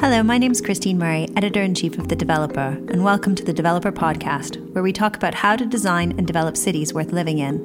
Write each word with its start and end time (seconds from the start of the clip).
Hello, 0.00 0.24
my 0.24 0.38
name 0.38 0.50
is 0.50 0.60
Christine 0.60 0.98
Murray, 0.98 1.28
editor 1.36 1.62
in 1.62 1.72
chief 1.72 1.98
of 1.98 2.08
The 2.08 2.16
Developer, 2.16 2.76
and 2.88 3.04
welcome 3.04 3.36
to 3.36 3.44
the 3.44 3.52
Developer 3.52 3.92
Podcast, 3.92 4.58
where 4.72 4.82
we 4.82 4.92
talk 4.92 5.16
about 5.16 5.34
how 5.34 5.54
to 5.54 5.64
design 5.64 6.14
and 6.18 6.26
develop 6.26 6.56
cities 6.56 6.92
worth 6.92 7.12
living 7.12 7.38
in, 7.38 7.58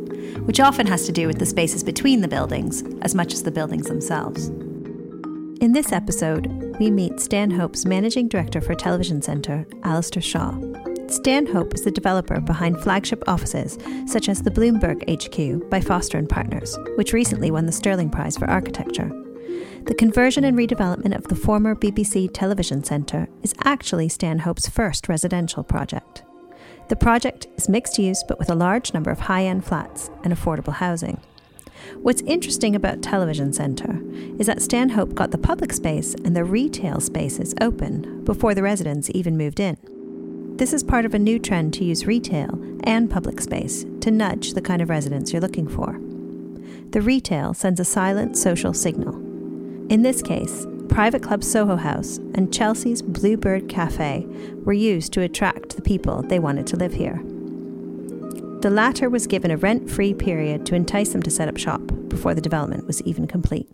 which 0.46 0.60
often 0.60 0.86
has 0.86 1.07
to 1.07 1.12
do 1.12 1.26
with 1.26 1.39
the 1.39 1.46
spaces 1.46 1.84
between 1.84 2.21
the 2.21 2.28
buildings 2.28 2.84
as 3.02 3.15
much 3.15 3.34
as 3.34 3.42
the 3.42 3.52
buildings 3.52 3.88
themselves. 3.88 4.50
In 5.60 5.71
this 5.73 5.92
episode, 5.92 6.78
we 6.79 6.92
meet 6.92 7.20
Stanhope's 7.20 7.86
managing 7.86 8.28
director 8.28 8.61
for 8.61 8.75
Television 8.75 9.23
Centre, 9.23 9.66
Alistair 9.84 10.21
Shaw. 10.21 10.55
Stanhope 11.07 11.73
is 11.73 11.82
the 11.82 11.91
developer 11.91 12.39
behind 12.39 12.80
flagship 12.80 13.23
offices 13.27 13.80
such 14.05 14.30
as 14.30 14.43
the 14.43 14.52
Bloomberg 14.52 15.02
HQ 15.09 15.68
by 15.71 15.82
Foster 15.82 16.20
and 16.20 16.30
Partners, 16.30 16.77
which 16.96 17.11
recently 17.11 17.50
won 17.50 17.66
the 17.66 17.71
Stirling 17.71 18.11
Prize 18.11 18.38
for 18.38 18.48
Architecture. 18.48 19.11
The 19.86 19.96
conversion 19.96 20.43
and 20.43 20.57
redevelopment 20.57 21.16
of 21.16 21.27
the 21.30 21.36
former 21.36 21.73
BBC 21.73 22.29
Television 22.33 22.83
Centre 22.83 23.29
is 23.42 23.56
actually 23.64 24.10
Stanhope's 24.10 24.68
first 24.68 25.07
residential 25.07 25.64
project. 25.64 26.24
The 26.89 26.96
project 26.96 27.47
is 27.55 27.69
mixed 27.69 27.97
use 27.97 28.24
but 28.28 28.39
with 28.39 28.50
a 28.50 28.55
large 28.55 28.93
number 28.93 29.10
of 29.10 29.21
high 29.21 29.46
end 29.46 29.65
flats 29.65 30.11
and 30.24 30.33
affordable 30.33 30.74
housing. 30.74 31.21
What's 32.02 32.22
interesting 32.23 32.75
about 32.75 33.02
Television 33.02 33.53
Centre 33.53 34.02
is 34.38 34.47
that 34.47 34.61
Stanhope 34.61 35.16
got 35.16 35.31
the 35.31 35.38
public 35.38 35.72
space 35.72 36.14
and 36.14 36.36
the 36.36 36.44
retail 36.44 37.00
spaces 37.00 37.55
open 37.61 38.25
before 38.25 38.53
the 38.53 38.64
residents 38.64 39.09
even 39.14 39.38
moved 39.38 39.61
in. 39.61 39.77
This 40.58 40.73
is 40.73 40.83
part 40.83 41.05
of 41.05 41.14
a 41.14 41.19
new 41.19 41.39
trend 41.39 41.73
to 41.75 41.86
use 41.86 42.05
retail 42.05 42.61
and 42.83 43.09
public 43.09 43.39
space 43.39 43.86
to 44.02 44.11
nudge 44.11 44.53
the 44.53 44.61
kind 44.61 44.81
of 44.81 44.89
residents 44.89 45.31
you're 45.31 45.41
looking 45.41 45.69
for. 45.69 45.97
The 46.91 47.02
retail 47.02 47.53
sends 47.53 47.80
a 47.80 47.86
silent 47.86 48.38
social 48.38 48.73
signal 48.73 49.28
in 49.89 50.03
this 50.03 50.22
case, 50.22 50.67
Private 50.88 51.23
Club 51.23 51.44
Soho 51.44 51.75
House 51.75 52.17
and 52.36 52.53
Chelsea's 52.53 53.02
Bluebird 53.02 53.67
Cafe 53.67 54.25
were 54.63 54.73
used 54.73 55.13
to 55.13 55.22
attract 55.22 55.75
the 55.75 55.81
people 55.81 56.22
they 56.22 56.39
wanted 56.39 56.67
to 56.67 56.75
live 56.75 56.94
here. 56.94 57.22
The 58.61 58.69
latter 58.69 59.09
was 59.09 59.25
given 59.25 59.50
a 59.50 59.58
rent 59.58 59.89
free 59.89 60.13
period 60.13 60.66
to 60.67 60.75
entice 60.75 61.09
them 61.09 61.23
to 61.23 61.31
set 61.31 61.47
up 61.47 61.58
shop 61.58 61.81
before 62.08 62.36
the 62.36 62.41
development 62.41 62.86
was 62.86 63.02
even 63.03 63.25
complete. 63.25 63.69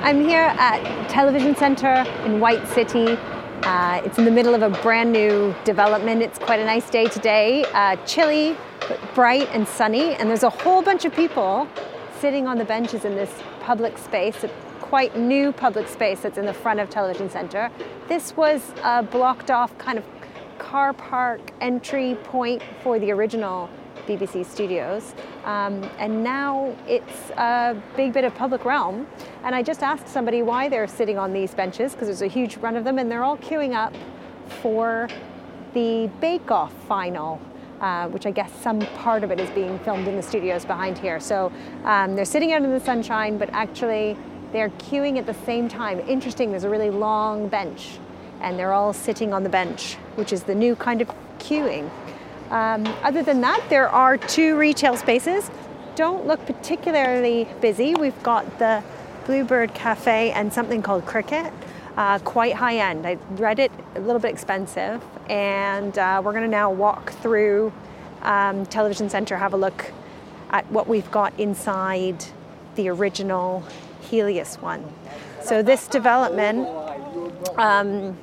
I'm 0.00 0.24
here 0.24 0.54
at 0.58 1.08
Television 1.08 1.54
Centre 1.54 2.04
in 2.24 2.40
White 2.40 2.66
City. 2.68 3.18
Uh, 3.62 4.00
it's 4.04 4.18
in 4.18 4.24
the 4.24 4.30
middle 4.30 4.54
of 4.54 4.62
a 4.62 4.70
brand 4.82 5.12
new 5.12 5.54
development. 5.64 6.22
It's 6.22 6.38
quite 6.38 6.60
a 6.60 6.64
nice 6.64 6.88
day 6.88 7.06
today. 7.06 7.64
Uh, 7.74 7.96
chilly, 8.06 8.56
but 8.88 8.98
bright 9.14 9.48
and 9.52 9.66
sunny, 9.68 10.14
and 10.14 10.28
there's 10.28 10.44
a 10.44 10.50
whole 10.50 10.82
bunch 10.82 11.04
of 11.04 11.14
people 11.14 11.68
sitting 12.20 12.46
on 12.46 12.58
the 12.58 12.64
benches 12.64 13.04
in 13.04 13.14
this 13.14 13.42
public 13.66 13.98
space, 13.98 14.44
a 14.44 14.48
quite 14.80 15.16
new 15.16 15.50
public 15.50 15.88
space 15.88 16.20
that's 16.20 16.38
in 16.38 16.46
the 16.46 16.54
front 16.54 16.78
of 16.78 16.88
Television 16.88 17.28
Centre. 17.28 17.68
This 18.06 18.36
was 18.36 18.62
a 18.84 19.02
blocked 19.02 19.50
off 19.50 19.76
kind 19.76 19.98
of 19.98 20.04
car 20.58 20.92
park 20.92 21.40
entry 21.60 22.14
point 22.22 22.62
for 22.84 23.00
the 23.00 23.10
original 23.10 23.68
BBC 24.06 24.46
studios. 24.46 25.16
Um, 25.44 25.82
and 25.98 26.22
now 26.22 26.76
it's 26.86 27.30
a 27.30 27.76
big 27.96 28.12
bit 28.12 28.22
of 28.22 28.36
public 28.36 28.64
realm. 28.64 29.04
And 29.42 29.52
I 29.52 29.64
just 29.64 29.82
asked 29.82 30.06
somebody 30.06 30.42
why 30.42 30.68
they're 30.68 30.86
sitting 30.86 31.18
on 31.18 31.32
these 31.32 31.52
benches, 31.52 31.90
because 31.90 32.06
there's 32.06 32.22
a 32.22 32.28
huge 32.28 32.58
run 32.58 32.76
of 32.76 32.84
them, 32.84 33.00
and 33.00 33.10
they're 33.10 33.24
all 33.24 33.38
queuing 33.38 33.74
up 33.74 33.92
for 34.62 35.08
the 35.74 36.08
Bake 36.20 36.52
Off 36.52 36.72
final 36.86 37.40
uh, 37.80 38.08
which 38.08 38.26
I 38.26 38.30
guess 38.30 38.52
some 38.62 38.80
part 38.80 39.24
of 39.24 39.30
it 39.30 39.40
is 39.40 39.50
being 39.50 39.78
filmed 39.80 40.08
in 40.08 40.16
the 40.16 40.22
studios 40.22 40.64
behind 40.64 40.98
here. 40.98 41.20
So 41.20 41.52
um, 41.84 42.16
they're 42.16 42.24
sitting 42.24 42.52
out 42.52 42.62
in 42.62 42.70
the 42.70 42.80
sunshine, 42.80 43.38
but 43.38 43.50
actually 43.52 44.16
they're 44.52 44.70
queuing 44.70 45.18
at 45.18 45.26
the 45.26 45.34
same 45.44 45.68
time. 45.68 46.00
Interesting, 46.00 46.50
there's 46.50 46.64
a 46.64 46.70
really 46.70 46.90
long 46.90 47.48
bench, 47.48 47.98
and 48.40 48.58
they're 48.58 48.72
all 48.72 48.92
sitting 48.92 49.32
on 49.32 49.42
the 49.42 49.48
bench, 49.48 49.94
which 50.14 50.32
is 50.32 50.44
the 50.44 50.54
new 50.54 50.76
kind 50.76 51.00
of 51.00 51.10
queuing. 51.38 51.90
Um, 52.50 52.86
other 53.02 53.22
than 53.22 53.40
that, 53.40 53.62
there 53.68 53.88
are 53.88 54.16
two 54.16 54.56
retail 54.56 54.96
spaces. 54.96 55.50
Don't 55.96 56.26
look 56.26 56.44
particularly 56.46 57.48
busy. 57.60 57.94
We've 57.94 58.22
got 58.22 58.58
the 58.58 58.84
Bluebird 59.24 59.74
Cafe 59.74 60.30
and 60.30 60.52
something 60.52 60.82
called 60.82 61.04
Kricket 61.04 61.52
uh, 61.96 62.18
quite 62.20 62.54
high 62.54 62.76
end. 62.76 63.06
I 63.06 63.14
read 63.32 63.58
it 63.58 63.72
a 63.94 64.00
little 64.00 64.20
bit 64.20 64.32
expensive, 64.32 65.02
and 65.28 65.96
uh, 65.98 66.20
we're 66.24 66.32
going 66.32 66.44
to 66.44 66.50
now 66.50 66.70
walk 66.70 67.12
through 67.12 67.72
um, 68.22 68.66
Television 68.66 69.08
Centre, 69.08 69.36
have 69.36 69.54
a 69.54 69.56
look 69.56 69.92
at 70.50 70.70
what 70.70 70.86
we've 70.86 71.10
got 71.10 71.38
inside 71.38 72.24
the 72.76 72.88
original 72.88 73.64
Helios 74.02 74.56
one. 74.56 74.84
So 75.42 75.62
this 75.62 75.88
development 75.88 76.68
um, 77.56 78.16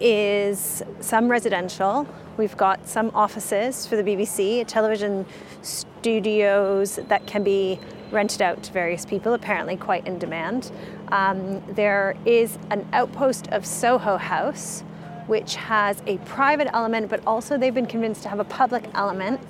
is 0.00 0.82
some 1.00 1.28
residential. 1.28 2.06
We've 2.36 2.56
got 2.56 2.86
some 2.86 3.10
offices 3.14 3.86
for 3.86 3.96
the 3.96 4.02
BBC, 4.02 4.66
television 4.66 5.26
studios 5.62 6.96
that 7.08 7.26
can 7.26 7.42
be 7.42 7.78
rented 8.10 8.42
out 8.42 8.62
to 8.62 8.72
various 8.72 9.04
people, 9.04 9.34
apparently 9.34 9.76
quite 9.76 10.06
in 10.06 10.18
demand. 10.18 10.70
Um, 11.08 11.62
there 11.74 12.16
is 12.24 12.58
an 12.70 12.86
outpost 12.92 13.48
of 13.48 13.64
Soho 13.66 14.16
House, 14.16 14.84
which 15.26 15.56
has 15.56 16.02
a 16.06 16.18
private 16.18 16.68
element, 16.72 17.08
but 17.08 17.20
also 17.26 17.58
they've 17.58 17.74
been 17.74 17.86
convinced 17.86 18.22
to 18.22 18.28
have 18.28 18.40
a 18.40 18.44
public 18.44 18.84
element 18.94 19.40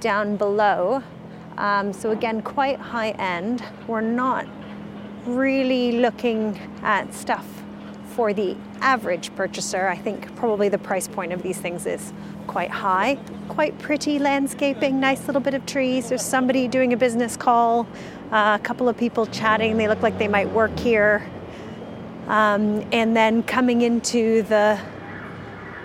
down 0.00 0.36
below. 0.36 1.02
Um, 1.58 1.92
so, 1.92 2.10
again, 2.10 2.42
quite 2.42 2.78
high 2.78 3.10
end. 3.10 3.62
We're 3.86 4.00
not 4.00 4.46
really 5.26 5.92
looking 5.92 6.58
at 6.82 7.12
stuff 7.12 7.46
for 8.14 8.32
the 8.32 8.56
average 8.80 9.34
purchaser. 9.36 9.86
I 9.86 9.96
think 9.96 10.34
probably 10.36 10.68
the 10.68 10.78
price 10.78 11.06
point 11.06 11.32
of 11.32 11.42
these 11.42 11.58
things 11.58 11.86
is 11.86 12.12
quite 12.46 12.70
high. 12.70 13.18
Quite 13.48 13.78
pretty 13.78 14.18
landscaping, 14.18 15.00
nice 15.00 15.26
little 15.26 15.40
bit 15.40 15.54
of 15.54 15.64
trees. 15.66 16.08
There's 16.08 16.22
somebody 16.22 16.66
doing 16.66 16.92
a 16.92 16.96
business 16.96 17.36
call, 17.36 17.86
uh, 18.32 18.58
a 18.60 18.64
couple 18.64 18.88
of 18.88 18.96
people 18.96 19.26
chatting. 19.26 19.76
They 19.76 19.88
look 19.88 20.02
like 20.02 20.18
they 20.18 20.28
might 20.28 20.48
work 20.50 20.76
here. 20.78 21.28
Um, 22.26 22.84
and 22.92 23.16
then 23.16 23.42
coming 23.42 23.82
into 23.82 24.42
the 24.42 24.80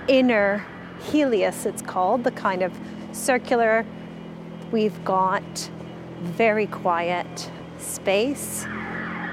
inner 0.07 0.65
Helios, 1.11 1.65
it's 1.65 1.81
called, 1.81 2.23
the 2.23 2.31
kind 2.31 2.61
of 2.61 2.73
circular, 3.11 3.85
we've 4.71 5.03
got 5.03 5.43
very 6.21 6.67
quiet 6.67 7.49
space, 7.77 8.65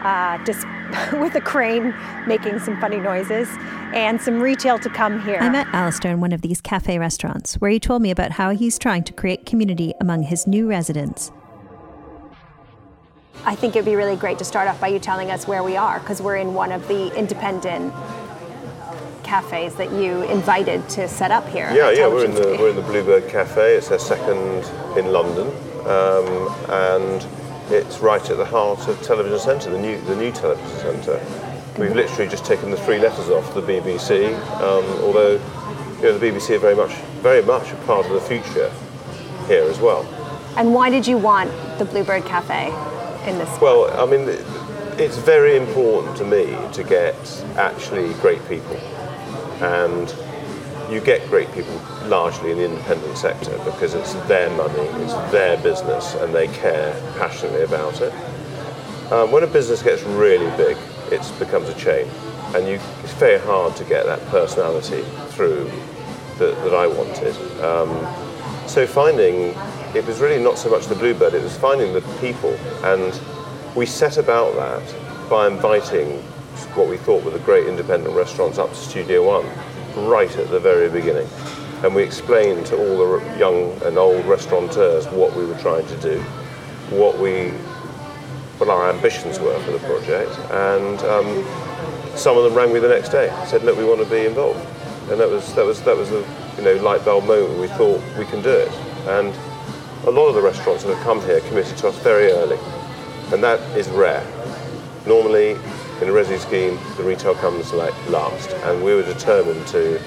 uh, 0.03 0.39
just 0.45 0.67
with 1.13 1.35
a 1.35 1.41
crane 1.41 1.95
making 2.27 2.59
some 2.59 2.81
funny 2.81 2.99
noises 2.99 3.49
and 3.95 4.21
some 4.21 4.41
retail 4.41 4.79
to 4.79 4.91
come 4.91 5.21
here. 5.23 5.39
I 5.41 5.49
met 5.49 5.67
Alistair 5.73 6.13
in 6.13 6.21
one 6.21 6.33
of 6.33 6.43
these 6.43 6.61
cafe 6.61 6.99
restaurants 6.99 7.55
where 7.55 7.71
he 7.71 7.79
told 7.79 8.03
me 8.03 8.11
about 8.11 8.33
how 8.33 8.51
he's 8.51 8.79
trying 8.79 9.05
to 9.05 9.13
create 9.13 9.47
community 9.47 9.93
among 10.01 10.25
his 10.25 10.47
new 10.47 10.69
residents. 10.69 11.31
I 13.45 13.55
think 13.55 13.75
it'd 13.75 13.85
be 13.85 13.97
really 13.97 14.17
great 14.17 14.39
to 14.39 14.45
start 14.45 14.69
off 14.69 14.81
by 14.81 14.89
you 14.89 14.99
telling 14.99 15.31
us 15.31 15.49
where 15.49 15.65
we 15.65 15.77
are 15.77 15.99
because 15.99 16.23
we're 16.23 16.37
in 16.37 16.55
one 16.55 16.71
of 16.71 16.87
the 16.87 17.15
independent 17.17 17.93
cafes 19.33 19.75
that 19.77 19.91
you 19.91 20.21
invited 20.25 20.87
to 20.91 21.09
set 21.09 21.31
up 21.31 21.49
here. 21.49 21.73
Yeah, 21.73 21.91
yeah, 21.91 22.07
we're 22.07 22.27
in 22.27 22.35
the 22.35 22.55
we're 22.61 22.69
in 22.69 22.77
the 22.77 22.83
Bluebird 22.83 23.31
Cafe. 23.31 23.77
It's 23.77 23.91
our 23.91 23.99
second 23.99 24.63
in 24.99 25.11
London, 25.11 25.47
um, 25.87 26.29
and 26.69 27.27
it's 27.71 28.01
right 28.01 28.21
at 28.29 28.37
the 28.37 28.45
heart 28.45 28.87
of 28.89 29.01
Television 29.01 29.39
Centre, 29.39 29.71
the 29.71 29.81
new 29.81 29.99
the 30.03 30.17
new 30.17 30.33
Television 30.33 30.77
Centre. 30.81 31.19
We've 31.79 31.97
literally 31.97 32.29
just 32.31 32.45
taken 32.45 32.71
the 32.71 32.77
three 32.77 32.99
letters 32.99 33.31
off 33.31 33.55
the 33.55 33.63
BBC, 33.63 34.35
um, 34.61 34.85
although 35.03 35.41
you 35.97 36.03
know, 36.03 36.19
the 36.19 36.27
BBC 36.27 36.57
are 36.57 36.59
very 36.59 36.77
much, 36.77 36.93
very 37.23 37.43
much 37.43 37.73
a 37.73 37.77
part 37.87 38.05
of 38.05 38.13
the 38.13 38.21
future 38.21 38.71
here 39.47 39.65
as 39.65 39.79
well. 39.79 40.05
And 40.59 40.75
why 40.75 40.91
did 40.91 41.07
you 41.07 41.17
want 41.17 41.51
the 41.79 41.87
Bluebird 41.87 42.27
Cafe 42.27 42.67
in 43.27 43.39
this? 43.39 43.49
Well, 43.63 43.89
I 43.99 44.05
mean, 44.05 44.29
it's 44.99 45.17
very 45.17 45.57
important 45.57 46.19
to 46.19 46.25
me 46.25 46.55
to 46.75 46.85
get 46.85 47.17
actually 47.57 48.13
great 48.21 48.47
people, 48.47 48.77
and 49.63 50.15
you 50.93 51.01
get 51.01 51.27
great 51.29 51.51
people 51.53 51.75
largely 52.07 52.51
in 52.51 52.59
the 52.59 52.65
independent 52.65 53.17
sector 53.17 53.57
because 53.65 53.95
it's 53.95 54.13
their 54.27 54.51
money, 54.57 54.83
it's 55.03 55.15
their 55.33 55.57
business, 55.63 56.15
and 56.17 56.35
they 56.35 56.49
care 56.49 56.93
passionately 57.19 57.63
about 57.63 58.01
it. 58.01 58.13
Um, 59.13 59.31
when 59.31 59.43
a 59.43 59.47
business 59.47 59.83
gets 59.83 60.03
really 60.03 60.51
big, 60.57 60.77
it 61.11 61.21
becomes 61.39 61.69
a 61.69 61.75
chain. 61.75 62.09
And 62.55 62.67
you, 62.67 62.81
it's 63.03 63.15
very 63.15 63.39
hard 63.39 63.77
to 63.77 63.85
get 63.85 64.05
that 64.05 64.21
personality 64.27 65.03
through 65.29 65.71
that, 66.39 66.55
that 66.65 66.75
I 66.75 66.87
wanted. 66.87 67.37
Um, 67.63 68.69
so 68.69 68.87
finding, 68.87 69.55
it 69.95 70.05
was 70.07 70.21
really 70.21 70.43
not 70.43 70.59
so 70.59 70.71
much 70.71 70.87
the 70.87 70.95
bluebird, 70.95 71.35
it 71.35 71.43
was 71.43 71.57
finding 71.57 71.93
the 71.93 72.03
people. 72.21 72.55
And 72.85 73.19
we 73.75 73.87
set 73.87 74.19
about 74.19 74.55
that 74.57 75.29
by 75.31 75.47
inviting 75.47 76.23
what 76.75 76.89
we 76.89 76.97
thought 76.97 77.23
were 77.25 77.31
the 77.31 77.39
great 77.41 77.67
independent 77.67 78.15
restaurants 78.15 78.59
up 78.59 78.71
to 78.71 78.77
Studio 78.77 79.27
One 79.27 79.47
right 80.09 80.35
at 80.37 80.51
the 80.51 80.61
very 80.61 80.89
beginning. 80.89 81.29
And 81.85 81.95
we 81.95 82.03
explained 82.03 82.67
to 82.67 82.77
all 82.77 83.19
the 83.19 83.39
young 83.39 83.81
and 83.83 83.99
old 83.99 84.25
restaurateurs 84.25 85.07
what 85.09 85.35
we 85.37 85.45
were 85.45 85.59
trying 85.59 85.87
to 85.87 85.97
do, 85.97 86.21
what 86.91 87.19
we 87.19 87.51
what 88.59 88.69
our 88.69 88.91
ambitions 88.91 89.41
were 89.41 89.59
for 89.61 89.73
the 89.73 89.79
project, 89.81 90.31
and 90.53 91.01
um, 91.01 92.17
some 92.17 92.39
of 92.39 92.45
them 92.45 92.55
rang 92.55 92.73
me 92.73 92.79
the 92.79 92.89
next 92.89 93.09
day, 93.09 93.29
said, 93.47 93.65
"Look, 93.65 93.77
we 93.77 93.85
want 93.85 94.01
to 94.01 94.09
be 94.09 94.25
involved," 94.25 94.61
and 95.11 95.19
that 95.19 95.29
was 95.29 95.53
that 95.55 95.65
was 95.65 95.83
that 95.83 95.97
was 95.97 96.11
the 96.11 96.25
you 96.57 96.63
know 96.63 96.75
light 96.77 97.05
bulb 97.05 97.25
moment. 97.25 97.59
We 97.59 97.67
thought 97.67 98.01
we 98.17 98.25
can 98.27 98.41
do 98.41 98.51
it, 98.51 98.71
and 99.09 99.35
a 100.07 100.11
lot 100.11 100.29
of 100.29 100.37
the 100.37 100.43
restaurants 100.43 100.85
that 100.85 100.95
have 100.95 101.03
come 101.03 101.21
here 101.23 101.41
committed 101.41 101.77
to 101.79 101.89
us 101.89 101.99
very 101.99 102.31
early, 102.31 102.59
and 103.33 103.43
that 103.43 103.59
is 103.77 103.89
rare. 103.91 104.25
Normally, 105.07 105.59
in 106.01 106.09
a 106.09 106.13
resi 106.13 106.39
scheme, 106.39 106.79
the 106.97 107.03
retail 107.03 107.35
comes 107.35 107.73
like 107.73 107.95
last, 108.09 108.51
and 108.51 108.83
we 108.83 108.95
were 108.95 109.03
determined 109.03 109.67
to 109.69 110.01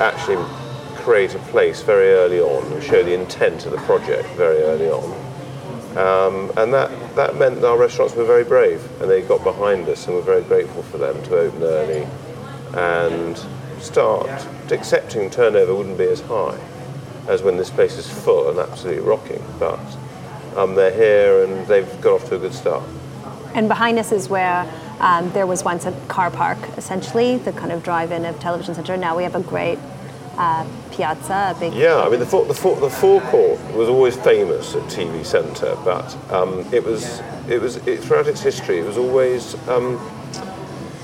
actually 0.00 0.36
create 0.96 1.34
a 1.34 1.38
place 1.50 1.82
very 1.82 2.10
early 2.10 2.40
on 2.40 2.72
and 2.72 2.82
show 2.82 3.02
the 3.02 3.14
intent 3.14 3.64
of 3.66 3.72
the 3.72 3.78
project 3.78 4.28
very 4.30 4.58
early 4.58 4.90
on. 4.90 5.28
Um, 5.96 6.52
and 6.56 6.72
that, 6.74 6.90
that 7.16 7.36
meant 7.36 7.60
that 7.60 7.66
our 7.66 7.78
restaurants 7.78 8.14
were 8.14 8.24
very 8.24 8.44
brave 8.44 8.86
and 9.00 9.10
they 9.10 9.22
got 9.22 9.42
behind 9.42 9.88
us 9.88 10.06
and 10.06 10.14
we're 10.14 10.22
very 10.22 10.42
grateful 10.42 10.82
for 10.82 10.98
them 10.98 11.20
to 11.24 11.38
open 11.38 11.62
early 11.62 12.06
and 12.74 13.36
start 13.80 14.28
accepting 14.70 15.30
turnover 15.30 15.74
wouldn't 15.74 15.98
be 15.98 16.04
as 16.04 16.20
high 16.20 16.60
as 17.26 17.42
when 17.42 17.56
this 17.56 17.70
place 17.70 17.96
is 17.96 18.06
full 18.06 18.50
and 18.50 18.58
absolutely 18.58 19.02
rocking. 19.02 19.42
But 19.58 19.80
um, 20.56 20.74
they're 20.74 20.94
here 20.94 21.44
and 21.44 21.66
they've 21.66 22.00
got 22.00 22.20
off 22.20 22.28
to 22.28 22.36
a 22.36 22.38
good 22.38 22.54
start. 22.54 22.84
And 23.54 23.66
behind 23.66 23.98
us 23.98 24.12
is 24.12 24.28
where 24.28 24.70
um, 25.00 25.30
there 25.32 25.46
was 25.46 25.64
once 25.64 25.86
a 25.86 25.92
car 26.08 26.30
park, 26.30 26.58
essentially, 26.76 27.38
the 27.38 27.52
kind 27.52 27.72
of 27.72 27.82
drive-in 27.82 28.24
of 28.24 28.38
Television 28.40 28.74
Centre. 28.74 28.96
Now 28.96 29.16
we 29.16 29.22
have 29.22 29.34
a 29.34 29.42
great 29.42 29.78
uh, 30.36 30.66
piazza, 30.92 31.54
a 31.56 31.60
big. 31.60 31.74
Yeah, 31.74 31.96
I 31.96 32.08
mean 32.08 32.20
the, 32.20 32.26
fore, 32.26 32.44
the, 32.46 32.54
fore, 32.54 32.76
the 32.76 32.90
forecourt 32.90 33.60
was 33.74 33.88
always 33.88 34.16
famous 34.16 34.74
at 34.74 34.82
TV 34.84 35.24
Centre, 35.24 35.76
but 35.84 36.16
um, 36.32 36.66
it 36.72 36.82
was 36.82 37.20
it 37.48 37.60
was 37.60 37.76
it, 37.88 38.00
throughout 38.00 38.26
its 38.26 38.40
history 38.40 38.78
it 38.78 38.84
was 38.84 38.96
always 38.96 39.54
um, 39.68 39.98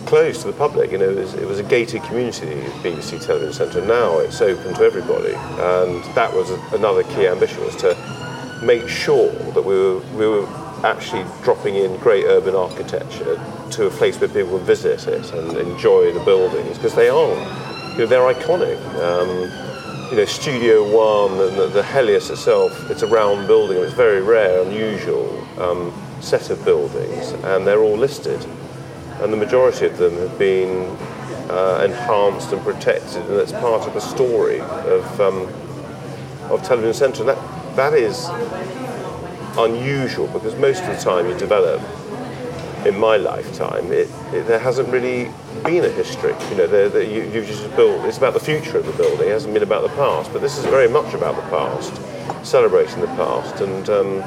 closed 0.07 0.43
to 0.43 0.47
the 0.47 0.53
public. 0.53 0.93
You 0.93 0.99
know, 0.99 1.11
it 1.11 1.17
was, 1.17 1.35
it 1.35 1.47
was 1.47 1.59
a 1.59 1.65
gated 1.65 2.03
community, 2.05 2.47
BBC 2.83 3.25
Television 3.25 3.53
Centre. 3.53 3.85
Now 3.85 4.19
it's 4.19 4.41
open 4.41 4.75
to 4.75 4.83
everybody, 4.83 5.35
and 5.35 6.05
that 6.15 6.33
was 6.33 6.51
another 6.73 7.03
key 7.03 7.27
ambition 7.27 7.65
was 7.65 7.77
to 7.77 8.61
make 8.63 8.89
sure 8.89 9.31
that 9.53 9.63
we 9.63 9.75
were 9.75 9.99
we 10.17 10.27
were 10.27 10.64
actually 10.85 11.25
dropping 11.43 11.77
in 11.77 11.97
great 11.97 12.25
urban 12.27 12.55
architecture 12.55 13.41
to 13.71 13.87
a 13.87 13.91
place 13.91 14.21
where 14.21 14.29
people 14.29 14.53
would 14.53 14.63
visit 14.63 15.09
it 15.09 15.33
and 15.33 15.57
enjoy 15.57 16.13
the 16.13 16.23
buildings 16.25 16.77
because 16.77 16.95
they 16.95 17.09
are 17.09 17.35
you 17.95 18.01
know, 18.01 18.07
they're 18.07 18.35
iconic. 18.35 18.79
Um, 19.01 20.11
you 20.11 20.17
know, 20.19 20.25
Studio 20.27 20.83
One 20.85 21.41
and 21.41 21.57
the, 21.57 21.69
the, 21.69 21.83
Helios 21.83 22.29
itself, 22.31 22.91
it's 22.91 23.03
a 23.03 23.07
round 23.07 23.47
building 23.47 23.79
it's 23.79 23.95
very 23.95 24.21
rare, 24.21 24.63
unusual 24.63 25.43
um, 25.59 25.93
set 26.21 26.51
of 26.51 26.63
buildings, 26.65 27.33
and 27.45 27.67
they're 27.67 27.81
all 27.81 27.97
listed. 27.97 28.45
And 29.23 29.33
the 29.33 29.37
majority 29.37 29.87
of 29.87 29.97
them 29.97 30.15
have 30.19 30.39
been 30.39 30.97
uh, 31.49 31.83
enhanced 31.85 32.53
and 32.53 32.61
protected, 32.63 33.23
and 33.23 33.39
that's 33.39 33.53
part 33.53 33.87
of 33.87 33.95
the 33.95 34.01
story 34.01 34.61
of, 34.61 35.21
um, 35.21 35.49
of 36.51 36.63
Television 36.63 36.95
Centre. 36.95 37.25
That, 37.25 37.77
that 37.77 37.95
is 37.95 38.29
unusual 39.59 40.27
because 40.29 40.55
most 40.57 40.83
of 40.85 40.89
the 40.89 41.03
time 41.03 41.29
you 41.29 41.37
develop 41.39 41.81
in 42.87 42.99
my 42.99 43.17
lifetime, 43.17 43.91
it, 43.93 44.11
it, 44.33 44.47
there 44.47 44.59
hasn't 44.59 44.89
really 44.89 45.31
been 45.65 45.85
a 45.85 45.89
history. 45.89 46.35
You 46.51 46.57
know, 46.57 46.99
you, 46.99 47.23
have 47.23 47.47
just 47.47 47.75
built. 47.77 48.05
It's 48.05 48.19
about 48.19 48.35
the 48.35 48.41
future 48.41 48.79
of 48.79 48.87
the 48.87 48.93
building. 48.93 49.29
It 49.29 49.33
hasn't 49.33 49.55
been 49.55 49.63
about 49.63 49.83
the 49.83 49.95
past. 49.97 50.33
But 50.33 50.43
this 50.43 50.59
is 50.59 50.65
very 50.67 50.89
much 50.89 51.15
about 51.15 51.37
the 51.37 51.43
past, 51.43 51.95
celebrating 52.47 53.01
the 53.01 53.07
past 53.09 53.61
and 53.61 53.89
um, 53.89 54.23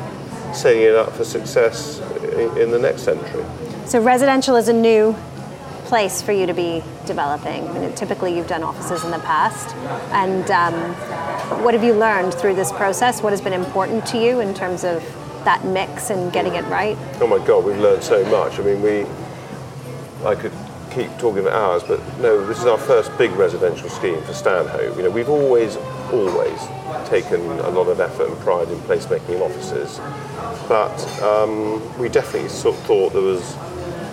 setting 0.54 0.82
it 0.82 0.96
up 0.96 1.12
for 1.14 1.24
success 1.24 2.00
in, 2.24 2.58
in, 2.58 2.72
the 2.72 2.80
next 2.80 3.04
century. 3.04 3.46
So 3.86 4.02
residential 4.02 4.56
is 4.56 4.68
a 4.70 4.74
new 4.74 5.16
place 5.88 6.22
for 6.22 6.34
you 6.34 6.46
to 6.46 6.54
be 6.54 6.84
developing. 7.06 7.68
I 7.70 7.80
mean, 7.80 7.96
typically, 7.96 8.36
you've 8.36 8.48
done 8.48 8.62
offices 8.62 9.06
in 9.06 9.12
the 9.12 9.20
past, 9.20 9.74
and 10.12 10.52
um, 10.52 10.74
what 11.64 11.74
have 11.74 11.84
you 11.84 11.94
learned 11.94 12.34
through 12.34 12.56
this 12.56 12.72
process? 12.74 13.24
What 13.24 13.32
has 13.32 13.42
been 13.42 13.54
important 13.54 14.06
to 14.08 14.18
you 14.18 14.42
in 14.42 14.54
terms 14.54 14.84
of 14.84 15.02
that 15.46 15.64
mix 15.64 16.10
and 16.10 16.32
getting 16.34 16.56
it 16.56 16.66
right? 16.66 16.98
Oh 17.22 17.28
my 17.28 17.46
God, 17.46 17.64
we've 17.64 17.78
learned 17.78 18.04
so 18.04 18.24
much. 18.26 18.60
I 18.60 18.64
mean, 18.64 18.82
we, 18.82 19.06
I 20.26 20.36
could 20.36 20.52
keep 20.92 21.10
talking 21.18 21.44
for 21.44 21.52
hours, 21.52 21.84
but 21.84 22.00
no, 22.20 22.46
this 22.46 22.60
is 22.60 22.66
our 22.66 22.78
first 22.78 23.18
big 23.18 23.32
residential 23.32 23.88
scheme 23.88 24.22
for 24.24 24.34
Stanhope. 24.34 24.98
You 24.98 25.04
know, 25.04 25.10
we've 25.10 25.30
always, 25.30 25.78
always 26.12 26.60
taken 27.08 27.40
a 27.40 27.70
lot 27.70 27.88
of 27.88 28.02
effort 28.02 28.28
and 28.28 28.38
pride 28.40 28.68
in 28.68 28.78
placemaking 28.80 29.36
in 29.36 29.42
offices, 29.42 30.00
but 30.68 30.98
um, 31.22 31.98
we 31.98 32.10
definitely 32.10 32.50
sort 32.50 32.76
of 32.76 32.82
thought 32.84 33.14
there 33.14 33.22
was 33.22 33.56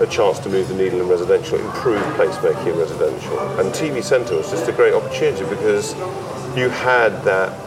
a 0.01 0.07
chance 0.07 0.39
to 0.41 0.49
move 0.49 0.69
the 0.69 0.75
needle 0.75 1.01
in 1.01 1.09
residential, 1.09 1.59
improve 1.59 2.03
placemaking 2.17 2.73
in 2.73 2.79
residential. 2.79 3.39
And 3.61 3.73
TV 3.73 4.03
Centre 4.03 4.37
was 4.37 4.51
just 4.51 4.69
a 4.69 4.73
great 4.73 4.95
opportunity 4.95 5.45
because 5.45 5.95
you 6.57 6.69
had 6.69 7.11
that 7.25 7.61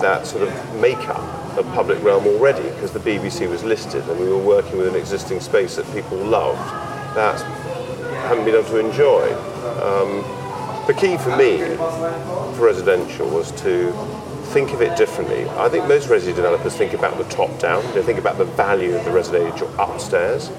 that 0.00 0.26
sort 0.26 0.42
of 0.42 0.80
makeup 0.80 1.20
of 1.56 1.64
public 1.74 2.02
realm 2.02 2.26
already 2.26 2.62
because 2.70 2.90
the 2.90 2.98
BBC 2.98 3.48
was 3.48 3.62
listed 3.62 4.02
and 4.08 4.18
we 4.18 4.28
were 4.28 4.36
working 4.36 4.76
with 4.78 4.88
an 4.88 4.96
existing 4.96 5.38
space 5.38 5.76
that 5.76 5.86
people 5.92 6.18
loved 6.18 6.58
that 7.14 7.40
hadn't 8.26 8.44
been 8.44 8.54
able 8.54 8.68
to 8.68 8.78
enjoy. 8.78 9.32
Um, 9.80 10.24
the 10.86 10.94
key 10.94 11.16
for 11.18 11.36
me 11.36 11.58
for 12.56 12.66
residential 12.66 13.28
was 13.28 13.52
to 13.62 13.92
think 14.52 14.72
of 14.72 14.82
it 14.82 14.96
differently. 14.96 15.48
I 15.50 15.68
think 15.68 15.86
most 15.86 16.08
residential 16.08 16.42
developers 16.42 16.76
think 16.76 16.92
about 16.92 17.16
the 17.16 17.24
top 17.24 17.56
down, 17.58 17.84
they 17.94 18.02
think 18.02 18.18
about 18.18 18.38
the 18.38 18.44
value 18.44 18.96
of 18.96 19.04
the 19.04 19.12
residential 19.12 19.68
upstairs. 19.80 20.50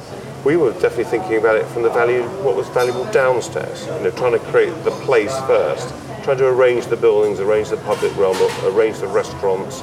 We 0.44 0.58
were 0.58 0.72
definitely 0.74 1.06
thinking 1.06 1.38
about 1.38 1.56
it 1.56 1.66
from 1.68 1.84
the 1.84 1.90
value, 1.90 2.24
what 2.44 2.56
was 2.56 2.68
valuable 2.70 3.06
downstairs, 3.12 3.86
you 3.86 4.04
know, 4.04 4.12
trying 4.12 4.34
to 4.34 4.40
create 4.40 4.74
the 4.84 4.92
place 4.92 5.36
first, 5.48 5.90
trying 6.24 6.38
to 6.38 6.48
arrange 6.48 6.88
the 6.88 6.98
buildings, 6.98 7.40
arrange 7.40 7.70
the 7.70 7.78
public 7.78 8.16
realm, 8.18 8.38
arrange 8.66 9.00
the 9.00 9.08
restaurants, 9.08 9.82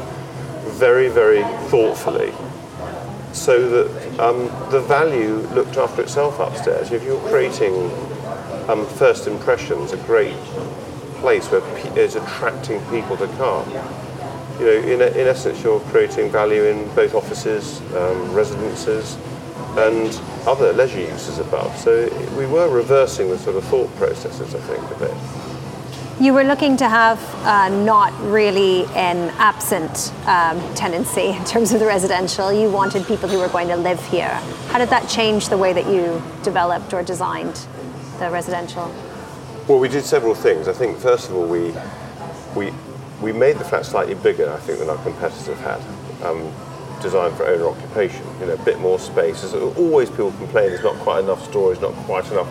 very, 0.79 1.09
very 1.09 1.43
thoughtfully 1.69 2.33
so 3.33 3.69
that 3.69 4.21
um, 4.21 4.45
the 4.71 4.81
value 4.81 5.37
looked 5.55 5.77
after 5.77 6.03
itself 6.03 6.39
upstairs. 6.41 6.91
If 6.91 7.05
you're 7.05 7.21
creating 7.29 7.75
um, 8.69 8.87
first 8.87 9.27
impressions, 9.27 9.93
a 9.93 9.97
great 9.99 10.35
place 11.21 11.51
where 11.51 11.61
pe- 11.61 12.05
attracting 12.05 12.81
people 12.87 13.17
to 13.17 13.29
come. 13.37 13.69
You 14.59 14.67
know, 14.67 14.73
in, 14.73 15.01
in 15.01 15.27
essence, 15.27 15.63
you're 15.63 15.81
creating 15.81 16.31
value 16.31 16.65
in 16.65 16.93
both 16.95 17.15
offices, 17.15 17.81
um, 17.95 18.35
residences, 18.35 19.17
and 19.79 20.21
other 20.47 20.73
leisure 20.73 21.01
uses 21.01 21.39
above. 21.39 21.77
So 21.79 22.09
we 22.37 22.47
were 22.47 22.69
reversing 22.69 23.29
the 23.29 23.39
sort 23.39 23.57
of 23.57 23.65
thought 23.65 23.95
processes, 23.97 24.55
I 24.55 24.61
think, 24.61 24.83
a 24.91 24.99
bit. 24.99 25.15
You 26.21 26.35
were 26.35 26.45
looking 26.45 26.77
to 26.77 26.89
have 26.89 27.19
uh, 27.47 27.71
not 27.71 28.13
really 28.21 28.85
an 28.95 29.31
absent 29.39 30.13
um, 30.27 30.61
tenancy 30.75 31.29
in 31.29 31.45
terms 31.45 31.73
of 31.73 31.81
the 31.81 31.87
residential. 31.87 32.53
You 32.53 32.71
wanted 32.71 33.07
people 33.07 33.27
who 33.27 33.39
were 33.39 33.49
going 33.49 33.69
to 33.69 33.77
live 33.77 34.05
here. 34.09 34.35
How 34.69 34.79
did 34.79 34.91
that 34.91 35.09
change 35.09 35.49
the 35.49 35.57
way 35.57 35.73
that 35.73 35.87
you 35.87 36.23
developed 36.43 36.93
or 36.93 37.03
designed 37.03 37.67
the 38.19 38.29
residential? 38.31 38.93
Well, 39.67 39.79
we 39.79 39.89
did 39.89 40.05
several 40.05 40.35
things. 40.35 40.69
I 40.69 40.75
think 40.75 40.99
first 40.99 41.31
of 41.31 41.37
all, 41.37 41.47
we 41.47 41.73
we 42.55 42.71
we 43.23 43.33
made 43.33 43.57
the 43.57 43.65
flat 43.65 43.87
slightly 43.87 44.15
bigger, 44.15 44.53
I 44.53 44.59
think, 44.59 44.79
than 44.79 44.91
our 44.91 45.03
competitors 45.03 45.59
had. 45.61 45.81
Um, 46.23 46.53
designed 47.03 47.35
for 47.37 47.47
owner 47.47 47.69
occupation, 47.69 48.25
you 48.41 48.47
know, 48.47 48.55
a 48.55 48.65
bit 48.65 48.79
more 48.81 48.99
space. 48.99 49.43
There's 49.43 49.55
always 49.77 50.11
people 50.11 50.33
complain 50.33 50.71
there's 50.71 50.83
not 50.83 50.97
quite 50.97 51.25
enough 51.25 51.43
storage, 51.45 51.81
not 51.81 51.95
quite 52.07 52.31
enough 52.31 52.49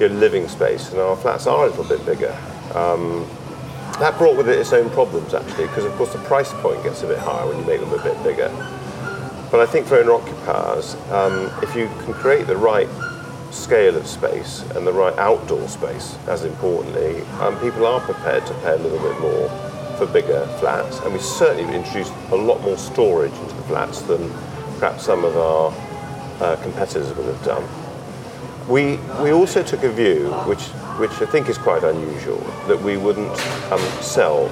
you 0.00 0.08
know, 0.08 0.14
living 0.14 0.48
space, 0.48 0.90
and 0.90 1.00
our 1.00 1.16
flats 1.16 1.46
are 1.46 1.66
a 1.66 1.68
little 1.68 1.84
bit 1.84 2.04
bigger. 2.06 2.36
Um, 2.74 3.26
that 3.98 4.16
brought 4.16 4.36
with 4.36 4.48
it 4.48 4.58
its 4.58 4.72
own 4.72 4.88
problems 4.90 5.34
actually, 5.34 5.66
because 5.66 5.84
of 5.84 5.92
course 5.92 6.12
the 6.12 6.20
price 6.20 6.52
point 6.54 6.82
gets 6.82 7.02
a 7.02 7.06
bit 7.06 7.18
higher 7.18 7.46
when 7.46 7.58
you 7.58 7.64
make 7.64 7.80
them 7.80 7.92
a 7.92 8.02
bit 8.02 8.22
bigger. 8.22 8.48
But 9.50 9.60
I 9.60 9.66
think 9.66 9.86
for 9.86 9.96
owner 9.96 10.12
occupiers, 10.12 10.94
um, 11.10 11.50
if 11.62 11.74
you 11.74 11.88
can 12.04 12.14
create 12.14 12.46
the 12.46 12.56
right 12.56 12.88
scale 13.50 13.96
of 13.96 14.06
space 14.06 14.62
and 14.74 14.86
the 14.86 14.92
right 14.92 15.16
outdoor 15.18 15.68
space, 15.68 16.16
as 16.28 16.44
importantly, 16.44 17.22
um, 17.40 17.58
people 17.60 17.84
are 17.84 18.00
prepared 18.00 18.46
to 18.46 18.54
pay 18.54 18.72
a 18.72 18.76
little 18.76 18.98
bit 19.00 19.20
more 19.20 19.69
for 20.00 20.06
bigger 20.06 20.46
flats. 20.58 20.98
And 21.00 21.12
we 21.12 21.18
certainly 21.18 21.74
introduced 21.74 22.12
a 22.30 22.34
lot 22.34 22.62
more 22.62 22.78
storage 22.78 23.32
into 23.34 23.54
the 23.54 23.62
flats 23.64 24.00
than 24.00 24.30
perhaps 24.78 25.04
some 25.04 25.26
of 25.26 25.36
our 25.36 25.74
uh, 26.40 26.56
competitors 26.62 27.14
would 27.14 27.26
have 27.26 27.44
done. 27.44 27.64
We, 28.66 28.96
we 29.22 29.30
also 29.30 29.62
took 29.62 29.82
a 29.82 29.90
view, 29.90 30.30
which 30.46 30.62
which 31.00 31.12
I 31.22 31.26
think 31.26 31.48
is 31.48 31.56
quite 31.56 31.82
unusual, 31.82 32.40
that 32.66 32.80
we 32.80 32.98
wouldn't 32.98 33.30
um, 33.72 33.80
sell 34.02 34.48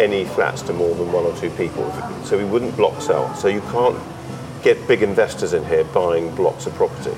any 0.00 0.24
flats 0.24 0.62
to 0.62 0.72
more 0.72 0.94
than 0.94 1.10
one 1.12 1.24
or 1.24 1.36
two 1.36 1.50
people. 1.50 1.84
So 2.24 2.38
we 2.38 2.44
wouldn't 2.44 2.76
block 2.76 3.00
sell. 3.02 3.34
So 3.34 3.48
you 3.48 3.60
can't 3.72 3.98
get 4.62 4.86
big 4.86 5.02
investors 5.02 5.52
in 5.52 5.64
here 5.66 5.84
buying 5.84 6.32
blocks 6.36 6.66
of 6.66 6.74
property. 6.74 7.16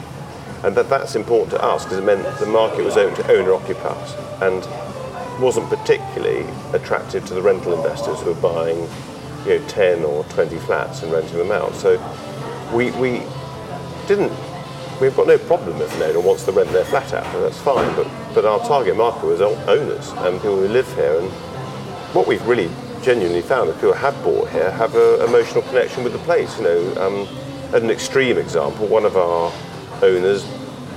And 0.63 0.75
that, 0.75 0.89
that's 0.89 1.15
important 1.15 1.51
to 1.51 1.63
us 1.63 1.85
because 1.85 1.99
it 1.99 2.05
meant 2.05 2.23
the 2.39 2.47
market 2.47 2.83
was 2.83 2.97
open 2.97 3.15
to 3.23 3.33
owner 3.33 3.53
occupiers 3.53 4.15
and 4.41 4.67
wasn't 5.41 5.69
particularly 5.69 6.47
attractive 6.73 7.25
to 7.27 7.35
the 7.35 7.43
rental 7.43 7.75
investors 7.75 8.21
who 8.21 8.33
were 8.33 8.41
buying 8.41 8.89
you 9.47 9.59
know, 9.59 9.69
10 9.69 10.05
or 10.05 10.25
20 10.25 10.59
flats 10.59 11.03
and 11.03 11.13
renting 11.13 11.39
them 11.39 11.51
out. 11.51 11.75
So 11.75 11.99
we, 12.73 12.91
we 12.93 13.23
didn't 14.07 14.33
we've 15.01 15.17
got 15.17 15.27
no 15.27 15.39
problem 15.39 15.81
if 15.81 15.95
an 15.97 16.03
owner 16.03 16.21
wants 16.21 16.45
to 16.45 16.53
rent 16.53 16.71
their 16.71 16.85
flat 16.85 17.13
out, 17.13 17.25
that's 17.41 17.61
fine. 17.61 17.95
But 17.97 18.09
but 18.35 18.45
our 18.45 18.59
target 18.61 18.97
market 18.97 19.27
was 19.27 19.41
owners 19.41 20.11
and 20.11 20.37
people 20.37 20.57
who 20.57 20.69
live 20.69 20.93
here. 20.95 21.19
And 21.21 21.31
what 22.15 22.27
we've 22.27 22.45
really 22.47 22.71
genuinely 23.03 23.43
found 23.43 23.69
that 23.69 23.75
people 23.75 23.93
who 23.93 23.99
have 23.99 24.23
bought 24.25 24.49
here 24.51 24.71
have 24.71 24.95
an 24.95 25.29
emotional 25.29 25.63
connection 25.63 26.05
with 26.05 26.13
the 26.13 26.19
place. 26.21 26.57
You 26.59 26.65
know, 26.65 27.07
um, 27.07 27.29
as 27.75 27.83
an 27.83 27.91
extreme 27.91 28.39
example, 28.39 28.87
one 28.87 29.05
of 29.05 29.17
our 29.17 29.53
owners 30.03 30.45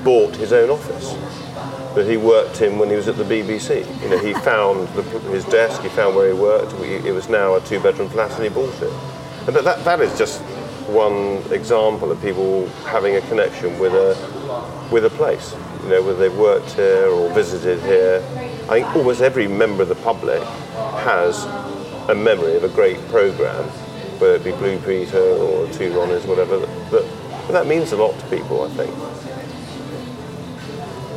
bought 0.04 0.36
his 0.36 0.54
own 0.54 0.70
office 0.70 1.14
that 1.98 2.08
he 2.08 2.16
worked 2.16 2.62
in 2.62 2.78
when 2.78 2.92
he 2.92 2.96
was 2.96 3.08
at 3.08 3.18
the 3.18 3.24
BBC. 3.24 3.84
You 4.04 4.10
know, 4.10 4.20
he 4.20 4.34
found 4.46 4.88
the, 4.90 5.02
his 5.32 5.44
desk, 5.46 5.82
he 5.82 5.90
found 5.90 6.16
where 6.16 6.32
he 6.32 6.40
worked. 6.40 6.74
It 6.84 7.12
was 7.12 7.28
now 7.28 7.56
a 7.56 7.62
two-bedroom 7.62 8.10
flat, 8.10 8.32
and 8.34 8.44
he 8.44 8.50
bought 8.50 8.82
it. 8.84 8.94
And 9.48 9.56
that, 9.56 9.84
that 9.84 10.00
is 10.02 10.16
just 10.16 10.42
one 10.88 11.42
example 11.52 12.12
of 12.12 12.22
people 12.22 12.68
having 12.86 13.16
a 13.16 13.22
connection 13.22 13.80
with 13.80 13.94
a 13.94 14.16
with 14.92 15.06
a 15.06 15.10
place. 15.10 15.56
You 15.84 15.90
know, 15.90 16.04
whether 16.04 16.20
they've 16.20 16.38
worked 16.38 16.74
here 16.74 17.08
or 17.08 17.34
visited 17.34 17.82
here. 17.82 18.24
I 18.70 18.82
think 18.82 18.96
almost 18.96 19.22
every 19.22 19.48
member 19.48 19.82
of 19.82 19.90
the 19.90 19.96
public 19.96 20.44
has 21.04 21.46
a 22.10 22.16
memory 22.16 22.56
of 22.58 22.64
a 22.64 22.70
great 22.70 23.00
programme, 23.08 23.66
whether 24.20 24.36
it 24.36 24.44
be 24.44 24.52
Blue 24.52 24.78
Peter 24.80 25.18
or 25.18 25.68
Two 25.72 25.92
Ronnies, 25.94 26.28
whatever. 26.28 26.60
But, 26.92 27.06
but 27.48 27.52
that 27.54 27.66
means 27.66 27.92
a 27.92 27.98
lot 27.98 28.18
to 28.20 28.26
people, 28.28 28.62
I 28.62 28.70
think. 28.70 29.17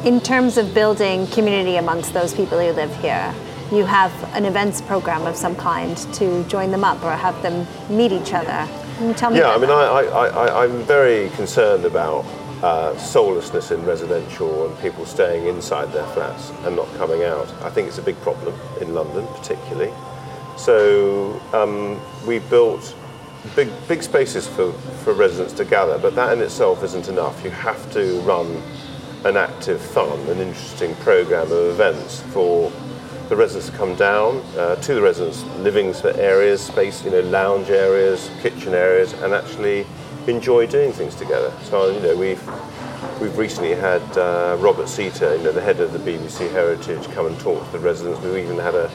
In 0.05 0.19
terms 0.19 0.57
of 0.57 0.73
building 0.73 1.27
community 1.27 1.77
amongst 1.77 2.15
those 2.15 2.33
people 2.33 2.59
who 2.59 2.73
live 2.73 2.95
here, 3.03 3.35
you 3.71 3.85
have 3.85 4.11
an 4.35 4.47
events 4.47 4.81
program 4.81 5.27
of 5.27 5.37
some 5.37 5.55
kind 5.55 5.95
to 6.15 6.43
join 6.45 6.71
them 6.71 6.85
up 6.85 7.05
or 7.05 7.13
have 7.13 7.41
them 7.43 7.67
meet 7.95 8.11
each 8.11 8.33
other. 8.33 8.67
Can 8.97 9.09
you 9.09 9.15
tell 9.15 9.31
me? 9.31 9.41
Yeah, 9.41 9.51
I 9.51 9.59
mean, 9.59 9.69
I, 9.69 9.75
I, 9.75 10.27
I, 10.27 10.65
I'm 10.65 10.83
very 10.85 11.29
concerned 11.37 11.85
about 11.85 12.25
uh, 12.63 12.97
soullessness 12.97 13.73
in 13.73 13.85
residential 13.85 14.67
and 14.67 14.79
people 14.81 15.05
staying 15.05 15.49
inside 15.49 15.93
their 15.93 16.07
flats 16.15 16.51
and 16.65 16.75
not 16.77 16.91
coming 16.95 17.25
out. 17.25 17.53
I 17.63 17.69
think 17.69 17.87
it's 17.87 17.99
a 17.99 18.03
big 18.03 18.19
problem 18.23 18.59
in 18.81 18.95
London, 18.95 19.27
particularly. 19.35 19.93
So 20.57 21.39
um, 21.53 22.01
we 22.27 22.39
built 22.39 22.97
big, 23.55 23.69
big 23.87 24.03
spaces 24.03 24.49
for, 24.49 24.73
for 25.05 25.13
residents 25.13 25.53
to 25.55 25.67
gather, 25.67 25.99
but 25.99 26.15
that 26.15 26.33
in 26.33 26.41
itself 26.41 26.83
isn't 26.85 27.09
enough. 27.09 27.45
You 27.45 27.51
have 27.51 27.93
to 27.93 28.19
run 28.21 28.63
an 29.25 29.37
active, 29.37 29.81
fun, 29.81 30.19
an 30.29 30.39
interesting 30.39 30.95
program 30.97 31.53
of 31.53 31.71
events 31.71 32.21
for 32.33 32.73
the 33.29 33.37
residents 33.37 33.71
to 33.71 33.77
come 33.77 33.95
down 33.95 34.39
uh, 34.57 34.75
to 34.77 34.95
the 34.95 35.03
residents' 35.03 35.45
living 35.59 35.93
for 35.93 36.11
areas, 36.17 36.61
space, 36.61 37.05
you 37.05 37.11
know, 37.11 37.21
lounge 37.21 37.69
areas, 37.69 38.31
kitchen 38.41 38.75
areas, 38.75 39.13
and 39.15 39.35
actually 39.35 39.87
enjoy 40.27 40.67
doing 40.67 40.93
things 40.93 41.15
together. 41.15 41.53
So, 41.65 41.91
you 41.91 42.01
know, 42.01 42.17
we've 42.17 42.43
we've 43.21 43.37
recently 43.37 43.75
had 43.75 44.03
uh, 44.17 44.57
Robert 44.59 44.89
Seatter, 44.89 45.37
you 45.37 45.45
know, 45.45 45.53
the 45.53 45.61
head 45.61 45.81
of 45.81 45.93
the 45.93 45.99
BBC 45.99 46.51
Heritage, 46.51 47.09
come 47.13 47.27
and 47.27 47.39
talk 47.39 47.65
to 47.65 47.73
the 47.73 47.79
residents. 47.79 48.21
We've 48.21 48.45
even 48.45 48.59
had 48.59 48.75
a, 48.75 48.91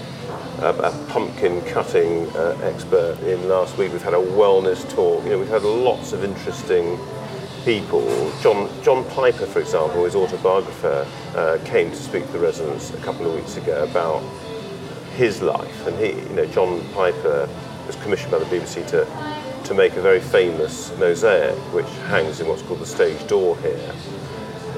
a, 0.59 0.69
a 0.69 1.05
pumpkin 1.09 1.61
cutting 1.65 2.27
uh, 2.35 2.57
expert 2.63 3.19
in 3.21 3.47
last 3.47 3.77
week. 3.77 3.91
We've 3.91 4.01
had 4.01 4.15
a 4.15 4.17
wellness 4.17 4.89
talk. 4.89 5.23
You 5.23 5.31
know, 5.31 5.39
we've 5.39 5.47
had 5.47 5.63
lots 5.63 6.13
of 6.13 6.23
interesting 6.23 6.99
people. 7.65 8.31
John 8.41 8.69
John 8.83 9.03
Piper, 9.09 9.47
for 9.47 9.59
example, 9.59 10.05
his 10.05 10.15
autobiographer, 10.15 11.05
uh, 11.35 11.57
came 11.65 11.89
to 11.89 11.95
speak 11.97 12.25
to 12.27 12.31
the 12.31 12.39
residents 12.39 12.93
a 12.93 12.97
couple 12.97 13.25
of 13.25 13.33
weeks 13.33 13.57
ago 13.57 13.83
about 13.83 14.21
his 15.15 15.41
life, 15.41 15.87
and 15.87 15.97
he, 15.97 16.11
you 16.11 16.35
know, 16.35 16.45
John 16.45 16.87
Piper 16.93 17.49
was 17.87 17.95
commissioned 17.97 18.31
by 18.31 18.39
the 18.39 18.45
BBC 18.45 18.87
to 18.89 19.05
to 19.65 19.73
make 19.73 19.95
a 19.95 20.01
very 20.01 20.19
famous 20.19 20.95
mosaic, 20.99 21.57
which 21.73 21.87
hangs 22.07 22.39
in 22.39 22.47
what's 22.47 22.61
called 22.61 22.79
the 22.79 22.85
stage 22.85 23.27
door 23.27 23.57
here. 23.57 23.93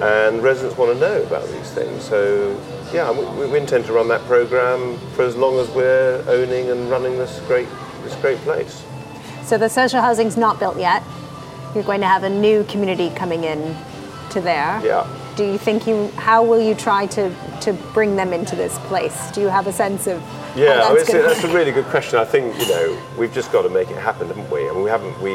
And 0.01 0.41
residents 0.41 0.77
want 0.77 0.93
to 0.93 0.99
know 0.99 1.23
about 1.23 1.45
these 1.49 1.71
things. 1.71 2.03
So, 2.05 2.57
yeah, 2.93 3.11
we, 3.11 3.47
we 3.47 3.57
intend 3.57 3.85
to 3.85 3.93
run 3.93 4.07
that 4.07 4.21
program 4.21 4.97
for 5.15 5.23
as 5.23 5.35
long 5.35 5.59
as 5.59 5.67
we're 5.71 6.23
owning 6.27 6.69
and 6.69 6.89
running 6.89 7.17
this 7.17 7.39
great 7.47 7.67
this 8.03 8.15
great 8.21 8.37
place. 8.39 8.85
So 9.43 9.57
the 9.57 9.69
social 9.69 10.01
housing's 10.01 10.37
not 10.37 10.59
built 10.59 10.77
yet. 10.77 11.03
You're 11.77 11.85
going 11.85 12.01
to 12.01 12.07
have 12.07 12.23
a 12.23 12.29
new 12.29 12.63
community 12.63 13.11
coming 13.11 13.43
in 13.43 13.77
to 14.31 14.41
there. 14.41 14.83
Yeah. 14.83 15.07
Do 15.35 15.43
you 15.45 15.59
think 15.59 15.85
you? 15.85 16.07
How 16.15 16.43
will 16.43 16.59
you 16.59 16.73
try 16.73 17.05
to 17.05 17.31
to 17.61 17.73
bring 17.93 18.15
them 18.15 18.33
into 18.33 18.55
this 18.55 18.79
place? 18.89 19.29
Do 19.29 19.41
you 19.41 19.47
have 19.47 19.67
a 19.67 19.71
sense 19.71 20.07
of? 20.07 20.19
Yeah, 20.55 20.81
I 20.81 20.87
mean, 20.87 20.97
that's, 20.97 21.13
a, 21.13 21.21
that's 21.21 21.43
a 21.43 21.53
really 21.53 21.71
good 21.71 21.85
question. 21.85 22.17
I 22.17 22.25
think 22.25 22.59
you 22.59 22.67
know 22.67 22.99
we've 23.19 23.31
just 23.31 23.51
got 23.51 23.61
to 23.61 23.69
make 23.69 23.91
it 23.91 23.97
happen, 23.97 24.25
haven't 24.25 24.49
we? 24.49 24.67
I 24.67 24.73
mean, 24.73 24.81
we 24.81 24.89
haven't 24.89 25.21
we, 25.21 25.33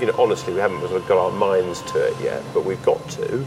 you 0.00 0.06
know, 0.06 0.14
honestly, 0.18 0.52
we 0.52 0.58
haven't 0.58 0.80
got 1.06 1.16
our 1.16 1.30
minds 1.30 1.80
to 1.92 2.08
it 2.08 2.20
yet, 2.20 2.42
but 2.52 2.64
we've 2.64 2.82
got 2.82 3.08
to. 3.10 3.46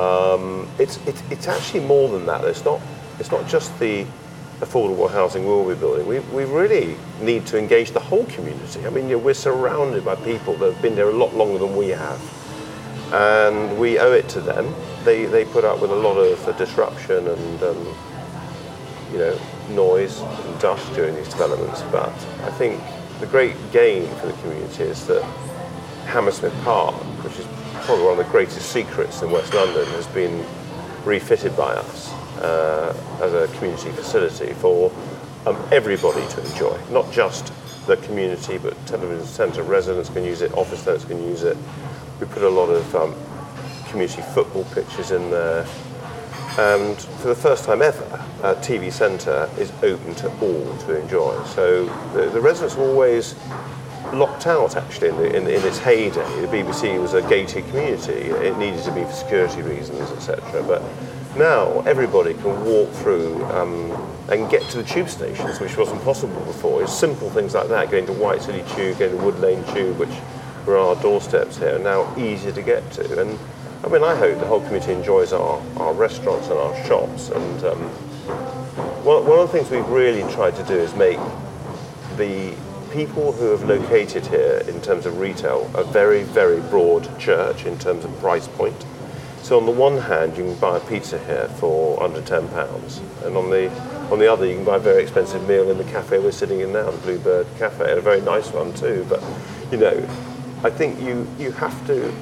Um, 0.00 0.68
it's, 0.78 1.04
it's 1.08 1.24
it's 1.32 1.48
actually 1.48 1.80
more 1.80 2.08
than 2.08 2.24
that. 2.26 2.44
It's 2.44 2.64
not 2.64 2.80
it's 3.18 3.32
not 3.32 3.48
just 3.48 3.76
the 3.80 4.06
affordable 4.60 5.10
housing 5.10 5.44
we'll 5.44 5.68
be 5.68 5.74
building. 5.74 6.06
We, 6.06 6.20
we 6.20 6.44
really 6.44 6.96
need 7.20 7.46
to 7.46 7.58
engage 7.58 7.90
the 7.90 8.00
whole 8.00 8.24
community. 8.26 8.86
I 8.86 8.90
mean, 8.90 9.08
you 9.08 9.16
know, 9.16 9.22
we're 9.22 9.34
surrounded 9.34 10.04
by 10.04 10.14
people 10.16 10.54
that 10.56 10.72
have 10.72 10.82
been 10.82 10.94
there 10.94 11.08
a 11.08 11.16
lot 11.16 11.34
longer 11.34 11.58
than 11.58 11.76
we 11.76 11.88
have 11.88 12.20
and 13.12 13.78
we 13.78 13.98
owe 13.98 14.12
it 14.12 14.28
to 14.30 14.40
them. 14.40 14.74
They, 15.04 15.26
they 15.26 15.44
put 15.44 15.64
up 15.64 15.80
with 15.80 15.90
a 15.90 15.94
lot 15.94 16.16
of 16.16 16.48
uh, 16.48 16.52
disruption 16.52 17.26
and 17.28 17.62
um, 17.62 17.96
you 19.12 19.18
know 19.18 19.38
noise 19.70 20.20
and 20.20 20.60
dust 20.60 20.92
during 20.94 21.14
these 21.14 21.28
developments. 21.28 21.82
But 21.92 22.12
I 22.42 22.50
think 22.50 22.82
the 23.20 23.26
great 23.26 23.54
gain 23.72 24.08
for 24.16 24.26
the 24.26 24.32
community 24.34 24.84
is 24.84 25.06
that 25.06 25.22
Hammersmith 26.06 26.54
Park, 26.62 26.94
which 27.22 27.38
is 27.38 27.46
probably 27.84 28.04
one 28.04 28.18
of 28.18 28.24
the 28.24 28.30
greatest 28.32 28.70
secrets 28.72 29.22
in 29.22 29.30
West 29.30 29.54
London, 29.54 29.86
has 29.86 30.06
been 30.08 30.44
refitted 31.04 31.56
by 31.56 31.72
us 31.72 32.12
uh, 32.40 32.94
as 33.22 33.32
a 33.32 33.48
community 33.56 33.90
facility 33.90 34.52
for 34.54 34.92
um, 35.46 35.56
everybody 35.70 36.26
to 36.28 36.44
enjoy, 36.50 36.78
not 36.90 37.10
just 37.12 37.52
the 37.86 37.96
community, 37.98 38.58
but 38.58 38.74
television 38.86 39.26
centre 39.26 39.62
residents 39.62 40.08
can 40.10 40.24
use 40.24 40.42
it, 40.42 40.52
office 40.54 40.84
tenants 40.84 41.04
can 41.04 41.22
use 41.22 41.44
it, 41.44 41.56
we 42.20 42.26
put 42.26 42.42
a 42.42 42.48
lot 42.48 42.68
of 42.68 42.94
um, 42.94 43.14
community 43.88 44.22
football 44.34 44.64
pitches 44.74 45.10
in 45.10 45.30
there. 45.30 45.66
And 46.58 46.96
for 46.96 47.28
the 47.28 47.34
first 47.34 47.64
time 47.66 47.82
ever, 47.82 48.04
uh, 48.42 48.54
TV 48.56 48.90
Centre 48.90 49.48
is 49.58 49.70
open 49.82 50.14
to 50.16 50.28
all 50.40 50.76
to 50.78 51.00
enjoy. 51.00 51.42
So 51.44 51.84
the, 52.14 52.30
the 52.30 52.40
residents 52.40 52.76
were 52.76 52.84
always 52.84 53.34
locked 54.12 54.46
out 54.46 54.76
actually 54.76 55.08
in, 55.08 55.16
the, 55.16 55.36
in, 55.36 55.42
in, 55.48 55.62
its 55.66 55.78
heyday. 55.78 56.40
The 56.40 56.46
BBC 56.46 57.00
was 57.00 57.12
a 57.12 57.22
gated 57.28 57.66
community. 57.68 58.12
It 58.12 58.56
needed 58.56 58.82
to 58.84 58.92
be 58.92 59.04
for 59.04 59.12
security 59.12 59.62
reasons, 59.62 60.10
etc. 60.12 60.62
But 60.62 60.82
now 61.36 61.80
everybody 61.80 62.34
can 62.34 62.64
walk 62.64 62.90
through 62.92 63.44
um, 63.46 63.92
and 64.30 64.50
get 64.50 64.62
to 64.70 64.78
the 64.78 64.84
tube 64.84 65.08
stations, 65.08 65.60
which 65.60 65.76
wasn't 65.76 66.02
possible 66.02 66.40
before. 66.44 66.82
It's 66.82 66.92
simple 66.92 67.30
things 67.30 67.54
like 67.54 67.68
that, 67.68 67.90
going 67.90 68.06
to 68.06 68.12
White 68.12 68.42
City 68.42 68.64
Tube, 68.74 68.98
going 68.98 69.16
to 69.16 69.24
Wood 69.24 69.38
Lane 69.40 69.64
Tube, 69.74 69.98
which 69.98 70.14
where 70.66 70.78
our 70.78 70.96
doorsteps 70.96 71.58
here 71.58 71.76
are 71.76 71.78
now 71.78 72.12
easier 72.18 72.52
to 72.52 72.62
get 72.62 72.90
to. 72.92 73.20
And 73.20 73.38
I 73.84 73.88
mean, 73.88 74.02
I 74.02 74.16
hope 74.16 74.38
the 74.40 74.46
whole 74.46 74.60
community 74.60 74.92
enjoys 74.92 75.32
our, 75.32 75.62
our 75.76 75.92
restaurants 75.94 76.48
and 76.48 76.58
our 76.58 76.74
shops. 76.86 77.28
And 77.28 77.64
um, 77.64 77.78
one, 79.04 79.24
one 79.26 79.38
of 79.38 79.52
the 79.52 79.58
things 79.58 79.70
we've 79.70 79.88
really 79.88 80.22
tried 80.32 80.56
to 80.56 80.64
do 80.64 80.74
is 80.74 80.92
make 80.96 81.18
the 82.16 82.52
people 82.90 83.30
who 83.32 83.50
have 83.50 83.62
located 83.64 84.26
here 84.26 84.62
in 84.66 84.80
terms 84.80 85.06
of 85.06 85.18
retail 85.18 85.70
a 85.74 85.84
very, 85.84 86.24
very 86.24 86.60
broad 86.62 87.18
church 87.20 87.64
in 87.64 87.78
terms 87.78 88.04
of 88.04 88.18
price 88.18 88.48
point. 88.48 88.84
So 89.46 89.56
on 89.60 89.64
the 89.64 89.70
one 89.70 89.98
hand, 89.98 90.36
you 90.36 90.42
can 90.42 90.56
buy 90.56 90.78
a 90.78 90.80
pizza 90.80 91.24
here 91.24 91.46
for 91.60 92.02
under 92.02 92.20
ten 92.20 92.48
pounds, 92.48 93.00
and 93.22 93.36
on 93.36 93.48
the 93.48 93.70
on 94.10 94.18
the 94.18 94.26
other, 94.26 94.44
you 94.44 94.56
can 94.56 94.64
buy 94.64 94.74
a 94.74 94.80
very 94.80 95.00
expensive 95.00 95.46
meal 95.46 95.70
in 95.70 95.78
the 95.78 95.84
cafe 95.84 96.18
we're 96.18 96.32
sitting 96.32 96.62
in 96.62 96.72
now, 96.72 96.90
the 96.90 96.98
Bluebird 96.98 97.46
Cafe, 97.56 97.88
and 97.88 97.96
a 97.96 98.00
very 98.00 98.20
nice 98.20 98.50
one 98.50 98.74
too. 98.74 99.06
But 99.08 99.22
you 99.70 99.78
know, 99.78 99.96
I 100.64 100.70
think 100.70 101.00
you, 101.00 101.28
you 101.38 101.52
have 101.52 101.86
to. 101.86 102.12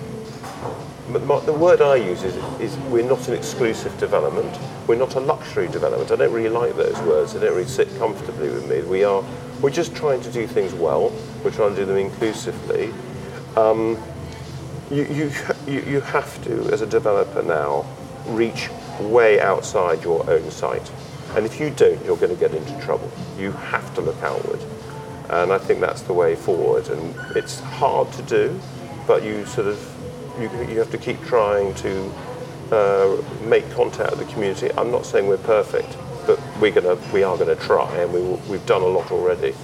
The 1.15 1.53
word 1.55 1.81
I 1.81 1.95
use 1.95 2.25
is, 2.25 2.37
is 2.61 2.77
we're 2.91 3.09
not 3.09 3.27
an 3.27 3.33
exclusive 3.33 3.99
development. 3.99 4.59
We're 4.87 4.97
not 4.97 5.15
a 5.15 5.21
luxury 5.21 5.69
development. 5.69 6.11
I 6.11 6.17
don't 6.17 6.33
really 6.33 6.51
like 6.51 6.77
those 6.77 7.01
words. 7.09 7.33
They 7.33 7.41
don't 7.41 7.57
really 7.57 7.67
sit 7.67 7.89
comfortably 7.97 8.51
with 8.51 8.69
me. 8.69 8.83
We 8.83 9.03
are. 9.03 9.25
We're 9.63 9.71
just 9.71 9.97
trying 9.97 10.21
to 10.21 10.31
do 10.31 10.47
things 10.47 10.75
well. 10.75 11.11
We're 11.43 11.53
trying 11.53 11.71
to 11.71 11.77
do 11.77 11.87
them 11.87 11.97
inclusively. 11.97 12.93
Um, 13.57 13.97
you, 14.95 15.33
you, 15.67 15.81
you, 15.81 16.01
have 16.01 16.43
to, 16.45 16.73
as 16.73 16.81
a 16.81 16.87
developer 16.87 17.43
now, 17.43 17.85
reach 18.27 18.69
way 19.01 19.41
outside 19.41 20.03
your 20.05 20.29
own 20.31 20.51
site. 20.51 20.91
And 21.35 21.45
if 21.45 21.59
you 21.59 21.71
don't, 21.71 22.03
you're 22.05 22.17
going 22.17 22.35
to 22.35 22.39
get 22.39 22.55
into 22.55 22.81
trouble. 22.81 23.11
You 23.39 23.53
have 23.53 23.93
to 23.95 24.01
look 24.01 24.23
outward. 24.23 24.61
And 25.31 25.53
I 25.53 25.59
think 25.59 25.81
that's 25.81 26.03
the 26.03 26.13
way 26.13 26.37
forward. 26.37 26.89
And 26.89 27.15
it's 27.37 27.61
hard 27.61 28.13
to 28.13 28.23
do, 28.23 28.61
but 29.07 29.23
you 29.23 29.45
sort 29.47 29.67
of 29.67 29.95
you, 30.39 30.51
you 30.69 30.79
have 30.79 30.91
to 30.91 30.99
keep 30.99 31.21
trying 31.23 31.75
to 31.77 32.13
uh, 32.73 33.23
make 33.45 33.69
contact 33.71 34.11
with 34.17 34.27
the 34.27 34.33
community. 34.33 34.71
I'm 34.77 34.91
not 34.91 35.07
saying 35.07 35.27
we're 35.27 35.39
perfect, 35.39 35.97
but 36.27 36.41
we're 36.61 36.73
gonna 36.73 36.97
we 37.13 37.23
are 37.23 37.37
gonna 37.37 37.57
try, 37.57 37.91
and 37.97 38.13
we 38.13 38.21
we've 38.51 38.67
done 38.67 38.83
a 38.83 38.87
lot 38.87 39.11
already. 39.13 39.55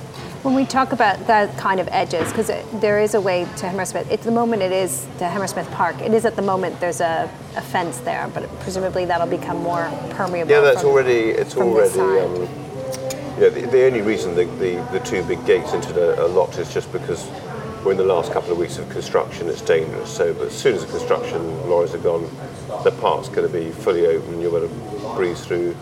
When 0.43 0.55
we 0.55 0.65
talk 0.65 0.93
about 0.93 1.27
that 1.27 1.55
kind 1.59 1.81
of 1.81 1.89
edges, 1.89 2.31
because 2.33 2.51
there 2.81 2.99
is 2.99 3.13
a 3.13 3.21
way 3.21 3.47
to 3.59 3.69
Hammersmith. 3.69 4.11
At 4.11 4.23
the 4.23 4.31
moment, 4.31 4.63
it 4.63 4.73
is 4.73 5.07
the 5.19 5.29
Hammersmith 5.29 5.71
Park. 5.73 6.01
It 6.01 6.15
is 6.15 6.25
at 6.25 6.35
the 6.35 6.41
moment. 6.41 6.81
There's 6.81 7.03
a, 7.03 7.31
a 7.57 7.61
fence 7.61 7.99
there, 7.99 8.27
but 8.33 8.49
presumably 8.61 9.05
that'll 9.05 9.27
become 9.27 9.59
more 9.59 9.91
permeable. 10.13 10.51
Yeah, 10.51 10.61
that's 10.61 10.81
from- 10.81 10.91
already 10.91 11.29
it's 11.29 11.57
already. 11.59 12.01
Um, 12.01 12.49
yeah, 13.39 13.51
the, 13.51 13.69
the 13.71 13.85
only 13.85 14.01
reason 14.01 14.35
the, 14.35 14.47
the, 14.47 14.77
the 14.93 15.01
two 15.01 15.23
big 15.25 15.45
gates 15.45 15.75
into 15.75 15.93
the 15.93 16.19
are 16.23 16.29
locked 16.29 16.57
is 16.57 16.73
just 16.73 16.91
because 16.91 17.29
we're 17.85 17.93
in 17.93 17.99
the 17.99 18.05
last 18.05 18.33
couple 18.33 18.51
of 18.51 18.57
weeks 18.57 18.79
of 18.79 18.89
construction. 18.89 19.47
It's 19.47 19.61
dangerous. 19.61 20.15
So, 20.15 20.33
but 20.33 20.47
as 20.47 20.57
soon 20.57 20.75
as 20.75 20.87
the 20.87 20.91
construction 20.91 21.69
lorries 21.69 21.95
are 21.95 21.99
gone, 21.99 22.23
the 22.83 22.93
park's 22.93 23.29
going 23.29 23.47
to 23.47 23.53
be 23.53 23.71
fully 23.73 24.07
open. 24.07 24.41
You'll 24.41 24.59
be 24.59 24.65
able 24.65 24.69
to 24.69 25.15
breeze 25.17 25.45
through 25.45 25.75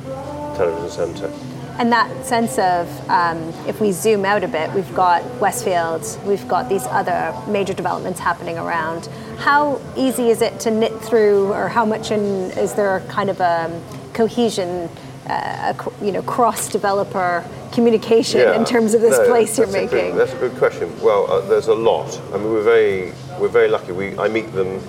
television 0.57 0.91
centre. 0.91 1.33
And 1.79 1.93
that 1.93 2.27
sense 2.27 2.59
of, 2.59 2.89
um, 3.09 3.39
if 3.69 3.81
we 3.81 3.93
zoom 3.93 4.25
out 4.25 4.43
a 4.43 4.49
bit, 4.49 4.73
we've 4.73 4.93
got 4.95 5.23
Westfield, 5.41 6.05
we've 6.27 6.47
got 6.49 6.69
these 6.69 6.85
other 6.87 7.33
major 7.47 7.73
developments 7.73 8.19
happening 8.19 8.59
around. 8.59 9.07
How 9.39 9.81
easy 9.97 10.31
is 10.31 10.43
it 10.43 10.59
to 10.61 10.73
knit 10.73 10.93
through, 11.01 11.53
or 11.53 11.69
how 11.69 11.85
much 11.85 12.11
in, 12.11 12.51
is 12.59 12.75
there 12.75 13.01
kind 13.09 13.31
of 13.31 13.41
a 13.41 13.81
cohesion, 14.13 14.91
uh, 15.29 15.75
ac- 15.79 16.05
you 16.05 16.11
know, 16.11 16.23
cross-developer 16.23 17.45
communication 17.71 18.41
in 18.55 18.65
terms 18.65 18.95
of 18.95 19.01
this 19.01 19.17
no, 19.19 19.27
place 19.29 19.57
you're 19.57 19.69
a 19.69 19.71
good- 19.71 19.93
making? 19.93 20.17
that's 20.17 20.33
a 20.33 20.37
good 20.39 20.57
question. 20.57 20.91
Well, 21.01 21.31
uh, 21.31 21.43
there's 21.43 21.69
a 21.69 21.75
lot. 21.75 22.21
I 22.35 22.39
mean, 22.39 22.51
we're 22.51 22.63
very 22.63 23.13
we're 23.39 23.47
very 23.49 23.69
lucky. 23.69 23.93
We 23.93 24.19
I 24.19 24.27
meet 24.27 24.53
them 24.53 24.81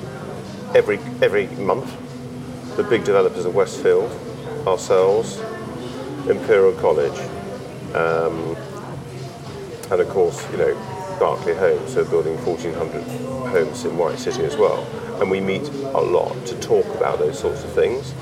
every 0.74 0.98
every 1.22 1.46
month. 1.58 1.86
The 2.78 2.84
big 2.84 3.04
developers 3.04 3.46
of 3.46 3.54
Westfield, 3.54 4.10
ourselves, 4.66 5.40
Imperial 6.28 6.74
College, 6.74 7.20
um, 7.96 8.56
and 9.92 10.02
of 10.02 10.10
course, 10.10 10.50
you 10.52 10.58
know, 10.58 10.74
Berkeley 11.20 11.56
Homes. 11.56 11.94
So 11.94 12.06
building 12.06 12.36
1,400 12.46 13.04
homes 13.52 13.86
in 13.86 13.98
White 13.98 14.20
City 14.20 14.44
as 14.44 14.58
well. 14.58 14.84
And 15.22 15.30
we 15.30 15.42
meet 15.42 15.68
a 15.68 16.02
lot 16.02 16.34
to 16.46 16.60
talk 16.60 16.86
about 16.96 17.20
those 17.20 17.38
sorts 17.38 17.64
of 17.64 17.72
things 17.74 18.14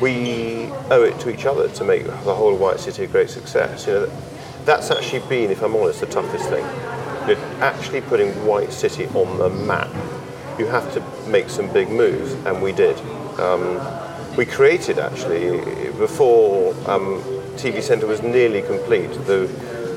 we 0.00 0.66
owe 0.90 1.02
it 1.02 1.18
to 1.20 1.30
each 1.30 1.46
other 1.46 1.68
to 1.68 1.84
make 1.84 2.04
the 2.04 2.34
whole 2.34 2.54
of 2.54 2.60
White 2.60 2.80
City 2.80 3.04
a 3.04 3.06
great 3.06 3.30
success. 3.30 3.86
You 3.86 3.92
know, 3.94 4.12
that's 4.64 4.90
actually 4.90 5.26
been, 5.28 5.50
if 5.50 5.62
I'm 5.62 5.74
honest, 5.76 6.00
the 6.00 6.06
toughest 6.06 6.48
thing. 6.48 6.64
You 7.28 7.36
know, 7.36 7.40
actually 7.60 8.00
putting 8.02 8.32
White 8.44 8.72
City 8.72 9.06
on 9.08 9.38
the 9.38 9.48
map, 9.48 9.88
you 10.58 10.66
have 10.66 10.92
to 10.94 11.28
make 11.28 11.48
some 11.48 11.72
big 11.72 11.88
moves, 11.88 12.32
and 12.46 12.62
we 12.62 12.72
did. 12.72 12.98
Um, 13.40 13.78
we 14.36 14.44
created 14.44 14.98
actually 14.98 15.60
before 15.92 16.72
um, 16.90 17.22
TV 17.56 17.82
Centre 17.82 18.06
was 18.06 18.22
nearly 18.22 18.62
complete. 18.62 19.10
The 19.26 19.48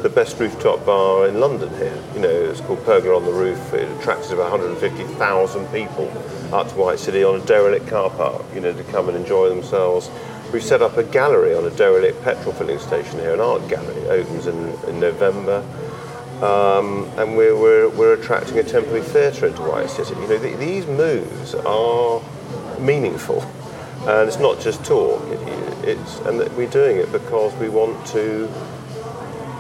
the 0.04 0.10
best 0.10 0.40
rooftop 0.40 0.86
bar 0.86 1.28
in 1.28 1.40
London 1.40 1.70
here. 1.78 2.02
You 2.14 2.20
know, 2.20 2.30
it's 2.30 2.62
called 2.62 2.84
Pergola 2.86 3.18
on 3.18 3.26
the 3.26 3.32
Roof. 3.32 3.74
It 3.74 3.90
attracted 4.00 4.34
about 4.34 4.52
150,000 4.52 5.68
people 5.68 6.08
up 6.54 6.70
to 6.70 6.76
White 6.76 7.00
City 7.00 7.24
on 7.24 7.42
a 7.42 7.46
derelict 7.46 7.88
car 7.88 8.10
park, 8.12 8.46
you 8.54 8.62
know, 8.62 8.74
to 8.74 8.84
come 8.86 9.10
and 9.10 9.18
enjoy 9.18 9.50
themselves. 9.50 10.10
We've 10.54 10.64
set 10.64 10.82
up 10.82 10.98
a 10.98 11.04
gallery 11.04 11.56
on 11.56 11.66
a 11.66 11.72
derelict 11.72 12.24
petrol 12.24 12.54
filling 12.54 12.80
station 12.80 13.20
here, 13.20 13.34
an 13.34 13.42
art 13.42 13.68
gallery. 13.68 14.02
It 14.04 14.08
opens 14.08 14.48
in, 14.48 14.70
in 14.88 15.00
November. 15.00 15.66
Um, 16.42 17.06
and 17.18 17.36
we're, 17.36 17.58
we're, 17.60 17.90
we're 17.90 18.14
attracting 18.14 18.60
a 18.60 18.64
temporary 18.64 19.02
theatre 19.02 19.48
into 19.48 19.62
White 19.64 19.90
City. 19.90 20.14
You 20.14 20.28
know, 20.28 20.40
th- 20.40 20.58
these 20.58 20.86
moves 20.86 21.56
are 21.56 22.22
meaningful. 22.80 23.44
And 24.08 24.28
it's 24.28 24.40
not 24.40 24.60
just 24.60 24.84
talk. 24.86 25.22
It's, 25.84 26.20
and 26.20 26.40
that 26.40 26.52
we're 26.54 26.70
doing 26.70 26.98
it 26.98 27.12
because 27.12 27.54
we 27.56 27.70
want 27.70 28.06
to 28.08 28.50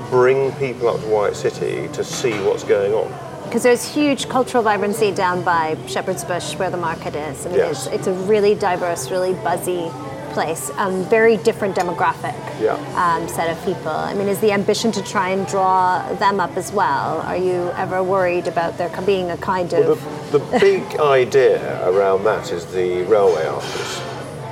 bring 0.10 0.52
people 0.54 0.88
up 0.88 1.00
to 1.02 1.08
White 1.08 1.36
City 1.36 1.88
to 1.94 2.04
see 2.04 2.32
what's 2.44 2.64
going 2.64 2.94
on. 2.94 3.12
Because 3.44 3.64
there's 3.64 3.86
huge 3.94 4.28
cultural 4.30 4.64
vibrancy 4.64 5.12
down 5.12 5.44
by 5.44 5.78
Shepherd's 5.88 6.24
Bush 6.24 6.56
where 6.56 6.70
the 6.70 6.78
market 6.78 7.16
is. 7.16 7.46
I 7.46 7.50
mean, 7.50 7.58
Yes. 7.60 7.88
it's, 7.88 7.96
it's 7.96 8.08
a 8.08 8.14
really 8.14 8.56
diverse, 8.56 9.10
really 9.12 9.34
buzzy 9.36 9.90
place, 10.32 10.70
um, 10.78 11.04
very 11.06 11.38
different 11.38 11.76
demographic 11.76 12.36
Yeah. 12.62 12.74
um, 12.96 13.28
set 13.28 13.50
of 13.50 13.64
people. 13.66 13.90
I 13.92 14.14
mean, 14.14 14.28
is 14.28 14.40
the 14.40 14.52
ambition 14.52 14.92
to 14.94 15.02
try 15.04 15.30
and 15.30 15.48
draw 15.48 16.04
them 16.16 16.40
up 16.40 16.56
as 16.58 16.72
well? 16.72 17.22
Are 17.22 17.38
you 17.38 17.72
ever 17.76 18.04
worried 18.04 18.48
about 18.48 18.78
there 18.78 18.90
being 19.06 19.32
a 19.32 19.38
kind 19.38 19.70
The, 19.70 19.92
of. 19.92 20.32
the 20.32 20.40
big 20.60 20.84
idea 21.00 21.90
around 21.90 22.24
that 22.26 22.52
is 22.52 22.66
the 22.66 23.04
railway 23.04 23.46
arches. 23.46 24.02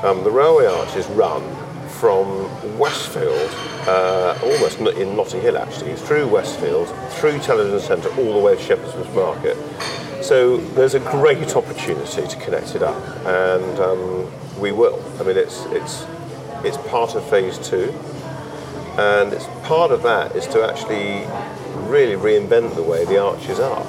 Um, 0.05 0.23
the 0.23 0.29
railway 0.29 0.67
arches 0.67 1.07
run 1.07 1.41
from 1.87 2.27
Westfield, 2.77 3.49
uh, 3.87 4.37
almost 4.43 4.79
in 4.79 5.15
Notting 5.15 5.41
Hill 5.41 5.57
actually, 5.57 5.95
through 5.95 6.27
Westfield, 6.27 6.87
through 7.13 7.39
Television 7.39 7.79
Centre, 7.79 8.09
all 8.19 8.33
the 8.33 8.39
way 8.39 8.55
to 8.55 8.61
Shepherd's 8.61 9.15
Market. 9.15 9.57
So 10.23 10.57
there's 10.57 10.93
a 10.93 10.99
great 10.99 11.55
opportunity 11.55 12.27
to 12.27 12.35
connect 12.37 12.75
it 12.75 12.83
up, 12.83 13.01
and 13.25 13.79
um, 13.79 14.59
we 14.59 14.71
will. 14.71 15.03
I 15.19 15.23
mean, 15.23 15.37
it's 15.37 15.65
it's 15.69 16.05
it's 16.63 16.77
part 16.89 17.15
of 17.15 17.27
phase 17.27 17.57
two, 17.57 17.91
and 18.99 19.33
it's 19.33 19.47
part 19.63 19.89
of 19.89 20.03
that 20.03 20.35
is 20.35 20.45
to 20.49 20.63
actually 20.63 21.25
really 21.89 22.13
reinvent 22.13 22.75
the 22.75 22.83
way 22.83 23.05
the 23.05 23.17
arches 23.19 23.59
are. 23.59 23.81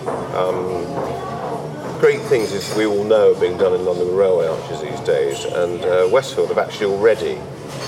Great 1.99 2.21
things 2.23 2.53
is 2.53 2.75
we 2.77 2.87
all 2.87 3.05
know 3.05 3.35
are 3.35 3.41
being 3.41 3.57
done 3.57 3.75
in 3.75 3.85
London 3.85 4.15
Railway 4.15 4.47
arches 4.47 4.81
these 4.83 5.01
days, 5.01 5.45
and 5.45 5.83
uh, 5.85 6.09
Westfield 6.11 6.49
have 6.49 6.59
actually 6.59 6.93
already 6.93 7.35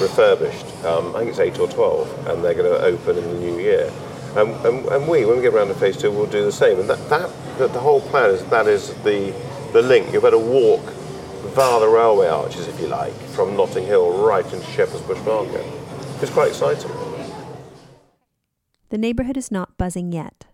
refurbished. 0.00 0.66
Um, 0.84 1.14
I 1.14 1.20
think 1.20 1.30
it's 1.30 1.38
eight 1.38 1.58
or 1.58 1.68
twelve, 1.68 2.08
and 2.26 2.42
they're 2.42 2.54
going 2.54 2.70
to 2.70 2.84
open 2.84 3.16
in 3.16 3.24
the 3.24 3.40
new 3.40 3.58
year. 3.58 3.92
Um, 4.36 4.50
and, 4.66 4.86
and 4.86 5.08
we, 5.08 5.24
when 5.24 5.36
we 5.36 5.42
get 5.42 5.54
around 5.54 5.68
to 5.68 5.74
phase 5.74 5.96
two, 5.96 6.10
we'll 6.10 6.26
do 6.26 6.44
the 6.44 6.52
same. 6.52 6.78
And 6.78 6.88
that, 6.90 7.08
that, 7.08 7.30
that 7.58 7.72
the 7.72 7.80
whole 7.80 8.00
plan 8.02 8.30
is 8.30 8.44
that 8.46 8.66
is 8.66 8.94
the 9.02 9.34
the 9.72 9.82
link. 9.82 10.12
You 10.12 10.20
better 10.20 10.38
walk 10.38 10.82
via 11.54 11.80
the 11.80 11.88
railway 11.88 12.28
arches, 12.28 12.68
if 12.68 12.80
you 12.80 12.88
like, 12.88 13.12
from 13.34 13.56
Notting 13.56 13.86
Hill 13.86 14.24
right 14.24 14.44
into 14.52 14.66
Shepherd's 14.66 15.02
Bush 15.02 15.20
Market. 15.24 15.64
It's 16.20 16.30
quite 16.30 16.48
exciting. 16.48 16.90
The 18.90 18.98
neighborhood 18.98 19.36
is 19.36 19.50
not 19.50 19.76
buzzing 19.76 20.12
yet. 20.12 20.47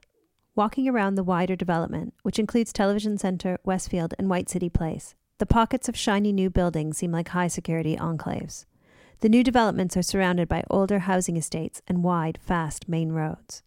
Walking 0.57 0.89
around 0.89 1.17
the 1.17 1.25
wider 1.25 1.57
development, 1.57 2.15
which 2.23 2.39
includes 2.39 2.73
Television 2.73 3.19
Centre, 3.19 3.59
Westfield, 3.65 4.15
and 4.21 4.31
White 4.31 4.49
City 4.49 4.69
Place, 4.69 5.17
the 5.39 5.47
pockets 5.47 5.89
of 5.89 5.97
shiny 5.97 6.33
new 6.33 6.49
buildings 6.49 6.99
seem 6.99 7.11
like 7.11 7.31
high 7.31 7.49
security 7.49 7.97
enclaves. 7.97 8.65
The 9.19 9.29
new 9.29 9.43
developments 9.43 9.97
are 9.97 10.03
surrounded 10.03 10.47
by 10.49 10.63
older 10.71 11.01
housing 11.01 11.37
estates 11.37 11.83
and 11.89 12.05
wide, 12.05 12.39
fast 12.41 12.89
main 12.89 13.11
roads. 13.11 13.65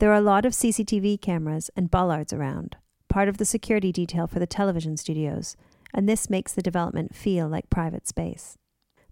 There 0.00 0.10
are 0.10 0.16
a 0.16 0.20
lot 0.20 0.44
of 0.44 0.52
CCTV 0.52 1.22
cameras 1.22 1.70
and 1.74 1.90
bollards 1.90 2.34
around, 2.34 2.76
part 3.08 3.30
of 3.30 3.38
the 3.38 3.46
security 3.46 3.90
detail 3.90 4.26
for 4.26 4.38
the 4.38 4.46
television 4.46 4.98
studios, 4.98 5.56
and 5.94 6.06
this 6.06 6.28
makes 6.28 6.52
the 6.52 6.60
development 6.60 7.14
feel 7.14 7.48
like 7.48 7.70
private 7.70 8.06
space. 8.06 8.58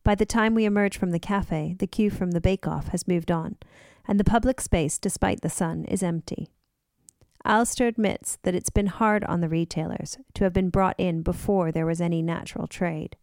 By 0.04 0.16
the 0.16 0.26
time 0.26 0.54
we 0.54 0.66
emerge 0.66 0.98
from 0.98 1.12
the 1.12 1.18
cafe, 1.18 1.76
the 1.78 1.86
queue 1.86 2.10
from 2.10 2.32
the 2.32 2.42
bake 2.42 2.66
off 2.66 2.88
has 2.88 3.08
moved 3.08 3.30
on, 3.30 3.56
and 4.06 4.20
the 4.20 4.24
public 4.24 4.60
space, 4.60 4.98
despite 4.98 5.40
the 5.40 5.48
sun, 5.48 5.86
is 5.86 6.02
empty. 6.02 6.50
Alistair 7.46 7.86
admits 7.86 8.38
that 8.42 8.56
it's 8.56 8.70
been 8.70 8.88
hard 8.88 9.22
on 9.24 9.40
the 9.40 9.48
retailers 9.48 10.18
to 10.34 10.42
have 10.42 10.52
been 10.52 10.68
brought 10.68 10.96
in 10.98 11.22
before 11.22 11.70
there 11.70 11.86
was 11.86 12.00
any 12.00 12.20
natural 12.20 12.66
trade. 12.66 13.14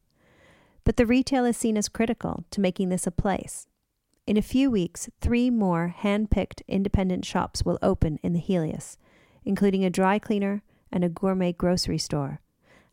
But 0.85 0.95
the 0.95 1.05
retail 1.05 1.43
is 1.43 1.57
seen 1.57 1.75
as 1.75 1.89
critical 1.89 2.45
to 2.51 2.61
making 2.61 2.87
this 2.87 3.05
a 3.05 3.11
place. 3.11 3.67
In 4.25 4.37
a 4.37 4.41
few 4.41 4.71
weeks, 4.71 5.09
three 5.19 5.49
more 5.49 5.89
hand 5.89 6.31
picked 6.31 6.63
independent 6.69 7.25
shops 7.25 7.65
will 7.65 7.77
open 7.81 8.17
in 8.23 8.31
the 8.31 8.39
Helios, 8.39 8.97
including 9.43 9.83
a 9.83 9.89
dry 9.89 10.19
cleaner 10.19 10.63
and 10.89 11.03
a 11.03 11.09
gourmet 11.09 11.51
grocery 11.51 11.97
store. 11.97 12.39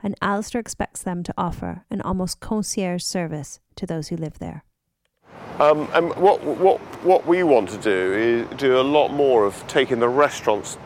And 0.02 0.16
Alistair 0.20 0.60
expects 0.60 1.04
them 1.04 1.22
to 1.22 1.34
offer 1.38 1.84
an 1.90 2.00
almost 2.00 2.40
concierge 2.40 3.04
service 3.04 3.60
to 3.76 3.86
those 3.86 4.08
who 4.08 4.16
live 4.16 4.40
there. 4.40 4.64
Um, 5.60 5.88
and 5.94 6.12
what, 6.16 6.42
what, 6.42 6.80
what 7.04 7.26
we 7.26 7.44
want 7.44 7.68
to 7.68 7.78
do 7.78 8.48
is 8.50 8.58
do 8.58 8.80
a 8.80 8.82
lot 8.82 9.12
more 9.12 9.44
of 9.44 9.64
taking 9.68 10.00
the 10.00 10.08
restaurants 10.08 10.76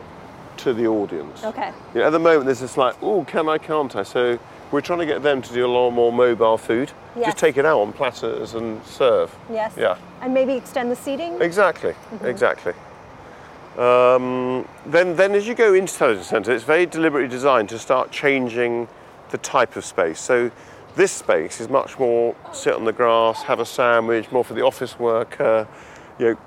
to 0.59 0.73
the 0.73 0.87
audience. 0.87 1.43
Okay. 1.43 1.71
You 1.93 2.01
know, 2.01 2.07
at 2.07 2.09
the 2.11 2.19
moment, 2.19 2.45
there's 2.45 2.59
this 2.59 2.77
like, 2.77 2.95
oh, 3.01 3.23
can 3.25 3.47
I, 3.49 3.57
can't 3.57 3.95
I? 3.95 4.03
So 4.03 4.39
we're 4.71 4.81
trying 4.81 4.99
to 4.99 5.05
get 5.05 5.23
them 5.23 5.41
to 5.41 5.53
do 5.53 5.65
a 5.65 5.67
lot 5.67 5.91
more 5.91 6.11
mobile 6.11 6.57
food. 6.57 6.91
Yes. 7.15 7.27
Just 7.27 7.37
take 7.37 7.57
it 7.57 7.65
out 7.65 7.79
on 7.79 7.93
platters 7.93 8.55
and 8.55 8.83
serve. 8.85 9.35
Yes. 9.49 9.73
Yeah. 9.77 9.97
And 10.21 10.33
maybe 10.33 10.53
extend 10.53 10.91
the 10.91 10.95
seating? 10.95 11.41
Exactly, 11.41 11.93
exactly. 12.23 12.73
Um, 13.77 14.67
then, 14.85 15.15
then 15.15 15.33
as 15.33 15.47
you 15.47 15.53
go 15.53 15.73
into 15.73 15.93
Television 15.93 16.23
Centre, 16.23 16.53
it's 16.53 16.63
very 16.63 16.85
deliberately 16.85 17.29
designed 17.29 17.69
to 17.69 17.79
start 17.79 18.11
changing 18.11 18.87
the 19.29 19.37
type 19.39 19.75
of 19.75 19.83
space. 19.83 20.19
So 20.19 20.49
this 20.95 21.11
space 21.11 21.59
is 21.59 21.67
much 21.69 21.99
more 21.99 22.35
sit 22.53 22.73
on 22.73 22.85
the 22.85 22.93
grass, 22.93 23.43
have 23.43 23.59
a 23.59 23.65
sandwich, 23.65 24.31
more 24.31 24.45
for 24.45 24.53
the 24.53 24.63
office 24.63 24.97
worker, 24.97 25.67
you 26.19 26.25
know, 26.25 26.37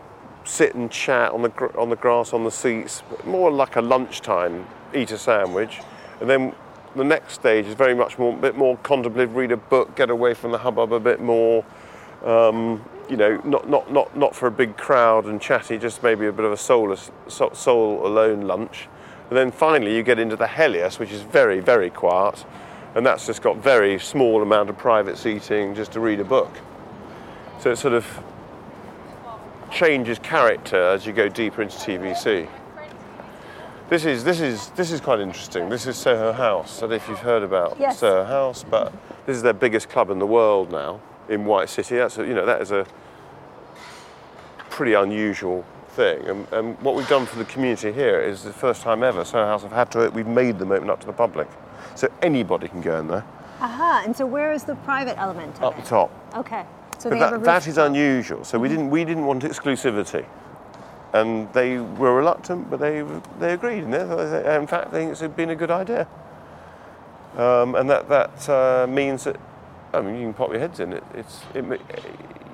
sit 0.48 0.74
and 0.74 0.90
chat 0.90 1.30
on 1.32 1.42
the, 1.42 1.50
gr- 1.50 1.76
on 1.78 1.90
the 1.90 1.96
grass, 1.96 2.32
on 2.32 2.44
the 2.44 2.50
seats, 2.50 3.02
more 3.24 3.50
like 3.50 3.76
a 3.76 3.82
lunchtime, 3.82 4.66
eat 4.94 5.10
a 5.10 5.18
sandwich. 5.18 5.80
And 6.20 6.28
then 6.28 6.54
the 6.96 7.04
next 7.04 7.34
stage 7.34 7.66
is 7.66 7.74
very 7.74 7.94
much 7.94 8.18
more, 8.18 8.34
bit 8.34 8.56
more 8.56 8.76
contemplative, 8.78 9.36
read 9.36 9.52
a 9.52 9.56
book, 9.56 9.94
get 9.94 10.10
away 10.10 10.34
from 10.34 10.52
the 10.52 10.58
hubbub 10.58 10.92
a 10.92 11.00
bit 11.00 11.20
more. 11.20 11.64
Um, 12.24 12.84
you 13.08 13.16
know, 13.16 13.40
not, 13.44 13.68
not, 13.68 13.92
not, 13.92 14.16
not 14.16 14.34
for 14.34 14.48
a 14.48 14.50
big 14.50 14.76
crowd 14.76 15.26
and 15.26 15.40
chatty, 15.40 15.78
just 15.78 16.02
maybe 16.02 16.26
a 16.26 16.32
bit 16.32 16.44
of 16.44 16.52
a 16.52 16.56
soulless, 16.56 17.10
soul, 17.28 17.54
soul 17.54 18.06
alone 18.06 18.42
lunch. 18.42 18.88
And 19.28 19.36
then 19.36 19.50
finally 19.50 19.94
you 19.94 20.02
get 20.02 20.18
into 20.18 20.36
the 20.36 20.48
Helios, 20.48 20.98
which 20.98 21.12
is 21.12 21.20
very, 21.20 21.60
very 21.60 21.90
quiet, 21.90 22.44
and 22.94 23.04
that's 23.04 23.26
just 23.26 23.42
got 23.42 23.58
very 23.58 23.98
small 23.98 24.42
amount 24.42 24.70
of 24.70 24.78
private 24.78 25.18
seating 25.18 25.74
just 25.74 25.92
to 25.92 26.00
read 26.00 26.20
a 26.20 26.24
book. 26.24 26.50
So 27.60 27.72
it's 27.72 27.82
sort 27.82 27.94
of 27.94 28.06
changes 29.70 30.18
character 30.18 30.76
as 30.76 31.06
you 31.06 31.12
go 31.12 31.28
deeper 31.28 31.62
into 31.62 31.76
TVC. 31.76 32.48
This 33.88 34.04
is 34.04 34.22
this 34.22 34.40
is 34.40 34.68
this 34.70 34.90
is 34.90 35.00
quite 35.00 35.20
interesting. 35.20 35.68
This 35.68 35.86
is 35.86 35.96
Soho 35.96 36.32
House. 36.32 36.78
I 36.78 36.80
don't 36.82 36.90
know 36.90 36.96
if 36.96 37.08
you've 37.08 37.18
heard 37.20 37.42
about 37.42 37.76
Yes. 37.80 37.98
Soho 37.98 38.24
House, 38.24 38.62
but 38.62 38.92
this 39.24 39.36
is 39.36 39.42
their 39.42 39.54
biggest 39.54 39.88
club 39.88 40.10
in 40.10 40.18
the 40.18 40.26
world 40.26 40.70
now 40.70 41.00
in 41.28 41.44
White 41.46 41.70
City. 41.70 41.96
That's 41.96 42.18
a, 42.18 42.26
you 42.26 42.34
know 42.34 42.44
that 42.44 42.60
is 42.60 42.70
a 42.70 42.86
pretty 44.68 44.92
unusual 44.92 45.64
thing. 45.90 46.22
And, 46.26 46.52
and 46.52 46.80
what 46.82 46.94
we've 46.94 47.08
done 47.08 47.24
for 47.24 47.38
the 47.38 47.46
community 47.46 47.90
here 47.92 48.20
is 48.20 48.42
the 48.42 48.52
first 48.52 48.82
time 48.82 49.02
ever 49.02 49.24
Soho 49.24 49.46
House 49.46 49.62
have 49.62 49.72
had 49.72 49.90
to 49.92 50.10
we've 50.10 50.26
made 50.26 50.58
them 50.58 50.70
open 50.70 50.90
up 50.90 51.00
to 51.00 51.06
the 51.06 51.12
public, 51.12 51.48
so 51.94 52.08
anybody 52.20 52.68
can 52.68 52.82
go 52.82 52.98
in 52.98 53.08
there 53.08 53.24
Aha. 53.60 54.02
And 54.04 54.16
so 54.16 54.24
where 54.24 54.52
is 54.52 54.64
the 54.64 54.76
private 54.76 55.18
element 55.18 55.60
up 55.60 55.76
the 55.76 55.82
top. 55.82 56.10
Okay. 56.36 56.64
So 56.98 57.10
But 57.10 57.18
that, 57.30 57.44
that 57.44 57.66
is 57.68 57.78
unusual. 57.78 58.44
So 58.44 58.58
we 58.58 58.68
didn't 58.68 58.90
we 58.90 59.04
didn't 59.04 59.24
want 59.24 59.44
exclusivity, 59.44 60.26
and 61.12 61.52
they 61.52 61.78
were 61.78 62.14
reluctant, 62.16 62.68
but 62.68 62.80
they 62.80 63.04
they 63.38 63.52
agreed. 63.52 63.84
And 63.84 63.94
they, 63.94 64.56
in 64.56 64.66
fact, 64.66 64.90
they 64.90 65.06
think 65.06 65.12
it's 65.12 65.34
been 65.34 65.50
a 65.50 65.56
good 65.56 65.70
idea. 65.70 66.08
Um, 67.36 67.76
and 67.76 67.88
that 67.88 68.08
that 68.08 68.48
uh, 68.48 68.86
means 68.88 69.24
that 69.24 69.36
I 69.92 70.00
mean 70.00 70.16
you 70.16 70.22
can 70.22 70.34
pop 70.34 70.50
your 70.50 70.58
heads 70.58 70.80
in 70.80 70.92
it. 70.92 71.04
It's 71.14 71.42
it, 71.54 71.64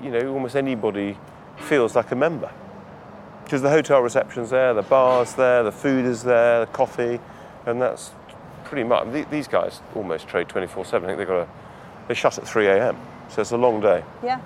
you 0.02 0.10
know 0.10 0.34
almost 0.34 0.56
anybody 0.56 1.16
feels 1.56 1.96
like 1.96 2.10
a 2.10 2.16
member 2.16 2.52
because 3.44 3.62
the 3.62 3.70
hotel 3.70 4.00
reception's 4.00 4.50
there, 4.50 4.74
the 4.74 4.82
bar's 4.82 5.34
there, 5.34 5.62
the 5.62 5.72
food 5.72 6.04
is 6.04 6.22
there, 6.22 6.60
the 6.60 6.66
coffee, 6.66 7.18
and 7.64 7.80
that's 7.80 8.10
pretty 8.64 8.84
much. 8.84 9.30
These 9.30 9.48
guys 9.48 9.80
almost 9.94 10.28
trade 10.28 10.48
24/7. 10.48 11.04
I 11.04 11.06
think 11.06 11.18
they 11.18 11.24
got 11.24 11.40
a 11.40 11.48
they 12.08 12.14
shut 12.14 12.36
at 12.36 12.46
3 12.46 12.66
a.m. 12.66 12.96
So 13.28 13.42
it's 13.42 13.52
a 13.52 13.56
long 13.56 13.80
day. 13.80 14.04
Yeah. 14.22 14.40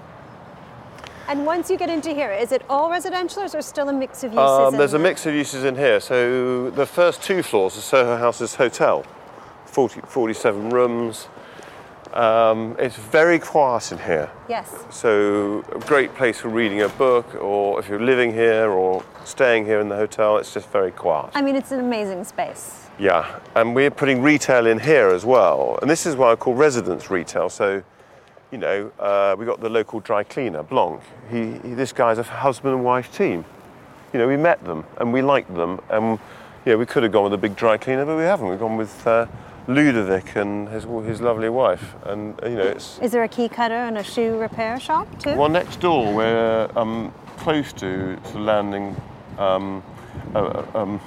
And 1.28 1.44
once 1.44 1.68
you 1.68 1.76
get 1.76 1.90
into 1.90 2.14
here, 2.14 2.32
is 2.32 2.52
it 2.52 2.62
all 2.70 2.90
residential 2.90 3.42
or 3.42 3.44
is 3.44 3.52
there 3.52 3.60
still 3.60 3.90
a 3.90 3.92
mix 3.92 4.24
of 4.24 4.32
uses? 4.32 4.38
Um, 4.38 4.76
there's 4.76 4.94
a 4.94 4.98
mix 4.98 5.26
of 5.26 5.34
uses 5.34 5.64
in 5.64 5.76
here. 5.76 6.00
So 6.00 6.70
the 6.70 6.86
first 6.86 7.22
two 7.22 7.42
floors 7.42 7.76
are 7.76 7.82
Soho 7.82 8.16
House's 8.16 8.54
hotel, 8.54 9.04
40, 9.66 10.00
47 10.08 10.70
rooms. 10.70 11.28
Um, 12.14 12.76
it's 12.78 12.96
very 12.96 13.38
quiet 13.38 13.92
in 13.92 13.98
here. 13.98 14.30
Yes. 14.48 14.86
So 14.90 15.64
a 15.72 15.78
great 15.80 16.14
place 16.14 16.40
for 16.40 16.48
reading 16.48 16.80
a 16.80 16.88
book, 16.88 17.34
or 17.34 17.78
if 17.78 17.88
you're 17.88 18.00
living 18.00 18.32
here 18.32 18.70
or 18.70 19.04
staying 19.24 19.66
here 19.66 19.80
in 19.80 19.90
the 19.90 19.96
hotel, 19.96 20.38
it's 20.38 20.54
just 20.54 20.70
very 20.70 20.90
quiet. 20.90 21.30
I 21.34 21.42
mean, 21.42 21.54
it's 21.54 21.72
an 21.72 21.80
amazing 21.80 22.24
space. 22.24 22.86
Yeah, 22.98 23.38
and 23.54 23.74
we're 23.74 23.90
putting 23.90 24.22
retail 24.22 24.66
in 24.66 24.80
here 24.80 25.08
as 25.08 25.24
well. 25.24 25.78
And 25.82 25.90
this 25.90 26.06
is 26.06 26.16
what 26.16 26.30
I 26.30 26.36
call 26.36 26.54
residence 26.54 27.10
retail. 27.10 27.48
So, 27.48 27.82
you 28.50 28.58
know, 28.58 28.90
uh, 28.98 29.36
we 29.38 29.44
got 29.44 29.60
the 29.60 29.68
local 29.68 30.00
dry 30.00 30.22
cleaner, 30.24 30.62
Blanc. 30.62 31.00
He, 31.30 31.52
he, 31.52 31.74
this 31.74 31.92
guy's 31.92 32.18
a 32.18 32.22
husband 32.22 32.74
and 32.74 32.84
wife 32.84 33.14
team. 33.14 33.44
You 34.12 34.18
know, 34.20 34.28
we 34.28 34.36
met 34.36 34.64
them 34.64 34.84
and 34.98 35.12
we 35.12 35.20
liked 35.22 35.54
them. 35.54 35.80
And, 35.90 36.18
you 36.64 36.72
know, 36.72 36.78
we 36.78 36.86
could 36.86 37.02
have 37.02 37.12
gone 37.12 37.24
with 37.24 37.34
a 37.34 37.38
big 37.38 37.56
dry 37.56 37.76
cleaner, 37.76 38.06
but 38.06 38.16
we 38.16 38.22
haven't. 38.22 38.48
We've 38.48 38.58
gone 38.58 38.76
with 38.78 39.06
uh, 39.06 39.26
Ludovic 39.66 40.34
and 40.36 40.68
his, 40.68 40.84
his 41.06 41.20
lovely 41.20 41.50
wife. 41.50 41.94
And, 42.04 42.42
uh, 42.42 42.48
you 42.48 42.56
know, 42.56 42.62
it's. 42.64 42.98
Is 43.00 43.12
there 43.12 43.22
a 43.22 43.28
key 43.28 43.48
cutter 43.50 43.74
and 43.74 43.98
a 43.98 44.02
shoe 44.02 44.38
repair 44.38 44.80
shop 44.80 45.06
too? 45.20 45.34
Well, 45.34 45.50
next 45.50 45.80
door, 45.80 46.14
we're 46.14 46.70
um, 46.74 47.12
close 47.36 47.72
to, 47.74 48.16
to 48.16 48.38
landing. 48.38 48.96
Um, 49.36 49.82
a- 50.34 50.78
um, 50.78 51.00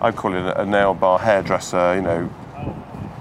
I 0.00 0.10
call 0.12 0.34
it 0.34 0.56
a 0.56 0.64
nail 0.64 0.94
bar 0.94 1.18
hairdresser, 1.18 1.96
you 1.96 2.02
know, 2.02 2.30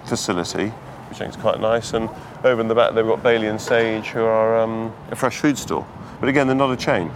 facility, 0.05 0.67
which 1.09 1.17
I 1.17 1.25
think 1.25 1.31
is 1.35 1.41
quite 1.41 1.59
nice. 1.59 1.93
And 1.93 2.09
over 2.43 2.62
in 2.62 2.67
the 2.67 2.76
back, 2.76 2.93
they've 2.93 3.06
got 3.06 3.24
Bayley 3.24 3.48
and 3.48 3.60
Sage, 3.60 4.08
who 4.08 4.24
are 4.24 4.60
um, 4.60 4.93
a 5.12 5.15
fresh 5.15 5.38
food 5.38 5.58
store. 5.58 5.86
But 6.19 6.30
again, 6.30 6.48
they're 6.48 6.56
not 6.56 6.71
a 6.71 6.78
chain. 6.78 7.12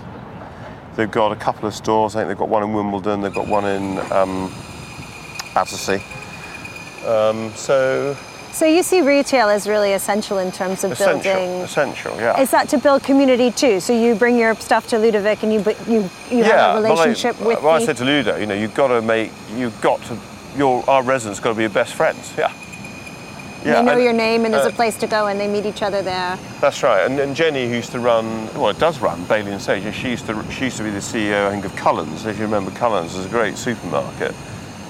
They've 0.95 1.09
got 1.09 1.31
a 1.31 1.35
couple 1.35 1.67
of 1.67 1.73
stores. 1.75 2.15
I 2.15 2.19
think 2.19 2.29
they've 2.29 2.37
got 2.37 2.49
one 2.49 2.63
in 2.63 2.73
Wimbledon. 2.73 3.21
They've 3.21 3.33
got 3.33 3.47
one 3.47 3.65
in 3.65 3.99
um, 4.11 4.51
Battersea. 5.53 6.01
Um, 7.07 7.51
so 7.55 8.15
So 8.51 8.65
you 8.65 8.83
see 8.83 9.01
retail 9.01 9.47
as 9.47 9.67
really 9.67 9.93
essential 9.93 10.39
in 10.39 10.51
terms 10.51 10.83
of 10.83 10.91
essential, 10.91 11.21
building. 11.33 11.61
essential, 11.61 12.15
yeah. 12.17 12.39
Is 12.41 12.51
that 12.51 12.67
to 12.69 12.77
build 12.77 13.03
community 13.03 13.51
too? 13.51 13.79
So 13.79 13.93
you 13.93 14.15
bring 14.15 14.37
your 14.37 14.53
stuff 14.55 14.87
to 14.87 14.97
Ludovic 14.97 15.43
and 15.43 15.53
you 15.53 15.59
you 15.87 16.09
you 16.29 16.43
have 16.43 16.79
a 16.79 16.81
relationship 16.81 17.39
well, 17.39 17.45
I- 17.45 17.53
with 17.55 17.63
Well, 17.63 17.73
I 17.75 17.85
said 17.85 17.95
to 17.97 18.05
Ludo, 18.05 18.35
you 18.35 18.47
know, 18.47 18.55
you've 18.55 18.73
got 18.75 18.87
to 18.89 19.01
make, 19.01 19.31
you've 19.55 19.79
got 19.81 20.01
to, 20.05 20.17
your 20.57 20.83
our 20.89 21.03
residents 21.03 21.39
got 21.39 21.49
to 21.49 21.55
be 21.55 21.61
your 21.63 21.69
best 21.69 21.93
friends. 21.93 22.33
Yeah. 22.37 22.51
They 23.63 23.81
know 23.83 23.93
and- 23.93 24.03
your 24.03 24.13
name 24.13 24.45
and 24.45 24.53
there's 24.53 24.65
uh, 24.65 24.69
a 24.69 24.73
place 24.73 24.97
to 24.97 25.07
go 25.07 25.27
and 25.27 25.39
they 25.39 25.47
meet 25.47 25.65
each 25.65 25.81
other 25.81 26.01
there. 26.01 26.37
That's 26.61 26.81
right. 26.83 27.05
And, 27.05 27.19
and 27.19 27.35
Jenny, 27.35 27.67
who 27.67 27.75
used 27.75 27.91
to 27.91 27.99
run, 27.99 28.45
well, 28.53 28.69
it 28.69 28.79
does 28.79 28.99
run 28.99 29.23
Bayley 29.25 29.51
and 29.51 29.61
Sage. 29.61 29.93
She 29.93 30.09
used 30.11 30.25
to, 30.27 30.51
she 30.51 30.65
used 30.65 30.77
to 30.77 30.83
be 30.83 30.91
the 30.91 30.99
CEO, 30.99 31.47
I 31.47 31.51
think, 31.51 31.65
of 31.65 31.75
Cullens. 31.75 32.25
If 32.25 32.37
you 32.37 32.45
remember, 32.45 32.71
Cullens 32.71 33.15
is 33.15 33.25
a 33.25 33.29
great 33.29 33.57
supermarket, 33.57 34.33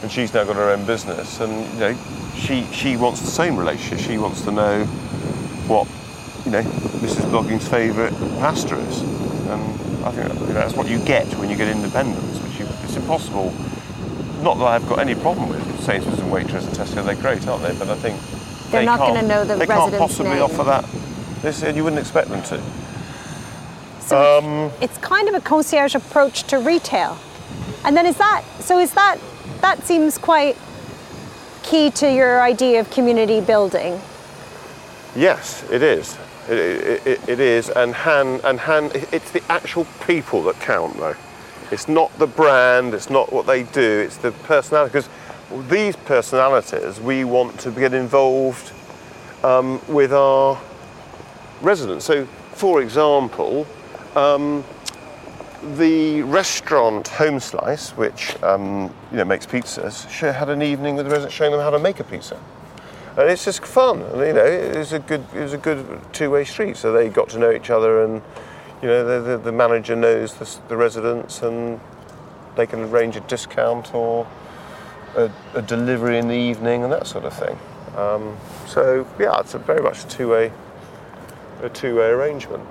and 0.01 0.11
she's 0.11 0.33
now 0.33 0.43
got 0.43 0.55
her 0.55 0.71
own 0.71 0.85
business. 0.85 1.39
And 1.39 1.73
you 1.73 1.79
know, 1.79 1.97
she 2.35 2.63
she 2.71 2.95
wants 2.95 3.21
the 3.21 3.27
same 3.31 3.57
relationship. 3.57 3.99
She 3.99 4.17
wants 4.17 4.41
to 4.43 4.51
know 4.51 4.85
what 5.67 5.87
you 6.45 6.51
know 6.51 6.61
Mrs. 7.01 7.29
Blogging's 7.31 7.67
favourite 7.67 8.13
pasta 8.39 8.75
is, 8.77 9.01
and 9.01 9.61
I 10.05 10.11
think 10.11 10.31
that, 10.31 10.39
you 10.41 10.47
know, 10.47 10.53
that's 10.53 10.75
what 10.75 10.87
you 10.87 10.99
get 10.99 11.27
when 11.35 11.49
you 11.49 11.57
get 11.57 11.67
independence, 11.67 12.39
which 12.39 12.59
you, 12.59 12.67
it's 12.83 12.95
impossible. 12.95 13.53
Not 14.41 14.57
that 14.59 14.65
I've 14.65 14.87
got 14.87 14.99
any 14.99 15.15
problem 15.15 15.49
with 15.49 15.61
Sainsbury's 15.81 16.19
and 16.19 16.31
Waitrose 16.31 16.65
and 16.65 16.75
Tesco. 16.75 17.03
They're 17.05 17.15
great, 17.15 17.45
aren't 17.45 17.63
they? 17.63 17.77
But 17.77 17.89
I 17.89 17.95
think 17.95 18.17
They're 18.71 18.81
they 18.81 18.85
not 18.85 18.99
gonna 18.99 19.21
know 19.21 19.43
the 19.43 19.55
They 19.55 19.65
can't 19.65 19.95
possibly 19.97 20.33
name. 20.33 20.43
offer 20.43 20.63
that. 20.63 20.85
This, 21.41 21.61
you 21.75 21.83
wouldn't 21.83 21.99
expect 21.99 22.29
them 22.29 22.43
to. 22.43 22.61
So 24.01 24.39
Um, 24.39 24.71
it's, 24.81 24.97
kind 24.97 25.27
of 25.27 25.35
a 25.35 25.41
concierge 25.41 25.95
approach 25.95 26.43
to 26.43 26.57
retail. 26.59 27.17
And 27.85 27.95
then 27.95 28.05
is 28.05 28.17
that 28.17 28.43
so 28.59 28.79
is 28.79 28.91
that 28.91 29.17
that 29.61 29.85
seems 29.85 30.17
quite 30.17 30.57
key 31.63 31.91
to 31.91 32.11
your 32.11 32.41
idea 32.41 32.79
of 32.79 32.89
community 32.89 33.41
building. 33.41 34.01
Yes, 35.15 35.63
it 35.71 35.81
is. 35.83 36.17
It, 36.49 36.57
it, 36.57 37.07
it, 37.07 37.29
it 37.29 37.39
is, 37.39 37.69
and 37.69 37.93
hand 37.93 38.41
and 38.43 38.59
hand. 38.59 38.91
It's 39.11 39.31
the 39.31 39.43
actual 39.49 39.85
people 40.07 40.43
that 40.43 40.59
count, 40.59 40.97
though. 40.97 41.15
It's 41.71 41.87
not 41.87 42.17
the 42.17 42.25
brand. 42.25 42.93
It's 42.95 43.09
not 43.09 43.31
what 43.31 43.45
they 43.45 43.63
do. 43.63 44.03
It's 44.05 44.17
the 44.17 44.31
personality. 44.31 44.89
Because 44.91 45.09
these 45.69 45.95
personalities, 45.95 46.99
we 46.99 47.23
want 47.23 47.59
to 47.61 47.71
get 47.71 47.93
involved 47.93 48.71
um, 49.43 49.81
with 49.87 50.13
our 50.13 50.59
residents. 51.61 52.05
So, 52.05 52.25
for 52.53 52.81
example, 52.81 53.65
um, 54.15 54.63
the 55.77 56.21
restaurant 56.23 57.07
Homeslice, 57.07 57.95
which 57.97 58.41
um, 58.43 58.93
you 59.11 59.17
know 59.17 59.25
makes 59.25 59.45
pizzas, 59.45 60.05
had 60.33 60.49
an 60.49 60.61
evening 60.61 60.95
with 60.95 61.05
the 61.05 61.11
residents 61.11 61.35
showing 61.35 61.51
them 61.51 61.61
how 61.61 61.69
to 61.69 61.79
make 61.79 61.99
a 61.99 62.03
pizza 62.03 62.39
and 63.19 63.29
it's 63.29 63.43
just 63.43 63.65
fun. 63.65 64.01
And, 64.01 64.21
you 64.21 64.33
know, 64.33 64.45
it 64.45 64.77
was 64.77 64.93
a 64.93 64.99
good, 64.99 65.25
it 65.33 65.41
was 65.41 65.53
a 65.53 65.57
good 65.57 65.99
two-way 66.13 66.45
street. 66.45 66.77
So 66.77 66.93
they 66.93 67.09
got 67.09 67.29
to 67.29 67.39
know 67.39 67.51
each 67.51 67.69
other, 67.69 68.03
and 68.03 68.21
you 68.81 68.87
know, 68.87 69.03
the, 69.03 69.31
the, 69.31 69.37
the 69.37 69.51
manager 69.51 69.95
knows 69.95 70.33
the, 70.35 70.59
the 70.69 70.77
residents, 70.77 71.41
and 71.41 71.79
they 72.55 72.65
can 72.65 72.81
arrange 72.81 73.17
a 73.17 73.21
discount 73.21 73.93
or 73.93 74.25
a, 75.15 75.31
a 75.55 75.61
delivery 75.61 76.17
in 76.17 76.27
the 76.27 76.35
evening 76.35 76.83
and 76.83 76.91
that 76.91 77.07
sort 77.07 77.25
of 77.25 77.33
thing. 77.33 77.57
Um, 77.97 78.37
so 78.67 79.07
yeah, 79.19 79.39
it's 79.39 79.53
a 79.53 79.59
very 79.59 79.81
much 79.81 80.03
a 80.03 80.07
two-way, 80.07 80.51
a 81.61 81.69
two-way 81.69 82.09
arrangement. 82.09 82.63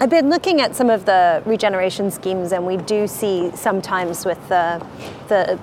I've 0.00 0.10
been 0.10 0.30
looking 0.30 0.60
at 0.60 0.74
some 0.74 0.88
of 0.88 1.04
the 1.04 1.42
regeneration 1.44 2.10
schemes, 2.10 2.52
and 2.52 2.66
we 2.66 2.78
do 2.78 3.06
see 3.06 3.50
sometimes 3.54 4.24
with 4.24 4.40
the, 4.48 4.84
the 5.28 5.58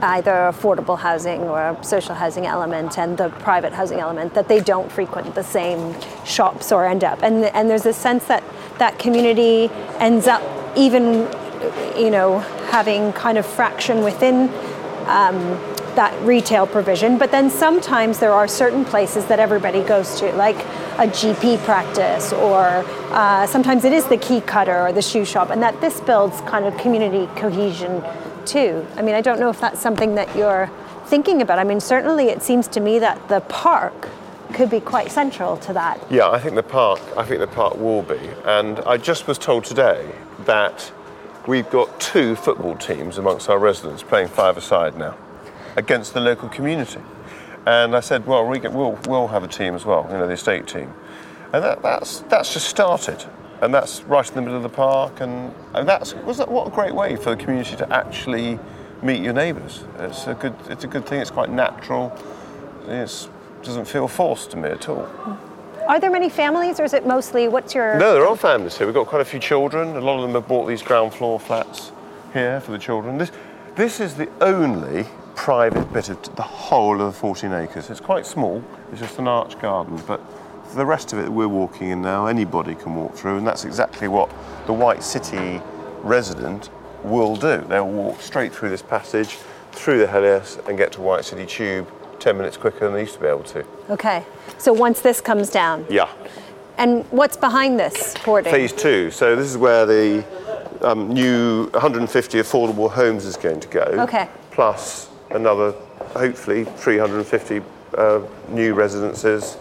either 0.00 0.30
affordable 0.30 0.96
housing 0.98 1.42
or 1.42 1.76
social 1.82 2.14
housing 2.14 2.46
element 2.46 2.98
and 2.98 3.18
the 3.18 3.28
private 3.40 3.72
housing 3.72 3.98
element 3.98 4.32
that 4.34 4.48
they 4.48 4.60
don't 4.60 4.90
frequent 4.90 5.34
the 5.34 5.42
same 5.42 5.94
shops 6.24 6.72
or 6.72 6.86
end 6.86 7.04
up. 7.04 7.22
And, 7.22 7.44
and 7.46 7.68
there's 7.68 7.84
a 7.84 7.92
sense 7.92 8.26
that 8.26 8.42
that 8.78 8.98
community 8.98 9.68
ends 9.98 10.26
up 10.26 10.42
even, 10.76 11.28
you 11.98 12.10
know, 12.10 12.38
having 12.70 13.12
kind 13.12 13.38
of 13.38 13.44
fraction 13.44 14.04
within 14.04 14.48
that 15.06 16.14
retail 16.22 16.66
provision, 16.66 17.18
but 17.18 17.30
then 17.30 17.50
sometimes 17.50 18.18
there 18.18 18.32
are 18.32 18.46
certain 18.46 18.84
places 18.84 19.26
that 19.26 19.38
everybody 19.38 19.82
goes 19.82 20.20
to, 20.20 20.32
like 20.32 20.56
a 20.98 21.06
GP 21.06 21.58
practice, 21.64 22.32
or 22.32 22.84
uh, 23.10 23.46
sometimes 23.46 23.84
it 23.84 23.92
is 23.92 24.06
the 24.06 24.16
key 24.16 24.40
cutter 24.40 24.80
or 24.80 24.92
the 24.92 25.02
shoe 25.02 25.24
shop, 25.24 25.50
and 25.50 25.62
that 25.62 25.80
this 25.80 26.00
builds 26.00 26.40
kind 26.42 26.64
of 26.64 26.76
community 26.78 27.28
cohesion 27.36 28.02
too. 28.46 28.86
I 28.96 29.02
mean, 29.02 29.14
I 29.14 29.20
don't 29.20 29.40
know 29.40 29.50
if 29.50 29.60
that's 29.60 29.80
something 29.80 30.14
that 30.14 30.34
you're 30.36 30.70
thinking 31.06 31.42
about. 31.42 31.58
I 31.58 31.64
mean, 31.64 31.80
certainly 31.80 32.26
it 32.26 32.42
seems 32.42 32.68
to 32.68 32.80
me 32.80 32.98
that 33.00 33.28
the 33.28 33.40
park 33.40 34.08
could 34.54 34.70
be 34.70 34.80
quite 34.80 35.10
central 35.10 35.56
to 35.58 35.72
that. 35.72 36.00
Yeah, 36.10 36.30
I 36.30 36.38
think 36.40 36.54
the 36.54 36.62
park. 36.62 37.00
I 37.16 37.24
think 37.24 37.40
the 37.40 37.46
park 37.46 37.76
will 37.76 38.02
be. 38.02 38.20
And 38.44 38.80
I 38.80 38.96
just 38.96 39.26
was 39.26 39.38
told 39.38 39.64
today 39.64 40.12
that 40.44 40.92
we've 41.46 41.68
got 41.70 42.00
two 42.00 42.36
football 42.36 42.76
teams 42.76 43.18
amongst 43.18 43.48
our 43.48 43.58
residents 43.58 44.02
playing 44.02 44.28
five-a-side 44.28 44.96
now 44.96 45.16
against 45.76 46.14
the 46.14 46.20
local 46.20 46.48
community. 46.48 47.00
And 47.66 47.94
I 47.94 48.00
said, 48.00 48.26
well, 48.26 48.46
we 48.46 48.58
get, 48.58 48.72
we'll, 48.72 48.98
we'll 49.06 49.28
have 49.28 49.44
a 49.44 49.48
team 49.48 49.74
as 49.74 49.84
well, 49.84 50.06
you 50.10 50.18
know, 50.18 50.26
the 50.26 50.32
estate 50.32 50.66
team. 50.66 50.92
And 51.52 51.62
that, 51.64 51.82
that's, 51.82 52.20
that's 52.20 52.52
just 52.52 52.68
started. 52.68 53.24
And 53.60 53.74
that's 53.74 54.02
right 54.04 54.26
in 54.26 54.34
the 54.34 54.40
middle 54.40 54.56
of 54.56 54.62
the 54.62 54.68
park. 54.68 55.20
And, 55.20 55.54
and 55.74 55.88
that's, 55.88 56.14
was 56.14 56.38
that, 56.38 56.50
what 56.50 56.68
a 56.68 56.70
great 56.70 56.94
way 56.94 57.16
for 57.16 57.30
the 57.30 57.36
community 57.36 57.76
to 57.76 57.92
actually 57.92 58.58
meet 59.02 59.20
your 59.22 59.34
neighbours. 59.34 59.84
It's 59.98 60.26
a 60.26 60.34
good, 60.34 60.54
it's 60.68 60.84
a 60.84 60.86
good 60.86 61.06
thing, 61.06 61.20
it's 61.20 61.30
quite 61.30 61.50
natural. 61.50 62.16
It 62.86 63.28
doesn't 63.62 63.86
feel 63.86 64.08
forced 64.08 64.50
to 64.52 64.56
me 64.56 64.70
at 64.70 64.88
all. 64.88 65.08
Are 65.90 65.98
there 65.98 66.12
many 66.12 66.28
families, 66.28 66.78
or 66.78 66.84
is 66.84 66.94
it 66.94 67.04
mostly 67.04 67.48
what's 67.48 67.74
your? 67.74 67.98
No, 67.98 68.14
there 68.14 68.24
are 68.24 68.36
families 68.36 68.78
here. 68.78 68.86
We've 68.86 68.94
got 68.94 69.08
quite 69.08 69.22
a 69.22 69.24
few 69.24 69.40
children. 69.40 69.96
A 69.96 70.00
lot 70.00 70.18
of 70.18 70.22
them 70.22 70.34
have 70.34 70.46
bought 70.46 70.66
these 70.66 70.82
ground 70.82 71.12
floor 71.12 71.40
flats 71.40 71.90
here 72.32 72.60
for 72.60 72.70
the 72.70 72.78
children. 72.78 73.18
This, 73.18 73.32
this 73.74 73.98
is 73.98 74.14
the 74.14 74.28
only 74.40 75.04
private 75.34 75.92
bit 75.92 76.08
of 76.08 76.36
the 76.36 76.42
whole 76.42 77.00
of 77.00 77.12
the 77.12 77.18
14 77.18 77.52
acres. 77.52 77.90
It's 77.90 77.98
quite 77.98 78.24
small. 78.24 78.62
It's 78.92 79.00
just 79.00 79.18
an 79.18 79.26
arch 79.26 79.58
garden, 79.58 80.00
but 80.06 80.20
the 80.76 80.86
rest 80.86 81.12
of 81.12 81.18
it 81.18 81.28
we're 81.28 81.48
walking 81.48 81.88
in 81.88 82.02
now. 82.02 82.26
Anybody 82.26 82.76
can 82.76 82.94
walk 82.94 83.16
through, 83.16 83.38
and 83.38 83.44
that's 83.44 83.64
exactly 83.64 84.06
what 84.06 84.30
the 84.66 84.72
White 84.72 85.02
City 85.02 85.60
resident 86.04 86.70
will 87.02 87.34
do. 87.34 87.64
They'll 87.68 87.88
walk 87.88 88.20
straight 88.20 88.54
through 88.54 88.70
this 88.70 88.82
passage, 88.82 89.38
through 89.72 89.98
the 89.98 90.06
Helios, 90.06 90.60
and 90.68 90.78
get 90.78 90.92
to 90.92 91.00
White 91.00 91.24
City 91.24 91.46
Tube 91.46 91.88
10 92.20 92.36
minutes 92.36 92.56
quicker 92.56 92.80
than 92.80 92.92
they 92.94 93.00
used 93.00 93.14
to 93.14 93.20
be 93.20 93.26
able 93.26 93.42
to. 93.44 93.64
Okay. 93.88 94.24
So 94.58 94.72
once 94.72 95.00
this 95.00 95.20
comes 95.20 95.50
down, 95.50 95.86
Yeah. 95.88 96.08
and 96.78 97.04
what's 97.10 97.36
behind 97.36 97.78
this 97.80 98.16
hoarding? 98.18 98.52
Phase 98.52 98.72
two. 98.72 99.10
So 99.10 99.34
this 99.34 99.46
is 99.46 99.56
where 99.56 99.86
the 99.86 100.24
um, 100.82 101.12
new 101.12 101.68
150 101.72 102.38
affordable 102.38 102.90
homes 102.90 103.24
is 103.24 103.36
going 103.36 103.60
to 103.60 103.68
go. 103.68 103.80
Okay. 103.80 104.28
Plus 104.50 105.08
another, 105.30 105.72
hopefully, 106.14 106.64
350 106.64 107.62
uh, 107.96 108.20
new 108.48 108.74
residences. 108.74 109.56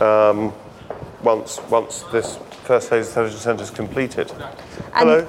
Um, 0.00 0.52
once 1.22 1.58
once 1.70 2.02
this 2.12 2.38
first 2.64 2.90
phase 2.90 3.06
of 3.06 3.08
the 3.08 3.14
television 3.14 3.40
centre 3.40 3.62
is 3.62 3.70
completed. 3.70 4.30
Hello. 4.92 5.26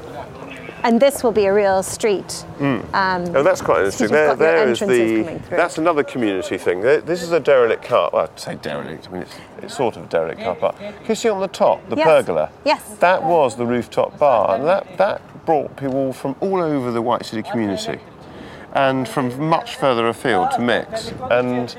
And 0.83 0.99
this 1.01 1.23
will 1.23 1.31
be 1.31 1.45
a 1.45 1.53
real 1.53 1.83
street. 1.83 2.45
Mm. 2.59 2.93
Um, 2.93 3.35
oh, 3.35 3.43
that's 3.43 3.61
quite 3.61 3.79
interesting. 3.79 4.09
There, 4.09 4.35
there 4.35 4.69
is 4.69 4.79
the. 4.79 5.39
That's 5.49 5.77
another 5.77 6.03
community 6.03 6.57
thing. 6.57 6.81
This 6.81 7.21
is 7.23 7.31
a 7.31 7.39
derelict 7.39 7.83
car. 7.83 8.09
Well, 8.13 8.23
I'd 8.23 8.39
say 8.39 8.55
derelict. 8.55 9.07
I 9.07 9.11
mean, 9.11 9.21
it's, 9.23 9.35
it's 9.61 9.77
sort 9.77 9.97
of 9.97 10.05
a 10.05 10.07
derelict 10.07 10.41
car 10.41 10.55
park. 10.55 10.77
Can 10.77 10.93
you 11.07 11.15
see 11.15 11.29
on 11.29 11.41
the 11.41 11.47
top 11.47 11.87
the 11.89 11.95
Yes. 11.95 12.05
pergola? 12.05 12.51
Yes. 12.63 12.83
That 12.99 13.23
was 13.23 13.55
the 13.55 13.65
rooftop 13.65 14.17
bar, 14.17 14.55
and 14.55 14.65
that 14.65 14.97
that 14.97 15.21
brought 15.45 15.75
people 15.77 16.13
from 16.13 16.35
all 16.41 16.61
over 16.61 16.91
the 16.91 17.01
White 17.01 17.25
City 17.25 17.41
community, 17.43 17.99
and 18.73 19.07
from 19.07 19.49
much 19.49 19.75
further 19.77 20.07
afield 20.07 20.51
to 20.51 20.59
mix. 20.61 21.11
And 21.31 21.75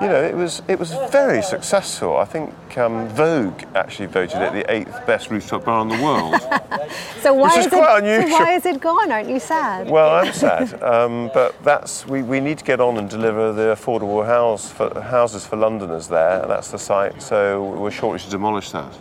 you 0.00 0.08
know, 0.08 0.22
it 0.22 0.34
was 0.34 0.62
it 0.68 0.78
was 0.78 0.92
very 1.10 1.42
successful. 1.42 2.16
I 2.18 2.26
think 2.26 2.52
um, 2.76 3.08
Vogue 3.08 3.62
actually 3.74 4.06
voted 4.06 4.42
it 4.42 4.52
the 4.52 4.70
eighth 4.70 5.06
best 5.06 5.30
rooftop 5.30 5.64
bar 5.64 5.82
in 5.82 5.88
the 5.88 6.02
world. 6.02 6.34
So 7.20 7.34
why 7.34 7.48
Which 7.48 7.58
is 7.58 7.66
is 7.66 7.72
quite 7.72 8.04
it? 8.04 8.28
So 8.28 8.32
why 8.32 8.52
is 8.52 8.66
it 8.66 8.80
gone? 8.80 9.10
Aren't 9.10 9.28
you 9.28 9.40
sad? 9.40 9.90
Well, 9.90 10.14
I'm 10.14 10.32
sad, 10.32 10.80
um, 10.80 11.28
but 11.34 11.60
that's 11.64 12.06
we, 12.06 12.22
we 12.22 12.38
need 12.38 12.58
to 12.58 12.64
get 12.64 12.80
on 12.80 12.98
and 12.98 13.10
deliver 13.10 13.52
the 13.52 13.74
affordable 13.74 14.24
house 14.24 14.70
for, 14.70 15.00
houses 15.00 15.44
for 15.44 15.56
Londoners 15.56 16.06
there. 16.06 16.44
That's 16.46 16.70
the 16.70 16.78
site, 16.78 17.20
so 17.20 17.64
we're 17.64 17.90
shortly 17.90 18.20
to 18.20 18.30
demolish 18.30 18.70
that. 18.70 18.96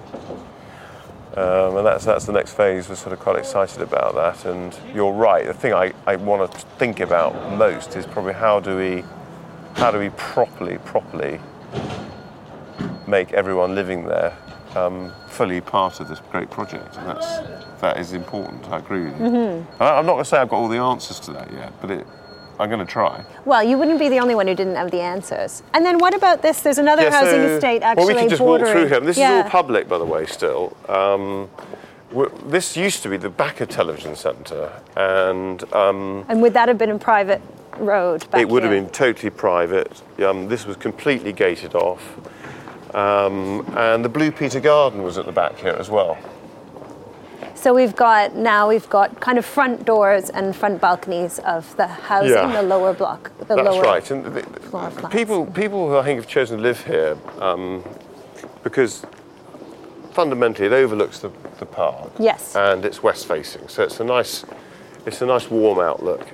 Um, 1.37 1.77
and 1.77 1.85
that's 1.85 2.05
that's 2.05 2.25
the 2.25 2.31
next 2.31 2.53
phase. 2.53 2.89
We're 2.89 2.95
sort 2.95 3.13
of 3.13 3.19
quite 3.19 3.35
excited 3.35 3.81
about 3.81 4.15
that. 4.15 4.45
And 4.45 4.75
you're 4.93 5.13
right. 5.13 5.45
The 5.45 5.53
thing 5.53 5.73
I, 5.73 5.93
I 6.07 6.15
want 6.15 6.51
to 6.51 6.57
think 6.79 7.01
about 7.01 7.57
most 7.57 7.95
is 7.95 8.07
probably 8.07 8.33
how 8.33 8.59
do 8.59 8.77
we 8.77 9.03
how 9.75 9.91
do 9.91 9.99
we 9.99 10.09
properly 10.11 10.77
properly 10.79 11.39
make 13.07 13.33
everyone 13.33 13.75
living 13.75 14.05
there 14.05 14.35
um, 14.75 15.11
fully 15.27 15.61
part 15.61 15.99
of 15.99 16.07
this 16.07 16.19
great 16.31 16.49
project, 16.49 16.97
and 16.97 17.07
that's 17.07 17.37
that 17.81 17.97
is 17.97 18.13
important. 18.13 18.67
I 18.69 18.79
agree 18.79 19.05
with 19.05 19.19
you. 19.19 19.65
I- 19.79 19.97
I'm 19.97 20.05
not 20.05 20.13
going 20.13 20.23
to 20.23 20.29
say 20.29 20.37
I've 20.37 20.49
got 20.49 20.57
all 20.57 20.67
the 20.67 20.77
answers 20.77 21.19
to 21.21 21.31
that 21.33 21.51
yet, 21.53 21.71
but 21.81 21.91
it, 21.91 22.07
I'm 22.59 22.69
going 22.69 22.79
to 22.85 22.91
try. 22.91 23.23
Well, 23.45 23.63
you 23.63 23.77
wouldn't 23.77 23.99
be 23.99 24.09
the 24.09 24.19
only 24.19 24.33
one 24.35 24.47
who 24.47 24.55
didn't 24.55 24.75
have 24.75 24.91
the 24.91 25.01
answers. 25.01 25.61
And 25.73 25.85
then 25.85 25.97
what 25.99 26.13
about 26.15 26.41
this? 26.41 26.61
There's 26.61 26.77
another 26.77 27.03
Yeah, 27.03 27.11
housing 27.11 27.41
so- 27.41 27.55
estate 27.55 27.83
actually 27.83 28.05
Well, 28.05 28.15
we 28.15 28.19
can 28.21 28.29
just 28.29 28.39
bordering. 28.39 28.65
walk 28.73 28.79
through 28.81 28.87
here. 28.87 28.99
This 29.01 29.17
yeah. 29.17 29.39
is 29.39 29.43
all 29.45 29.49
public, 29.49 29.87
by 29.87 29.97
the 29.97 30.05
way, 30.05 30.25
still. 30.25 30.75
Um, 30.89 31.49
this 32.45 32.77
used 32.77 33.03
to 33.03 33.09
be 33.09 33.17
the 33.17 33.29
Backer 33.29 33.65
Television 33.65 34.15
Centre, 34.15 34.71
and 34.95 35.61
um, 35.73 36.25
And 36.29 36.41
would 36.41 36.53
that 36.53 36.69
have 36.69 36.77
been 36.77 36.89
in 36.89 36.99
private 36.99 37.41
road? 37.77 38.25
It 38.33 38.47
would 38.49 38.63
have 38.63 38.71
been 38.71 38.89
totally 38.89 39.29
private. 39.29 40.01
Um, 40.19 40.47
this 40.47 40.65
was 40.65 40.77
completely 40.77 41.33
gated 41.33 41.75
off. 41.75 42.01
Um, 42.95 43.65
and 43.75 44.05
the 44.05 44.09
Blue 44.09 44.31
Peter 44.31 44.59
Garden 44.59 45.03
was 45.03 45.17
at 45.17 45.25
the 45.25 45.31
back 45.31 45.57
here 45.57 45.75
as 45.77 45.89
well. 45.89 46.17
So 47.55 47.73
we've 47.73 47.95
got 47.95 48.35
now 48.35 48.69
we've 48.69 48.87
got 48.89 49.19
kind 49.19 49.37
of 49.37 49.45
front 49.45 49.85
doors 49.85 50.29
and 50.29 50.55
front 50.55 50.79
balconies 50.79 51.39
of 51.39 51.75
the 51.77 51.87
housing, 51.87 52.31
Yeah. 52.31 52.61
the 52.61 52.61
lower 52.61 52.93
block, 52.93 53.31
the 53.39 53.55
That's 53.55 53.61
lower 53.63 53.81
right. 53.81 54.11
And 54.11 54.23
the, 54.23 54.43
floor 54.43 54.91
people, 55.09 55.45
people 55.47 55.89
who 55.89 55.97
I 55.97 56.03
think 56.03 56.19
have 56.19 56.27
chosen 56.27 56.57
to 56.57 56.63
live 56.63 56.85
here 56.85 57.17
um, 57.39 57.83
because 58.63 59.03
fundamentally 60.11 60.67
it 60.67 60.73
overlooks 60.73 61.19
the, 61.19 61.31
the 61.59 61.65
park. 61.65 62.11
Yes. 62.19 62.55
And 62.55 62.85
it's 62.85 63.01
west 63.01 63.27
facing, 63.27 63.67
so 63.67 63.83
it's 63.83 63.99
a 63.99 64.03
nice, 64.03 64.45
it's 65.05 65.21
a 65.21 65.25
nice 65.25 65.49
warm 65.49 65.79
outlook. 65.79 66.27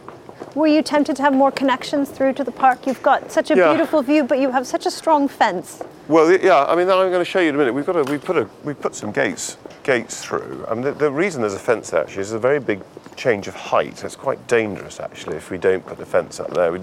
Were 0.53 0.67
you 0.67 0.81
tempted 0.81 1.15
to 1.15 1.21
have 1.21 1.33
more 1.33 1.51
connections 1.51 2.09
through 2.09 2.33
to 2.33 2.43
the 2.43 2.51
park? 2.51 2.85
You've 2.85 3.01
got 3.01 3.31
such 3.31 3.51
a 3.51 3.55
Yeah. 3.55 3.69
beautiful 3.69 4.01
view, 4.01 4.25
but 4.25 4.37
you 4.39 4.51
have 4.51 4.67
such 4.67 4.85
a 4.85 4.91
strong 4.91 5.29
fence. 5.29 5.81
Well, 6.09 6.29
yeah. 6.29 6.65
I 6.65 6.75
mean, 6.75 6.89
I'm 6.89 7.09
going 7.09 7.19
to 7.19 7.25
show 7.25 7.39
you 7.39 7.49
in 7.49 7.55
a 7.55 7.57
minute. 7.57 7.73
We've 7.73 7.85
got 7.85 7.95
a, 7.95 8.03
we 8.03 8.17
put 8.17 8.35
a, 8.37 8.49
we 8.65 8.73
put 8.73 8.93
some 8.93 9.11
gates, 9.13 9.55
gates 9.83 10.21
through. 10.21 10.65
I 10.69 10.73
mean, 10.73 10.83
the, 10.83 10.91
the 10.91 11.11
reason 11.11 11.39
there's 11.41 11.53
a 11.53 11.59
fence 11.59 11.91
there 11.91 12.01
actually 12.01 12.21
is 12.23 12.33
a 12.33 12.39
very 12.39 12.59
big 12.59 12.81
change 13.15 13.47
of 13.47 13.55
height. 13.55 14.03
It's 14.03 14.15
quite 14.17 14.45
dangerous 14.47 14.99
actually 14.99 15.37
if 15.37 15.51
we 15.51 15.57
don't 15.57 15.85
put 15.85 15.97
the 15.97 16.05
fence 16.05 16.39
up 16.39 16.53
there. 16.53 16.71
We, 16.73 16.81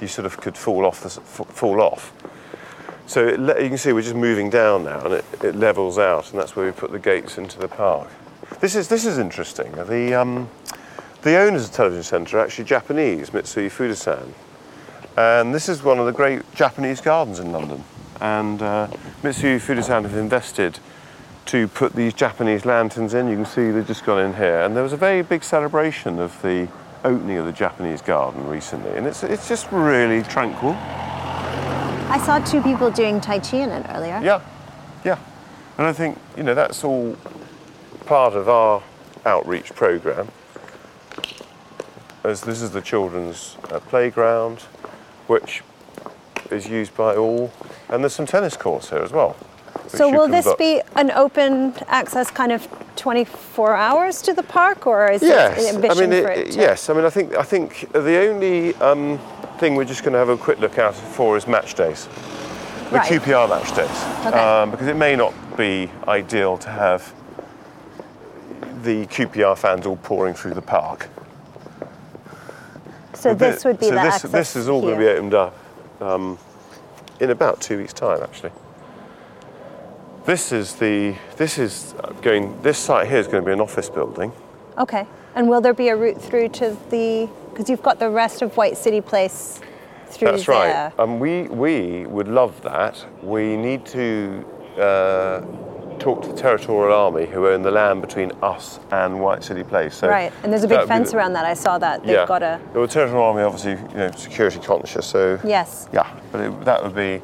you 0.00 0.06
sort 0.06 0.26
of 0.26 0.40
could 0.40 0.56
fall 0.56 0.86
off 0.86 1.02
the, 1.02 1.10
fall 1.10 1.80
off. 1.80 2.12
So 3.06 3.26
it, 3.26 3.40
you 3.60 3.68
can 3.68 3.76
see 3.78 3.92
we're 3.92 4.02
just 4.02 4.14
moving 4.14 4.50
down 4.50 4.84
now, 4.84 5.00
and 5.04 5.14
it, 5.14 5.24
it 5.42 5.56
levels 5.56 5.98
out, 5.98 6.30
and 6.30 6.40
that's 6.40 6.54
where 6.54 6.64
we 6.64 6.70
put 6.70 6.92
the 6.92 6.98
gates 7.00 7.38
into 7.38 7.58
the 7.58 7.66
park. 7.66 8.08
This 8.60 8.76
is 8.76 8.86
this 8.86 9.04
is 9.04 9.18
interesting. 9.18 9.72
The 9.72 10.14
um, 10.14 10.48
the 11.22 11.36
owners 11.36 11.64
of 11.64 11.70
the 11.70 11.76
television 11.76 12.02
centre 12.02 12.38
are 12.38 12.44
actually 12.44 12.64
Japanese, 12.64 13.30
Mitsui 13.30 13.70
Fudosan. 13.70 14.32
And 15.16 15.54
this 15.54 15.68
is 15.68 15.82
one 15.82 15.98
of 15.98 16.06
the 16.06 16.12
great 16.12 16.42
Japanese 16.54 17.00
gardens 17.00 17.38
in 17.38 17.52
London. 17.52 17.84
And 18.20 18.62
uh, 18.62 18.88
Mitsui 19.22 19.60
Fudosan 19.60 20.02
have 20.02 20.16
invested 20.16 20.78
to 21.46 21.68
put 21.68 21.94
these 21.94 22.14
Japanese 22.14 22.64
lanterns 22.64 23.12
in. 23.14 23.28
You 23.28 23.36
can 23.36 23.46
see 23.46 23.70
they've 23.70 23.86
just 23.86 24.04
gone 24.04 24.24
in 24.24 24.34
here. 24.34 24.60
And 24.60 24.76
there 24.76 24.82
was 24.82 24.92
a 24.92 24.96
very 24.96 25.22
big 25.22 25.42
celebration 25.42 26.18
of 26.18 26.40
the 26.42 26.68
opening 27.04 27.38
of 27.38 27.46
the 27.46 27.52
Japanese 27.52 28.02
garden 28.02 28.46
recently. 28.48 28.96
And 28.96 29.06
it's, 29.06 29.22
it's 29.22 29.48
just 29.48 29.70
really 29.72 30.22
tranquil. 30.22 30.76
I 30.78 32.20
saw 32.24 32.38
two 32.38 32.62
people 32.62 32.90
doing 32.90 33.20
Tai 33.20 33.40
Chi 33.40 33.58
in 33.58 33.70
it 33.70 33.86
earlier. 33.90 34.20
Yeah, 34.22 34.42
yeah. 35.04 35.18
And 35.78 35.86
I 35.86 35.92
think, 35.92 36.18
you 36.36 36.42
know, 36.42 36.54
that's 36.54 36.84
all 36.84 37.16
part 38.06 38.34
of 38.34 38.48
our 38.48 38.82
outreach 39.24 39.74
programme. 39.74 40.28
As 42.22 42.42
this 42.42 42.60
is 42.60 42.70
the 42.70 42.82
children's 42.82 43.56
uh, 43.70 43.80
playground, 43.80 44.60
which 45.26 45.62
is 46.50 46.66
used 46.68 46.94
by 46.96 47.16
all. 47.16 47.50
And 47.88 48.02
there's 48.02 48.12
some 48.14 48.26
tennis 48.26 48.56
courts 48.56 48.90
here 48.90 48.98
as 48.98 49.10
well. 49.12 49.36
So 49.88 50.10
will 50.10 50.28
this 50.28 50.44
book. 50.44 50.58
be 50.58 50.82
an 50.96 51.10
open 51.12 51.74
access 51.88 52.30
kind 52.30 52.52
of 52.52 52.68
24 52.96 53.74
hours 53.74 54.22
to 54.22 54.32
the 54.34 54.42
park, 54.42 54.86
or 54.86 55.10
is 55.10 55.22
Yes, 55.22 55.74
I 55.74 55.78
mean, 55.80 55.90
for 55.90 56.02
it, 56.30 56.38
it? 56.38 56.52
to- 56.52 56.58
yes. 56.58 56.90
I 56.90 56.94
mean, 56.94 57.04
I 57.04 57.10
think 57.10 57.34
I 57.34 57.42
think 57.42 57.90
the 57.92 58.28
only 58.28 58.74
um, 58.76 59.18
thing 59.58 59.74
we're 59.74 59.84
just 59.84 60.02
going 60.02 60.12
to 60.12 60.18
have 60.18 60.28
a 60.28 60.36
quick 60.36 60.60
look 60.60 60.78
out 60.78 60.94
for 60.94 61.36
is 61.36 61.46
match 61.48 61.74
days, 61.74 62.06
the 62.90 62.96
Right. 62.96 63.10
QPR 63.10 63.48
match 63.48 63.74
days, 63.74 64.26
Okay. 64.26 64.38
um, 64.38 64.70
because 64.70 64.86
it 64.86 64.96
may 64.96 65.16
not 65.16 65.32
be 65.56 65.90
ideal 66.06 66.58
to 66.58 66.68
have 66.68 67.12
the 68.82 69.06
QPR 69.06 69.56
fans 69.56 69.86
all 69.86 69.96
pouring 69.96 70.34
through 70.34 70.54
the 70.54 70.62
park. 70.62 71.08
So 73.20 73.34
But 73.34 73.38
this 73.38 73.64
would 73.66 73.78
be 73.78 73.86
so 73.86 73.94
the 73.94 74.00
this, 74.00 74.14
access 74.14 74.30
this 74.30 74.56
is 74.56 74.68
all 74.68 74.80
going 74.80 74.94
to 74.94 75.00
be 75.00 75.08
opened 75.08 75.34
up 75.34 75.54
um, 76.00 76.38
in 77.20 77.28
about 77.28 77.60
two 77.60 77.76
weeks' 77.76 77.92
time, 77.92 78.22
actually. 78.22 78.52
This 80.24 80.52
is 80.52 80.76
the 80.76 81.14
this 81.36 81.58
is 81.58 81.94
going. 82.22 82.60
This 82.62 82.78
site 82.78 83.08
here 83.08 83.18
is 83.18 83.26
going 83.26 83.42
to 83.42 83.46
be 83.46 83.52
an 83.52 83.60
office 83.60 83.90
building. 83.90 84.32
Okay. 84.78 85.06
And 85.34 85.48
will 85.48 85.60
there 85.60 85.74
be 85.74 85.88
a 85.88 85.96
route 85.96 86.20
through 86.20 86.48
to 86.48 86.76
the? 86.88 87.28
Because 87.50 87.68
you've 87.68 87.82
got 87.82 87.98
the 87.98 88.08
rest 88.08 88.40
of 88.40 88.56
White 88.56 88.78
City 88.78 89.02
Place 89.02 89.60
through 90.06 90.32
That's 90.32 90.46
there. 90.46 90.54
right. 90.56 90.92
And 90.98 91.20
we, 91.20 91.42
we 91.44 92.06
would 92.06 92.28
love 92.28 92.60
that. 92.62 93.04
We 93.22 93.56
need 93.56 93.84
to 93.86 94.44
uh, 94.78 95.42
talk 96.00 96.22
to 96.22 96.28
the 96.28 96.36
Territorial 96.36 96.92
Army 96.96 97.26
who 97.26 97.46
own 97.46 97.62
the 97.62 97.70
land 97.70 98.00
between 98.00 98.32
us 98.42 98.80
and 98.90 99.20
White 99.20 99.44
City 99.44 99.62
Place. 99.62 99.96
So 99.96 100.08
Right, 100.08 100.32
and 100.42 100.52
there's 100.52 100.64
a 100.64 100.68
big 100.68 100.88
fence 100.88 101.12
the- 101.12 101.18
around 101.18 101.34
that. 101.34 101.44
I 101.44 101.54
saw 101.54 101.78
that. 101.78 102.02
They've 102.02 102.16
yeah. 102.16 102.26
got 102.26 102.42
a 102.42 102.58
Well, 102.74 102.86
the 102.86 102.92
Territorial 102.92 103.24
Army 103.26 103.42
obviously, 103.42 103.72
you 103.72 103.98
know, 103.98 104.10
security 104.12 104.58
conscious, 104.58 105.06
so 105.06 105.38
yes. 105.44 105.88
yeah. 105.92 106.10
But 106.32 106.40
it, 106.40 106.64
that 106.64 106.82
would 106.82 106.94
be 106.94 107.20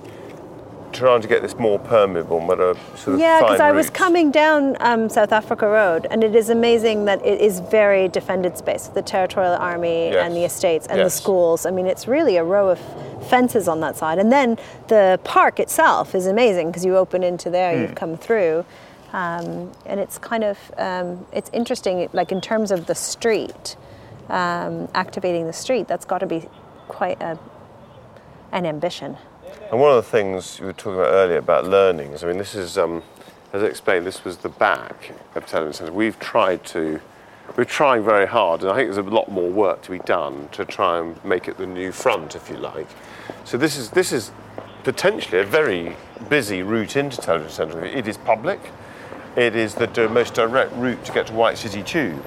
trying 0.97 1.21
to 1.21 1.29
get 1.29 1.43
this 1.43 1.55
more 1.57 1.79
permeable, 1.79 2.41
but 2.47 2.59
a 2.61 2.75
sort 2.97 3.15
of 3.15 3.21
Yeah, 3.21 3.41
because 3.41 3.61
I 3.61 3.73
was 3.73 3.91
coming 3.91 4.31
down 4.31 4.77
um, 4.81 5.09
South 5.09 5.33
Africa 5.33 5.69
Road, 5.69 6.07
and 6.11 6.25
it 6.25 6.35
is 6.35 6.51
amazing 6.51 7.05
that 7.05 7.25
it 7.25 7.41
is 7.41 7.61
very 7.61 8.09
defended 8.09 8.57
space. 8.59 8.89
The 8.89 9.03
Territorial 9.03 9.55
Army 9.55 10.11
Yes. 10.11 10.25
and 10.27 10.35
the 10.35 10.45
estates 10.45 10.87
and 10.87 11.01
the 11.01 11.11
schools. 11.11 11.67
I 11.67 11.71
mean, 11.71 11.87
it's 11.87 12.09
really 12.09 12.37
a 12.37 12.45
row 12.45 12.69
of 12.71 12.81
fences 13.29 13.69
on 13.69 13.81
that 13.81 13.97
side, 13.97 14.19
and 14.19 14.33
then 14.33 14.59
the 14.89 15.21
park 15.25 15.61
itself 15.61 16.15
is 16.15 16.27
amazing 16.27 16.69
because 16.69 16.85
you 16.85 16.97
open 16.97 17.23
into 17.23 17.51
there, 17.51 17.75
Hmm. 17.75 17.83
you've 17.83 17.95
come 17.95 18.17
through, 18.17 18.65
um, 19.13 19.71
and 19.87 20.01
it's 20.01 20.19
kind 20.19 20.45
of 20.45 20.59
um, 20.79 21.27
it's 21.33 21.51
interesting. 21.53 22.09
Like 22.13 22.33
in 22.33 22.41
terms 22.41 22.71
of 22.71 22.87
the 22.87 22.95
street, 22.95 23.77
um, 24.29 24.89
activating 24.95 25.47
the 25.47 25.53
street, 25.53 25.87
that's 25.89 26.05
got 26.05 26.19
to 26.19 26.27
be 26.27 26.49
quite 26.89 27.21
a, 27.23 27.39
an 28.53 28.65
ambition. 28.67 29.17
And 29.71 29.81
one 29.81 29.91
of 29.91 29.97
the 29.97 30.09
things 30.09 30.61
we 30.61 30.67
were 30.67 30.73
talking 30.73 31.01
about 31.01 31.13
earlier 31.13 31.39
about 31.39 31.67
learnings, 31.67 32.23
I 32.23 32.29
mean, 32.29 32.39
this 32.39 32.55
is, 32.55 32.79
um, 32.79 33.03
as 33.53 33.65
I 33.65 33.67
explained, 33.67 34.07
this 34.07 34.25
was 34.25 34.37
the 34.37 34.49
back 34.49 35.13
of 35.35 35.45
Television 35.45 35.73
Centre. 35.73 35.93
We've 35.93 36.19
tried 36.21 36.65
to, 36.67 37.01
we're 37.57 37.65
trying 37.65 38.05
very 38.05 38.27
hard, 38.27 38.61
and 38.63 38.71
I 38.71 38.77
think 38.77 38.93
there's 38.93 39.05
a 39.05 39.11
lot 39.11 39.29
more 39.29 39.51
work 39.51 39.83
to 39.83 39.91
be 39.91 39.99
done 39.99 40.49
to 40.53 40.65
try 40.65 41.01
and 41.01 41.23
make 41.25 41.49
it 41.49 41.59
the 41.59 41.67
new 41.67 41.91
front, 41.91 42.37
if 42.37 42.49
you 42.49 42.57
like. 42.57 42.87
So 43.45 43.59
this 43.59 43.77
is, 43.77 43.91
this 43.91 44.13
is 44.13 44.31
potentially 44.85 45.41
a 45.41 45.45
very 45.45 45.97
busy 46.29 46.63
route 46.63 46.95
into 46.95 47.17
Television 47.17 47.51
Centre. 47.53 47.85
It 47.85 48.07
is 48.07 48.19
public. 48.19 48.61
It 49.35 49.57
is 49.57 49.75
the 49.75 50.09
most 50.09 50.35
direct 50.35 50.73
route 50.75 51.05
to 51.07 51.13
get 51.13 51.27
to 51.27 51.33
White 51.33 51.59
City 51.59 51.83
Tube. 51.83 52.25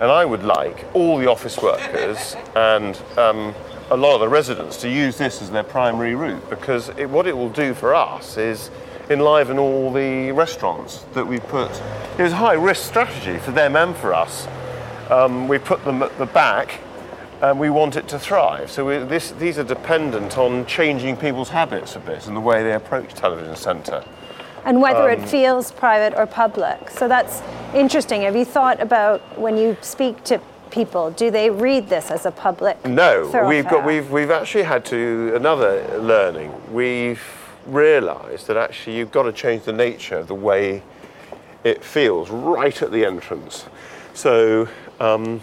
And 0.00 0.10
I 0.10 0.24
would 0.24 0.42
like 0.42 0.86
all 0.94 1.18
the 1.18 1.30
office 1.30 1.58
workers 1.58 2.36
and 2.56 2.98
um, 3.18 3.54
a 3.90 3.96
lot 3.96 4.14
of 4.14 4.20
the 4.20 4.28
residents 4.28 4.78
to 4.78 4.88
use 4.88 5.18
this 5.18 5.42
as 5.42 5.50
their 5.50 5.62
primary 5.62 6.14
route 6.14 6.48
because 6.48 6.88
it, 6.90 7.08
what 7.10 7.26
it 7.26 7.36
will 7.36 7.50
do 7.50 7.74
for 7.74 7.94
us 7.94 8.36
is 8.36 8.70
enliven 9.10 9.58
all 9.58 9.92
the 9.92 10.32
restaurants 10.32 11.04
that 11.12 11.26
we 11.26 11.38
put. 11.38 11.70
It 12.18 12.22
was 12.22 12.32
a 12.32 12.36
high 12.36 12.54
risk 12.54 12.86
strategy 12.86 13.38
for 13.38 13.50
them 13.50 13.76
and 13.76 13.94
for 13.94 14.14
us. 14.14 14.48
Um, 15.10 15.48
we 15.48 15.58
put 15.58 15.84
them 15.84 16.02
at 16.02 16.16
the 16.16 16.26
back 16.26 16.80
and 17.42 17.60
we 17.60 17.68
want 17.68 17.96
it 17.96 18.08
to 18.08 18.18
thrive. 18.18 18.70
So 18.70 18.86
we, 18.86 18.98
this, 19.06 19.32
these 19.32 19.58
are 19.58 19.64
dependent 19.64 20.38
on 20.38 20.64
changing 20.64 21.18
people's 21.18 21.50
habits 21.50 21.94
a 21.94 22.00
bit 22.00 22.26
and 22.26 22.34
the 22.34 22.40
way 22.40 22.62
they 22.62 22.72
approach 22.72 23.12
Television 23.12 23.54
Centre. 23.56 24.02
and 24.64 24.80
whether 24.80 25.10
Um, 25.10 25.20
it 25.20 25.28
feels 25.28 25.70
private 25.72 26.16
or 26.16 26.24
public. 26.26 26.88
So 26.88 27.06
that's 27.06 27.42
interesting. 27.74 28.22
Have 28.22 28.34
you 28.36 28.46
thought 28.46 28.80
about 28.80 29.20
when 29.38 29.58
you 29.58 29.76
speak 29.82 30.24
to 30.24 30.40
people, 30.74 31.12
do 31.12 31.30
they 31.30 31.48
read 31.48 31.88
this 31.88 32.10
as 32.10 32.26
a 32.26 32.32
public? 32.32 32.84
No, 32.84 33.30
we've 33.48 33.68
got 33.68 33.86
we've 33.86 34.10
we've 34.10 34.32
actually 34.32 34.64
had 34.64 34.84
to 34.86 35.32
another 35.36 35.98
learning. 35.98 36.52
We've 36.72 37.22
realised 37.66 38.48
that 38.48 38.56
actually 38.56 38.96
you've 38.96 39.12
got 39.12 39.22
to 39.22 39.32
change 39.32 39.62
the 39.62 39.72
nature 39.72 40.18
of 40.18 40.26
the 40.26 40.34
way 40.34 40.82
it 41.62 41.82
feels 41.82 42.28
right 42.28 42.82
at 42.82 42.90
the 42.90 43.04
entrance. 43.04 43.66
So 44.14 44.68
um, 44.98 45.40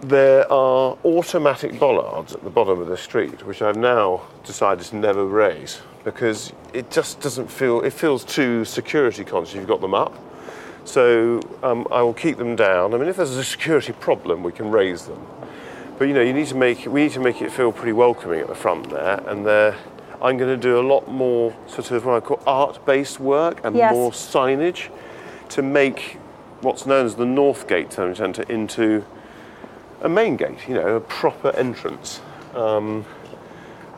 there 0.00 0.52
are 0.52 0.98
automatic 1.04 1.78
bollards 1.78 2.34
at 2.34 2.42
the 2.42 2.50
bottom 2.50 2.80
of 2.80 2.88
the 2.88 2.96
street, 2.96 3.46
which 3.46 3.62
I've 3.62 3.76
now 3.76 4.22
decided 4.44 4.84
to 4.86 4.96
never 4.96 5.24
raise 5.24 5.80
because 6.02 6.52
it 6.72 6.90
just 6.90 7.20
doesn't 7.20 7.50
feel. 7.50 7.80
It 7.80 7.92
feels 7.92 8.24
too 8.24 8.64
security 8.64 9.24
conscious. 9.24 9.54
You've 9.54 9.68
got 9.68 9.80
them 9.80 9.94
up. 9.94 10.12
So 10.84 11.40
um, 11.62 11.86
I 11.90 12.02
will 12.02 12.14
keep 12.14 12.36
them 12.36 12.56
down. 12.56 12.94
I 12.94 12.98
mean, 12.98 13.08
if 13.08 13.16
there's 13.16 13.36
a 13.36 13.44
security 13.44 13.92
problem, 13.92 14.42
we 14.42 14.52
can 14.52 14.70
raise 14.70 15.06
them. 15.06 15.26
But 15.98 16.08
you 16.08 16.14
know, 16.14 16.22
you 16.22 16.32
need 16.32 16.48
to 16.48 16.56
make 16.56 16.86
we 16.86 17.04
need 17.04 17.12
to 17.12 17.20
make 17.20 17.40
it 17.40 17.52
feel 17.52 17.72
pretty 17.72 17.92
welcoming 17.92 18.40
at 18.40 18.48
the 18.48 18.54
front 18.54 18.90
there. 18.90 19.22
And 19.26 19.46
there, 19.46 19.76
I'm 20.20 20.36
going 20.36 20.50
to 20.50 20.56
do 20.56 20.78
a 20.78 20.86
lot 20.86 21.08
more 21.08 21.54
sort 21.68 21.90
of 21.92 22.04
what 22.04 22.16
I 22.16 22.20
call 22.26 22.42
art-based 22.46 23.20
work 23.20 23.64
and 23.64 23.76
Yes. 23.76 23.92
more 23.92 24.10
signage 24.10 24.88
to 25.50 25.62
make 25.62 26.18
what's 26.60 26.84
known 26.86 27.06
as 27.06 27.14
the 27.14 27.26
North 27.26 27.68
Gate 27.68 27.90
Television 27.90 28.34
Centre 28.34 28.52
into 28.52 29.04
a 30.02 30.08
main 30.08 30.36
gate. 30.36 30.68
You 30.68 30.74
know, 30.74 30.96
a 30.96 31.00
proper 31.00 31.50
entrance. 31.56 32.20
Um, 32.54 33.04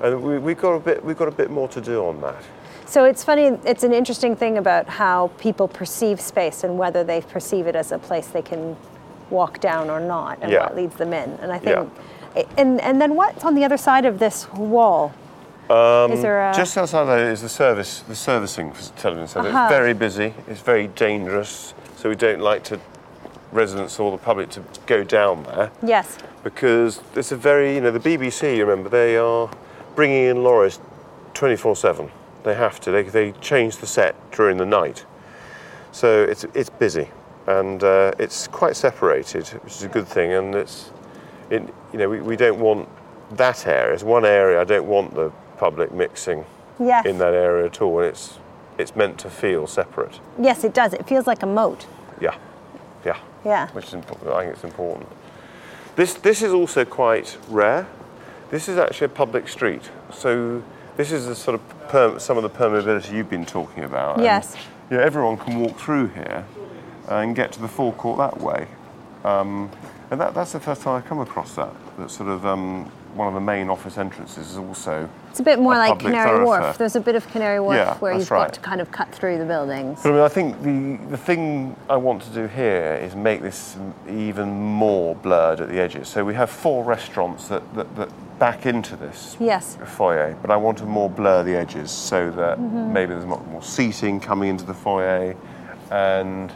and 0.01 0.23
we, 0.23 0.39
we've 0.39 0.59
got 0.61 0.73
a 0.73 0.81
bit 0.81 1.05
we've 1.05 1.17
got 1.17 1.29
a 1.29 1.33
bit 1.33 1.51
more 1.51 1.69
to 1.69 1.81
do 1.81 2.05
on 2.07 2.21
that. 2.21 2.43
So 2.87 3.05
it's 3.05 3.25
funny, 3.25 3.47
it's 3.65 3.83
an 3.83 3.93
interesting 3.93 4.37
thing 4.37 4.59
about 4.59 4.89
how 4.89 5.29
people 5.39 5.67
perceive 5.69 6.21
space 6.21 6.63
and 6.65 6.79
whether 6.79 7.03
they 7.03 7.21
perceive 7.21 7.67
it 7.67 7.75
as 7.75 7.91
a 7.93 7.99
place 7.99 8.29
they 8.29 8.43
can 8.43 8.77
walk 9.29 9.59
down 9.61 9.91
or 9.91 9.99
not 10.01 10.39
and 10.41 10.53
Yeah. 10.53 10.61
what 10.61 10.77
leads 10.77 10.95
them 10.97 11.13
in. 11.13 11.31
And 11.43 11.53
I 11.53 11.59
think, 11.59 11.91
yeah. 12.37 12.43
and, 12.57 12.81
and 12.81 13.01
then 13.03 13.17
what's 13.17 13.45
on 13.45 13.55
the 13.57 13.65
other 13.65 13.77
side 13.77 14.07
of 14.07 14.19
this 14.21 14.51
wall? 14.53 15.13
Is 15.69 16.23
there 16.23 16.45
a, 16.45 16.49
Um, 16.51 16.55
Just 16.55 16.79
outside 16.79 17.05
there 17.07 17.29
is 17.31 17.43
the 17.43 17.49
service, 17.49 18.01
the 18.07 18.15
servicing 18.15 18.73
for 18.73 18.83
television 18.97 19.27
centre. 19.27 19.49
Uh-huh. 19.49 19.65
It's 19.65 19.75
very 19.77 19.93
busy. 19.95 20.33
It's 20.47 20.61
very 20.61 20.87
dangerous. 20.87 21.75
So 21.97 22.09
we 22.09 22.15
don't 22.15 22.41
like 22.41 22.63
to 22.65 22.79
residents 23.51 23.99
or 23.99 24.13
the 24.13 24.19
public 24.19 24.49
to 24.51 24.61
go 24.87 25.03
down 25.03 25.43
there 25.45 25.71
yes, 25.83 26.19
because 26.45 27.01
it's 27.15 27.33
a 27.33 27.37
very, 27.37 27.75
you 27.75 27.81
know, 27.81 27.91
the 27.91 27.99
BBC. 28.01 28.59
Remember, 28.61 28.89
they 28.89 29.17
are 29.17 29.49
bringing 29.97 30.25
in 30.27 30.45
lorries 30.45 30.79
24/7. 31.35 32.11
They 32.47 32.55
have 32.55 32.79
to. 32.83 32.93
They, 32.93 33.03
they 33.03 33.33
change 33.33 33.79
the 33.79 33.89
set 33.89 34.15
during 34.31 34.57
the 34.57 34.65
night, 34.65 35.05
so 35.91 36.23
it's 36.23 36.45
it's 36.55 36.71
busy 36.71 37.11
and 37.49 37.83
uh, 37.83 38.13
it's 38.21 38.47
quite 38.47 38.77
separated, 38.77 39.49
which 39.65 39.73
is 39.75 39.83
a 39.83 39.89
good 39.89 40.07
thing. 40.07 40.33
And 40.33 40.55
it's, 40.55 40.91
it, 41.51 41.63
you 41.93 41.99
know, 41.99 42.09
we, 42.09 42.21
we 42.21 42.37
don't 42.37 42.61
want 42.61 42.89
that 43.33 43.67
area. 43.67 43.95
It's 43.95 44.05
one 44.05 44.25
area. 44.25 44.61
I 44.61 44.65
don't 44.65 44.87
want 44.87 45.13
the 45.15 45.33
public 45.57 45.93
mixing 45.93 46.45
yes, 46.79 47.05
in 47.05 47.19
that 47.19 47.35
area 47.35 47.67
at 47.67 47.83
all. 47.83 47.99
And 47.99 48.11
it's 48.11 48.39
it's 48.79 48.95
meant 48.95 49.19
to 49.21 49.29
feel 49.29 49.67
separate. 49.67 50.21
yes, 50.41 50.63
it 50.63 50.73
does. 50.73 50.93
It 50.93 51.09
feels 51.09 51.27
like 51.27 51.43
a 51.43 51.47
moat. 51.47 51.87
Yeah, 52.21 52.37
yeah. 53.05 53.19
Yeah. 53.45 53.69
Which 53.71 53.87
is 53.87 53.95
important. 53.95 54.31
I 54.31 54.45
think 54.45 54.55
it's 54.55 54.65
important. 54.65 55.09
This 55.97 56.15
this 56.15 56.43
is 56.43 56.53
also 56.53 56.85
quite 56.85 57.39
rare. 57.49 57.89
This 58.51 58.69
is 58.69 58.79
actually 58.79 59.07
a 59.07 59.17
public 59.25 59.49
street, 59.49 59.91
so 60.13 60.63
this 60.97 61.11
is 61.11 61.27
a 61.27 61.35
sort 61.35 61.57
of 61.57 61.76
perm, 61.89 62.19
some 62.19 62.37
of 62.37 62.43
the 62.43 62.51
permeability 62.51 63.13
you've 63.13 63.31
been 63.31 63.47
talking 63.47 63.85
about. 63.85 64.17
and, 64.17 64.25
Yes. 64.25 64.57
you 64.91 64.97
know, 64.97 65.03
everyone 65.03 65.37
can 65.37 65.61
walk 65.61 65.79
through 65.79 66.09
here 66.09 66.45
and 67.09 67.35
get 67.37 67.53
to 67.53 67.61
the 67.61 67.69
forecourt 67.69 68.19
that 68.19 68.41
way. 68.41 68.67
Um, 69.25 69.71
and 70.11 70.21
that, 70.21 70.35
that's 70.35 70.53
the 70.53 70.61
first 70.61 70.83
time 70.83 70.97
I've 70.97 71.07
come 71.07 71.21
across 71.21 71.55
that. 71.57 71.73
That 71.99 72.11
sort 72.11 72.29
of 72.29 72.47
um, 72.47 72.85
one 73.15 73.29
of 73.29 73.35
the 73.35 73.41
main 73.41 73.69
office 73.69 73.99
entrances 73.99 74.51
is 74.53 74.59
also 74.59 75.09
It's 75.37 75.41
a 75.43 75.45
bit 75.45 75.59
more 75.59 75.75
a 75.75 75.77
like 75.77 75.99
Canary 75.99 76.43
Wharf. 76.47 76.79
There's 76.79 76.97
a 76.97 77.01
bit 77.01 77.15
of 77.15 77.29
Canary 77.29 77.61
Wharf 77.61 77.77
Yeah, 77.77 77.99
where 77.99 78.15
you've 78.17 78.31
right. 78.31 78.47
got 78.47 78.55
to 78.55 78.61
kind 78.61 78.81
of 78.81 78.91
cut 78.91 79.13
through 79.13 79.37
the 79.37 79.45
buildings. 79.45 80.03
But 80.03 80.09
I 80.09 80.13
mean, 80.13 80.23
I 80.23 80.29
think 80.29 80.63
the, 80.63 81.11
the 81.11 81.17
thing 81.19 81.77
I 81.91 81.97
want 81.99 82.23
to 82.23 82.31
do 82.31 82.47
here 82.47 82.99
is 83.03 83.15
make 83.15 83.43
this 83.43 83.77
even 84.09 84.49
more 84.51 85.15
blurred 85.15 85.61
at 85.61 85.69
the 85.69 85.79
edges. 85.79 86.09
So 86.09 86.25
we 86.25 86.33
have 86.33 86.49
four 86.49 86.85
restaurants 86.85 87.49
that, 87.49 87.63
that, 87.75 87.95
that 87.97 88.39
back 88.39 88.65
into 88.65 88.97
this 88.97 89.37
Yes. 89.39 89.77
foyer, 89.85 90.35
but 90.41 90.51
I 90.51 90.57
want 90.57 90.79
to 90.79 90.87
more 90.87 91.11
blur 91.11 91.43
the 91.43 91.55
edges 91.55 91.91
so 91.91 92.31
that 92.31 92.57
Mm-hmm. 92.57 92.95
maybe 92.95 93.13
there's 93.13 93.27
more, 93.27 93.41
more 93.51 93.63
seating 93.63 94.19
coming 94.21 94.49
into 94.49 94.65
the 94.65 94.73
foyer. 94.73 95.37
And 95.91 96.51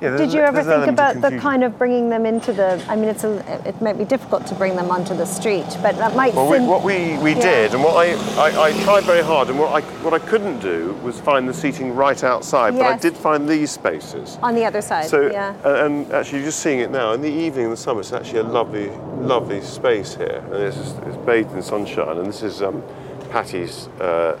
yeah, 0.00 0.16
Did 0.16 0.32
you 0.32 0.40
ever 0.40 0.62
think 0.62 0.86
about 0.86 1.20
the 1.20 1.38
kind 1.38 1.64
of 1.64 1.78
bringing 1.78 2.10
them 2.10 2.26
into 2.26 2.52
the? 2.52 2.84
I 2.88 2.96
mean, 2.96 3.08
it's 3.08 3.24
a. 3.24 3.38
It 3.66 3.80
might 3.80 3.98
be 3.98 4.04
difficult 4.04 4.46
to 4.48 4.54
bring 4.54 4.76
them 4.76 4.90
onto 4.90 5.14
the 5.14 5.24
street, 5.24 5.66
but 5.82 5.96
that 5.96 6.14
might. 6.14 6.34
Well, 6.34 6.48
we, 6.50 6.60
what 6.60 6.82
we, 6.82 7.16
we 7.18 7.32
Yeah. 7.34 7.40
did, 7.40 7.74
and 7.74 7.82
what 7.82 7.96
I, 7.96 8.12
I, 8.40 8.68
I 8.68 8.82
tried 8.84 9.04
very 9.04 9.22
hard, 9.22 9.48
and 9.48 9.58
what 9.58 9.72
I, 9.72 9.80
what 10.02 10.14
I 10.14 10.18
couldn't 10.18 10.58
do 10.60 10.92
was 11.02 11.20
find 11.20 11.48
the 11.48 11.54
seating 11.54 11.94
right 11.94 12.22
outside, 12.22 12.74
but 12.74 12.82
I 12.86 12.96
did 12.96 13.16
find 13.16 13.48
these 13.48 13.70
spaces. 13.70 14.38
on 14.42 14.54
the 14.54 14.64
other 14.64 14.82
side. 14.82 15.08
So, 15.08 15.30
yeah. 15.30 15.54
and, 15.64 16.06
and 16.06 16.12
actually, 16.12 16.38
you're 16.38 16.48
just 16.48 16.60
seeing 16.60 16.80
it 16.80 16.90
now. 16.90 17.12
In 17.12 17.20
the 17.22 17.28
evening 17.32 17.66
in 17.66 17.70
the 17.70 17.76
summer, 17.76 18.00
it's 18.00 18.12
actually 18.12 18.40
a 18.40 18.44
lovely, 18.44 18.90
lovely 19.18 19.60
space 19.60 20.14
here. 20.14 20.42
And 20.52 20.62
it's, 20.62 20.76
it's 20.76 21.16
bathed 21.24 21.52
in 21.52 21.62
sunshine. 21.62 22.18
And 22.18 22.26
this 22.26 22.42
is 22.42 22.62
um, 22.62 22.82
Patty's 23.30 23.88
uh, 24.00 24.38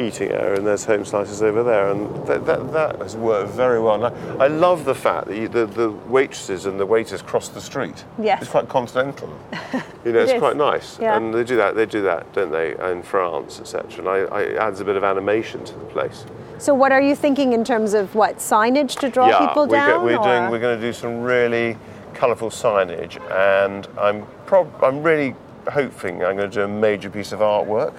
eating 0.00 0.30
area, 0.30 0.56
and 0.56 0.66
there's 0.66 0.84
Homeslice's 0.86 1.42
over 1.42 1.62
there. 1.62 1.90
And 1.90 2.26
that, 2.26 2.46
that, 2.46 2.72
that 2.72 2.96
has 2.98 3.16
worked 3.16 3.52
very 3.52 3.80
well. 3.80 4.04
I, 4.04 4.44
I 4.44 4.46
love 4.48 4.84
the 4.84 4.94
fact 4.94 5.28
that 5.28 5.36
you, 5.36 5.48
the, 5.48 5.66
the 5.66 5.90
waitresses 5.90 6.66
and 6.66 6.78
the 6.78 6.86
waiters 6.86 7.22
cross 7.22 7.48
the 7.48 7.60
street. 7.60 8.04
Yes. 8.20 8.42
It's 8.42 8.50
quite 8.50 8.68
continental. 8.68 9.28
You 10.02 10.12
know, 10.12 10.20
It 10.20 10.22
it's 10.22 10.32
is. 10.32 10.38
quite 10.38 10.56
nice. 10.56 10.98
Yeah. 10.98 11.14
And 11.14 11.34
they 11.34 11.44
do 11.44 11.56
that, 11.56 11.74
they 11.74 11.84
do 11.84 12.00
that, 12.02 12.32
don't 12.32 12.50
they, 12.50 12.74
in 12.90 13.02
France, 13.02 13.60
etc. 13.60 13.98
And 13.98 14.08
I, 14.08 14.16
I, 14.34 14.40
it 14.44 14.56
adds 14.56 14.80
a 14.80 14.84
bit 14.86 14.96
of 14.96 15.04
animation 15.04 15.62
to 15.62 15.74
the 15.74 15.84
place. 15.84 16.24
So, 16.56 16.72
what 16.72 16.90
are 16.90 17.02
you 17.02 17.14
thinking 17.14 17.52
in 17.52 17.64
terms 17.64 17.92
of 17.92 18.14
what 18.14 18.38
signage 18.38 18.98
to 19.00 19.10
draw 19.10 19.46
people 19.46 19.66
we're, 19.66 19.76
down? 19.76 20.00
go- 20.00 20.04
we're 20.06 20.16
doing. 20.16 20.50
We're 20.50 20.58
going 20.58 20.80
to 20.80 20.86
do 20.86 20.94
some 20.94 21.20
really 21.20 21.76
colourful 22.14 22.48
signage, 22.48 23.20
and 23.30 23.86
I'm 23.98 24.24
prob- 24.46 24.82
I'm 24.82 25.02
really 25.02 25.34
hoping 25.70 26.24
I'm 26.24 26.36
going 26.36 26.50
to 26.50 26.54
do 26.54 26.62
a 26.62 26.68
major 26.68 27.10
piece 27.10 27.32
of 27.32 27.40
artwork 27.40 27.92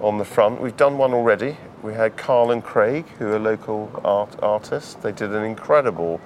on 0.00 0.18
the 0.18 0.24
front. 0.24 0.60
We've 0.60 0.76
done 0.76 0.98
one 0.98 1.12
already. 1.12 1.56
We 1.82 1.94
had 1.94 2.16
Karl 2.16 2.50
and 2.50 2.62
Craig, 2.62 3.06
who 3.18 3.32
are 3.32 3.38
local 3.38 3.90
art 4.04 4.36
artists. 4.42 4.94
They 4.94 5.12
did 5.12 5.32
an 5.32 5.44
incredible 5.44 6.20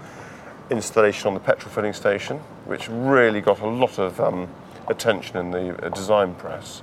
installation 0.71 1.29
on 1.29 1.35
the 1.35 1.41
petrol 1.41 1.73
filling 1.73 1.93
station, 1.93 2.39
which 2.67 2.89
really 2.89 3.41
got 3.41 3.61
a 3.61 3.67
lot 3.67 3.99
of 3.99 4.21
um, 4.21 4.49
attention 4.89 5.37
in 5.37 5.51
the 5.51 5.87
uh, 5.87 5.89
design 5.91 6.35
press. 6.35 6.83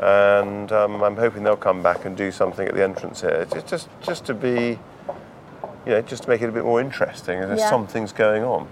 And 0.00 0.70
um, 0.72 1.02
I'm 1.02 1.16
hoping 1.16 1.42
they'll 1.42 1.56
come 1.56 1.82
back 1.82 2.04
and 2.04 2.16
do 2.16 2.30
something 2.30 2.66
at 2.66 2.74
the 2.74 2.82
entrance 2.82 3.20
here, 3.20 3.46
just 3.52 3.66
just, 3.66 3.88
just 4.02 4.24
to 4.26 4.34
be, 4.34 4.78
you 5.86 5.92
know, 5.92 6.02
just 6.02 6.24
to 6.24 6.28
make 6.28 6.42
it 6.42 6.48
a 6.48 6.52
bit 6.52 6.64
more 6.64 6.80
interesting. 6.80 7.40
There's 7.40 7.60
Yeah. 7.60 7.70
something's 7.70 8.12
going 8.12 8.42
on. 8.44 8.68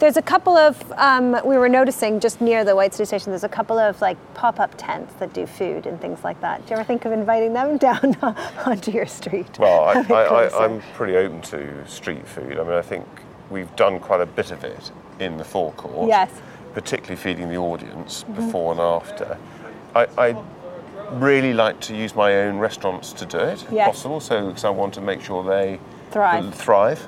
There's 0.00 0.16
a 0.16 0.22
couple 0.22 0.56
of, 0.56 0.92
um, 0.96 1.32
we 1.44 1.58
were 1.58 1.68
noticing 1.68 2.20
just 2.20 2.40
near 2.40 2.64
the 2.64 2.74
White 2.74 2.94
City 2.94 3.04
Station, 3.04 3.32
there's 3.32 3.44
a 3.44 3.50
couple 3.50 3.78
of 3.78 4.00
like 4.00 4.16
pop 4.32 4.58
up 4.58 4.72
tents 4.78 5.12
that 5.20 5.34
do 5.34 5.46
food 5.46 5.84
and 5.84 6.00
things 6.00 6.24
like 6.24 6.40
that. 6.40 6.64
Do 6.64 6.70
you 6.70 6.76
ever 6.76 6.84
think 6.84 7.04
of 7.04 7.12
inviting 7.12 7.52
them 7.52 7.76
down 7.88 8.16
onto 8.64 8.92
your 8.92 9.04
street? 9.04 9.58
Well, 9.58 9.84
I, 9.84 10.00
I, 10.10 10.64
i'm 10.64 10.80
pretty 10.94 11.16
open 11.16 11.42
to 11.42 11.86
street 11.86 12.26
food. 12.26 12.58
I 12.58 12.62
mean, 12.62 12.72
I 12.72 12.80
think 12.80 13.04
we've 13.50 13.74
done 13.76 14.00
quite 14.00 14.22
a 14.22 14.26
bit 14.26 14.50
of 14.52 14.64
it 14.64 14.90
in 15.18 15.36
the 15.36 15.44
forecourt. 15.44 16.08
Yes. 16.08 16.30
Mm-hmm. 16.30 16.72
Particularly 16.72 17.16
feeding 17.16 17.48
the 17.50 17.58
audience 17.58 18.22
before 18.22 18.72
and 18.72 18.80
after. 18.80 19.36
I, 19.94 20.06
I 20.16 20.42
really 21.12 21.52
like 21.52 21.78
to 21.80 21.94
use 21.94 22.14
my 22.14 22.36
own 22.36 22.56
restaurants 22.58 23.12
to 23.12 23.26
do 23.26 23.36
it, 23.38 23.64
if 23.64 23.72
Yes. 23.72 23.86
possible. 23.88 24.20
So, 24.20 24.46
because 24.46 24.64
I 24.64 24.70
want 24.70 24.94
to 24.94 25.02
make 25.02 25.20
sure 25.20 25.44
they 25.44 25.78
Thrive. 26.10 26.54
thrive. 26.54 27.06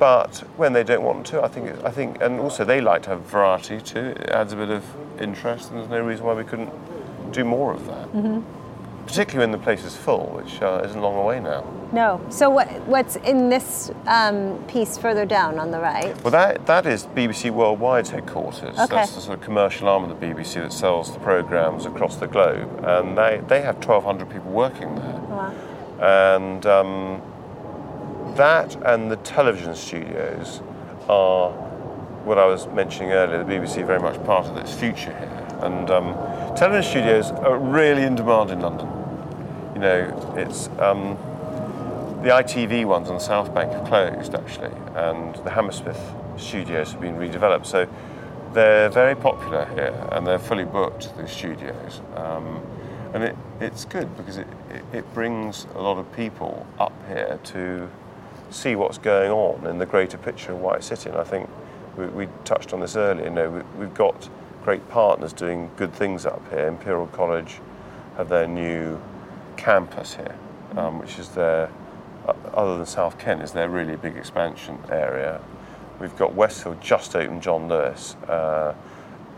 But 0.00 0.38
when 0.56 0.72
they 0.72 0.82
don't 0.82 1.02
want 1.02 1.26
to, 1.26 1.42
I 1.42 1.48
think 1.48 1.84
I 1.84 1.90
think, 1.90 2.22
and 2.22 2.40
also 2.40 2.64
they 2.64 2.80
like 2.80 3.02
to 3.02 3.10
have 3.10 3.20
variety 3.20 3.82
too. 3.82 4.14
It 4.16 4.30
adds 4.30 4.54
a 4.54 4.56
bit 4.56 4.70
of 4.70 4.82
interest, 5.20 5.68
and 5.70 5.78
there's 5.78 5.90
no 5.90 6.00
reason 6.00 6.24
why 6.24 6.32
we 6.32 6.42
couldn't 6.42 6.72
do 7.32 7.44
more 7.44 7.74
of 7.74 7.84
that. 7.86 8.08
Mm-hmm. 8.08 8.40
Particularly 9.06 9.50
when 9.50 9.52
the 9.52 9.62
place 9.62 9.84
is 9.84 9.94
full, 9.94 10.26
which 10.28 10.62
uh, 10.62 10.82
isn't 10.86 11.02
long 11.02 11.16
away 11.16 11.38
now. 11.38 11.66
No. 11.92 12.24
So 12.30 12.48
what, 12.48 12.68
what's 12.86 13.16
in 13.16 13.50
this 13.50 13.90
um, 14.06 14.62
piece 14.68 14.96
further 14.96 15.26
down 15.26 15.58
on 15.58 15.70
the 15.70 15.80
right? 15.80 16.16
Well, 16.22 16.30
that, 16.30 16.64
that 16.66 16.86
is 16.86 17.06
BBC 17.06 17.50
Worldwide's 17.50 18.10
headquarters. 18.10 18.78
Okay. 18.78 18.86
That's 18.86 19.14
the 19.16 19.20
sort 19.20 19.38
of 19.38 19.44
commercial 19.44 19.88
arm 19.88 20.04
of 20.04 20.20
the 20.20 20.26
BBC 20.26 20.54
that 20.54 20.72
sells 20.72 21.12
the 21.12 21.18
programmes 21.18 21.86
across 21.86 22.16
the 22.16 22.28
globe. 22.28 22.84
And 22.84 23.18
they, 23.18 23.42
they 23.48 23.62
have 23.62 23.76
1,200 23.76 24.30
people 24.30 24.52
working 24.52 24.94
there. 24.94 25.20
Wow. 25.28 25.54
And 26.00 26.64
um, 26.66 27.22
that 28.36 28.76
and 28.84 29.10
the 29.10 29.16
television 29.16 29.74
studios 29.74 30.62
are 31.08 31.50
what 32.24 32.38
I 32.38 32.46
was 32.46 32.66
mentioning 32.68 33.12
earlier. 33.12 33.42
The 33.42 33.52
BBC 33.52 33.86
very 33.86 34.00
much 34.00 34.22
part 34.24 34.46
of 34.46 34.56
its 34.56 34.72
future 34.72 35.16
here. 35.16 35.46
And 35.62 35.90
um, 35.90 36.14
television 36.56 36.90
studios 36.90 37.30
are 37.30 37.58
really 37.58 38.02
in 38.02 38.14
demand 38.14 38.50
in 38.50 38.60
London. 38.60 38.88
You 39.74 39.80
know, 39.80 40.34
it's 40.36 40.68
um, 40.78 41.16
the 42.22 42.28
ITV 42.30 42.84
ones 42.84 43.08
on 43.08 43.14
the 43.14 43.20
South 43.20 43.54
Bank 43.54 43.72
have 43.72 43.86
closed 43.86 44.34
actually, 44.34 44.72
and 44.94 45.34
the 45.36 45.50
Hammersmith 45.50 46.00
studios 46.36 46.92
have 46.92 47.00
been 47.00 47.16
redeveloped. 47.16 47.66
So 47.66 47.88
they're 48.52 48.90
very 48.90 49.14
popular 49.14 49.64
here, 49.74 50.08
and 50.12 50.26
they're 50.26 50.38
fully 50.38 50.64
booked. 50.64 51.16
The 51.16 51.26
studios, 51.26 52.02
um, 52.16 52.62
and 53.14 53.22
it, 53.22 53.36
it's 53.60 53.84
good 53.84 54.14
because 54.16 54.36
it, 54.36 54.46
it, 54.70 54.84
it 54.92 55.14
brings 55.14 55.66
a 55.74 55.80
lot 55.80 55.98
of 55.98 56.12
people 56.14 56.66
up 56.78 56.92
here 57.08 57.38
to 57.44 57.88
see 58.50 58.76
what's 58.76 58.98
going 58.98 59.30
on 59.30 59.66
in 59.66 59.78
the 59.78 59.86
greater 59.86 60.18
picture 60.18 60.52
of 60.52 60.60
White 60.60 60.84
City. 60.84 61.10
And 61.10 61.18
I 61.18 61.24
think 61.24 61.48
we, 61.96 62.06
we 62.06 62.28
touched 62.44 62.72
on 62.72 62.80
this 62.80 62.96
earlier. 62.96 63.24
You 63.24 63.30
know, 63.30 63.50
we, 63.50 63.62
we've 63.78 63.94
got 63.94 64.28
great 64.64 64.86
partners 64.88 65.32
doing 65.32 65.70
good 65.76 65.92
things 65.92 66.26
up 66.26 66.42
here. 66.50 66.66
Imperial 66.66 67.06
College 67.08 67.60
have 68.16 68.28
their 68.28 68.46
new 68.46 69.00
campus 69.56 70.14
here, 70.14 70.36
um, 70.76 70.98
which 70.98 71.18
is 71.18 71.28
their, 71.30 71.70
uh, 72.26 72.32
other 72.52 72.76
than 72.76 72.86
South 72.86 73.18
Ken, 73.18 73.40
is 73.40 73.52
their 73.52 73.68
really 73.68 73.96
big 73.96 74.16
expansion 74.16 74.78
area. 74.90 75.40
We've 75.98 76.16
got 76.16 76.34
Westfield 76.34 76.80
just 76.80 77.14
opened 77.14 77.42
John 77.42 77.68
Lewis, 77.68 78.16
uh, 78.26 78.74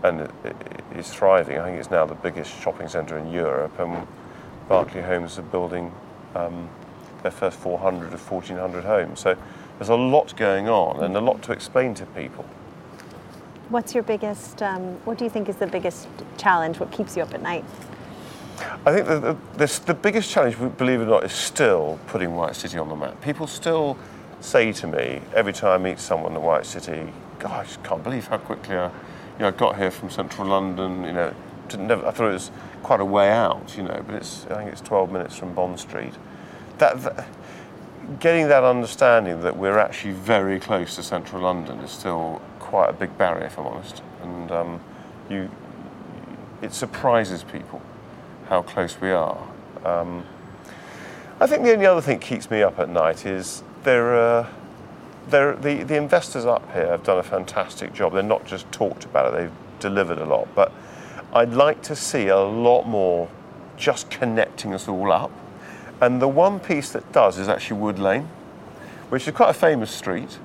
and 0.05 0.23
it, 0.23 0.31
it, 0.45 0.57
it's 0.93 1.13
thriving. 1.13 1.59
I 1.59 1.65
think 1.65 1.79
it's 1.79 1.91
now 1.91 2.07
the 2.07 2.15
biggest 2.15 2.53
shopping 2.61 2.89
centre 2.89 3.19
in 3.19 3.33
Europe, 3.33 3.79
and 3.79 4.07
Berkeley 4.69 5.03
Homes 5.03 5.39
are 5.39 5.43
building 5.43 5.93
um, 6.35 6.69
their 7.23 7.33
first 7.33 7.59
400 7.59 8.13
or 8.13 8.17
1,400 8.17 8.85
homes. 8.85 9.21
So 9.21 9.37
there's 9.79 9.89
a 9.89 9.95
lot 9.95 10.37
going 10.37 10.69
on 10.69 11.03
and 11.03 11.17
a 11.17 11.21
lot 11.21 11.43
to 11.43 11.53
explain 11.53 11.95
to 11.95 12.07
people. 12.07 12.45
What's 13.69 13.95
your 13.95 14.03
biggest, 14.03 14.63
um, 14.63 14.97
what 15.05 15.19
do 15.19 15.25
you 15.25 15.31
think 15.31 15.49
is 15.49 15.57
the 15.57 15.67
biggest 15.67 16.09
challenge? 16.37 16.79
What 16.79 16.91
keeps 16.91 17.17
you 17.17 17.23
up 17.23 17.33
at 17.33 17.43
night? 17.43 17.65
I 18.85 18.93
think 18.93 19.07
the, 19.07 19.19
the, 19.19 19.37
this, 19.57 19.79
the 19.79 19.95
biggest 19.95 20.31
challenge, 20.31 20.57
believe 20.77 21.01
it 21.01 21.05
or 21.05 21.07
not, 21.07 21.25
is 21.25 21.33
still 21.33 21.99
putting 22.07 22.35
White 22.35 22.55
City 22.55 22.79
on 22.79 22.89
the 22.89 22.97
map. 22.97 23.21
People 23.23 23.47
still 23.47 23.97
say 24.41 24.73
to 24.73 24.87
me 24.87 25.21
every 25.35 25.53
time 25.53 25.81
I 25.81 25.91
meet 25.91 25.99
someone 25.99 26.35
in 26.35 26.43
White 26.43 26.67
City, 26.67 27.13
"God, 27.39 27.53
I 27.53 27.65
just 27.65 27.83
can't 27.83 28.03
believe 28.03 28.27
how 28.27 28.39
quickly 28.39 28.77
I, 28.77 28.87
you 28.87 28.93
know, 29.41 29.49
I 29.49 29.51
got 29.53 29.77
here 29.77 29.91
from 29.91 30.11
central 30.11 30.49
London. 30.49 31.05
You 31.05 31.13
know, 31.13 31.35
didn't 31.69 31.87
never, 31.87 32.07
I 32.07 32.11
thought 32.11 32.29
it 32.29 32.35
was 32.35 32.51
quite 32.83 33.01
a 33.01 33.05
way 33.05 33.31
out, 33.31 33.77
you 33.77 33.85
know, 33.85 34.03
but 34.07 34.17
it's 34.17 34.47
I 34.47 34.57
think 34.57 34.73
it's 34.73 34.81
12 34.81 35.11
minutes 35.11 35.37
from 35.37 35.55
Bond 35.55 35.79
Street. 35.81 36.13
That, 36.79 37.03
that 37.03 37.29
getting 38.21 38.49
that 38.49 38.65
understanding 38.65 39.41
that 39.43 39.57
we're 39.57 39.79
actually 39.79 40.13
very 40.13 40.59
close 40.59 40.97
to 40.97 41.03
central 41.03 41.43
London 41.43 41.79
is 41.81 41.91
still 41.91 42.41
quite 42.59 42.89
a 42.89 42.93
big 42.93 43.17
barrier, 43.17 43.47
if 43.47 43.59
I'm 43.59 43.67
honest. 43.67 44.03
And 44.23 44.51
um, 44.51 44.81
you, 45.29 45.51
it 46.61 46.73
surprises 46.73 47.45
people 47.45 47.81
how 48.49 48.63
close 48.63 49.01
we 49.01 49.11
are. 49.11 49.39
Um, 49.85 50.25
I 51.41 51.47
think 51.47 51.65
the 51.65 51.73
only 51.73 51.87
other 51.87 52.01
thing 52.01 52.19
that 52.19 52.25
keeps 52.25 52.51
me 52.51 52.63
up 52.63 52.79
at 52.79 52.89
night 52.89 53.27
is 53.27 53.63
there 53.83 54.15
are, 54.15 54.49
the, 55.29 55.85
the 55.87 55.97
investors 55.97 56.45
up 56.45 56.71
here 56.73 56.87
have 56.87 57.05
done 57.05 57.19
a 57.19 57.23
fantastic 57.23 57.93
job. 57.93 58.13
They're 58.13 58.23
not 58.23 58.45
just 58.47 58.71
talked 58.73 59.05
about 59.05 59.33
it, 59.33 59.37
they've 59.37 59.81
delivered 59.81 60.19
a 60.19 60.25
lot. 60.25 60.49
But 60.55 60.73
I'd 61.33 61.53
like 61.53 61.83
to 61.83 61.97
see 61.97 62.29
a 62.29 62.39
lot 62.39 62.85
more 62.85 63.29
just 63.77 64.11
connecting 64.11 64.75
us 64.75 64.87
all 64.87 65.11
up. 65.11 65.31
And 66.03 66.21
the 66.21 66.27
one 66.27 66.59
piece 66.59 66.91
that 66.91 67.13
does 67.13 67.39
is 67.39 67.49
actually 67.49 67.81
Wood 67.81 68.01
Lane, 68.01 68.29
which 69.09 69.29
is 69.29 69.35
quite 69.35 69.51
a 69.51 69.55
famous 69.55 69.93
street. 69.93 70.37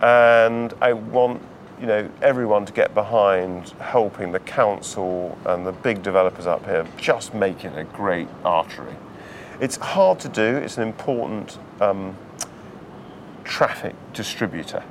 And 0.00 0.72
I 0.80 0.92
want 0.92 1.42
you 1.80 1.86
know 1.86 2.08
everyone 2.22 2.64
to 2.66 2.72
get 2.72 2.94
behind 2.94 3.70
helping 3.80 4.30
the 4.30 4.38
council 4.38 5.36
and 5.46 5.66
the 5.66 5.72
big 5.72 6.04
developers 6.04 6.46
up 6.46 6.64
here 6.64 6.86
just 6.96 7.34
make 7.34 7.64
it 7.64 7.76
a 7.76 7.82
great 7.82 8.28
artery. 8.44 8.94
It's 9.60 9.76
hard 9.78 10.20
to 10.20 10.28
do. 10.28 10.44
It's 10.44 10.76
an 10.76 10.84
important 10.84 11.58
um, 11.80 12.16
traffic 13.42 13.96
distributor, 14.12 14.84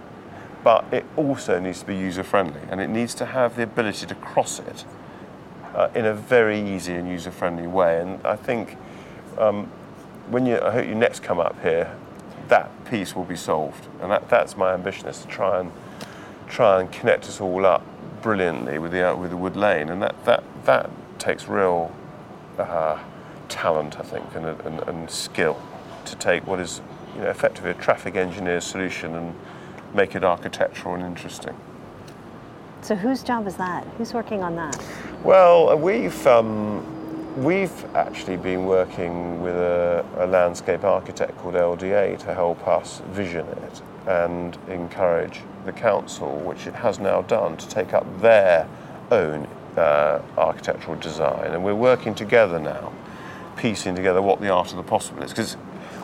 but 0.65 0.83
it 0.91 1.05
also 1.15 1.61
needs 1.61 1.79
to 1.79 1.85
be 1.85 1.95
user 1.95 2.23
friendly 2.23 2.59
and 2.69 2.81
it 2.81 2.89
needs 2.89 3.15
to 3.15 3.25
have 3.27 3.55
the 3.55 3.63
ability 3.63 4.05
to 4.07 4.15
cross 4.15 4.59
it 4.59 4.83
uh, 5.73 5.87
in 5.95 6.05
a 6.05 6.13
very 6.13 6.59
easy 6.59 6.93
and 6.93 7.07
user 7.07 7.31
friendly 7.31 7.67
way. 7.67 8.01
And 8.01 8.27
I 8.27 8.35
think 8.35 8.75
um, 9.37 9.71
when 10.29 10.45
you, 10.45 10.59
I 10.59 10.71
hope 10.71 10.87
you 10.87 10.95
next 10.95 11.21
come 11.21 11.39
up 11.39 11.61
here, 11.61 11.95
that 12.47 12.69
piece 12.85 13.15
will 13.15 13.23
be 13.23 13.35
solved, 13.35 13.87
and 14.01 14.11
that, 14.11 14.29
that's 14.29 14.57
my 14.57 14.73
ambition 14.73 15.07
is 15.07 15.21
to 15.21 15.27
try 15.27 15.59
and 15.59 15.71
try 16.47 16.79
and 16.79 16.91
connect 16.91 17.25
us 17.25 17.41
all 17.41 17.65
up 17.65 17.83
brilliantly 18.21 18.79
with 18.79 18.91
the 18.91 19.11
uh, 19.11 19.15
with 19.15 19.31
the 19.31 19.37
Wood 19.37 19.55
Lane, 19.55 19.89
and 19.89 20.01
that 20.01 20.15
that 20.25 20.43
that 20.65 20.89
takes 21.19 21.47
real 21.47 21.91
uh, 22.57 22.99
talent, 23.49 23.99
I 23.99 24.03
think, 24.03 24.35
and, 24.35 24.45
and, 24.45 24.79
and 24.81 25.09
skill 25.09 25.61
to 26.05 26.15
take 26.15 26.45
what 26.45 26.59
is 26.59 26.81
you 27.15 27.21
know 27.21 27.29
effectively 27.29 27.71
a 27.71 27.75
traffic 27.75 28.15
engineer's 28.15 28.65
solution 28.65 29.15
and 29.15 29.35
make 29.93 30.15
it 30.15 30.23
architectural 30.23 30.95
and 30.95 31.03
interesting. 31.03 31.55
So 32.81 32.95
whose 32.95 33.23
job 33.23 33.47
is 33.47 33.55
that? 33.55 33.85
Who's 33.97 34.13
working 34.13 34.43
on 34.43 34.55
that? 34.57 34.83
Well, 35.23 35.77
we've 35.77 36.27
um, 36.27 36.92
we've 37.37 37.95
actually 37.95 38.37
been 38.37 38.65
working 38.65 39.41
with 39.41 39.55
a, 39.55 40.05
a 40.17 40.27
landscape 40.27 40.83
architect 40.83 41.35
called 41.39 41.55
LDA 41.55 42.19
to 42.19 42.33
help 42.33 42.67
us 42.67 43.01
vision 43.07 43.47
it 43.47 43.81
and 44.07 44.57
encourage 44.67 45.41
the 45.65 45.71
council, 45.71 46.35
which 46.39 46.67
it 46.67 46.75
has 46.75 46.99
now 46.99 47.21
done, 47.21 47.57
to 47.57 47.67
take 47.67 47.93
up 47.93 48.05
their 48.21 48.67
own 49.09 49.47
uh, 49.77 50.21
architectural 50.37 50.95
design. 50.97 51.53
And 51.53 51.63
we're 51.63 51.73
working 51.73 52.13
together 52.13 52.59
now, 52.59 52.93
piecing 53.57 53.95
together 53.95 54.21
what 54.21 54.39
the 54.39 54.49
art 54.49 54.71
of 54.71 54.77
the 54.77 54.83
possible 54.83 55.23
is, 55.23 55.31
because 55.31 55.57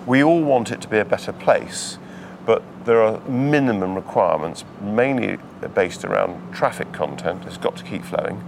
we 0.07 0.23
all 0.23 0.41
want 0.41 0.71
it 0.71 0.81
to 0.81 0.87
be 0.87 0.97
a 0.97 1.05
better 1.05 1.33
place. 1.33 1.99
But 2.45 2.63
there 2.85 3.03
are 3.03 3.19
minimum 3.27 3.93
requirements, 3.93 4.63
mainly 4.81 5.37
based 5.75 6.03
around 6.03 6.53
traffic 6.53 6.91
content. 6.91 7.43
It's 7.45 7.57
got 7.57 7.75
to 7.77 7.83
keep 7.83 8.03
flowing, 8.03 8.41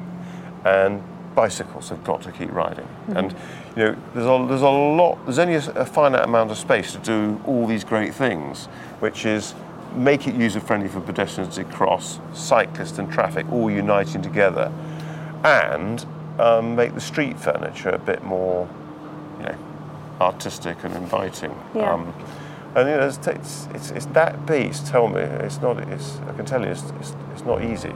and 0.66 1.04
bicycles 1.36 1.90
have 1.90 2.04
got 2.04 2.22
to 2.24 2.32
keep 2.32 2.52
riding. 2.52 2.88
And 3.10 3.32
you 3.76 3.84
know, 3.84 3.98
there's 4.14 4.26
a, 4.26 4.46
there's 4.48 4.62
a 4.62 4.70
lot. 4.70 5.24
There's 5.26 5.40
only 5.40 5.56
a, 5.56 5.72
a 5.72 5.86
finite 5.86 6.24
amount 6.24 6.52
of 6.52 6.58
space 6.58 6.92
to 6.94 6.98
do 7.00 7.42
all 7.46 7.66
these 7.68 7.84
great 7.84 8.14
things, 8.14 8.66
which 9.00 9.26
is 9.26 9.54
make 9.96 10.28
it 10.28 10.36
user 10.36 10.60
friendly 10.60 10.88
for 10.88 11.02
pedestrians 11.02 11.56
to 11.56 11.64
cross, 11.66 12.20
cyclists 12.34 12.98
and 12.98 13.12
traffic 13.12 13.52
all 13.52 13.70
uniting 13.70 14.22
together, 14.22 14.72
and 15.44 16.06
um, 16.40 16.76
make 16.76 16.94
the 16.94 17.02
street 17.02 17.40
furniture 17.40 17.90
a 17.90 18.00
bit 18.00 18.24
more, 18.24 18.70
you 19.40 19.46
know, 19.46 19.58
artistic 20.20 20.84
and 20.84 20.96
inviting. 20.96 21.54
Yeah. 21.76 21.94
Um, 21.94 22.14
and 22.74 22.90
you 22.90 22.96
know, 22.96 23.08
it's, 23.08 23.28
it's, 23.28 23.68
it's, 23.74 23.92
it's 23.92 24.06
that 24.08 24.46
piece. 24.48 24.80
Tell 24.80 25.08
me, 25.08 25.22
it's 25.22 25.62
not. 25.62 25.78
It's, 25.90 26.20
I 26.20 26.34
can 26.34 26.46
tell 26.46 26.62
you, 26.62 26.68
it's, 26.68 26.90
it's, 27.02 27.16
it's 27.34 27.44
not 27.44 27.64
easy. 27.64 27.94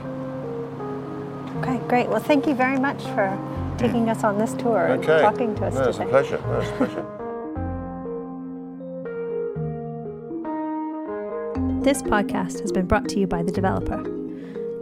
Okay, 1.58 1.78
great. 1.88 2.08
Well, 2.08 2.20
thank 2.20 2.46
you 2.46 2.54
very 2.54 2.78
much 2.78 3.02
for 3.14 3.36
taking 3.78 4.08
us 4.08 4.24
on 4.24 4.38
this 4.38 4.54
tour 4.54 4.88
Okay. 4.92 5.12
and 5.12 5.22
talking 5.22 5.54
to 5.56 5.66
us 5.66 5.74
no, 5.74 5.82
it's 5.82 5.98
a 5.98 6.00
today. 6.00 6.10
pleasure. 6.10 6.38
No, 6.46 6.60
it's 6.60 6.70
a 6.70 6.74
pleasure. 6.74 7.06
This 11.82 12.02
podcast 12.02 12.60
has 12.62 12.72
been 12.72 12.86
brought 12.86 13.08
to 13.10 13.20
you 13.20 13.28
by 13.28 13.44
The 13.44 13.52
Developer. 13.52 14.02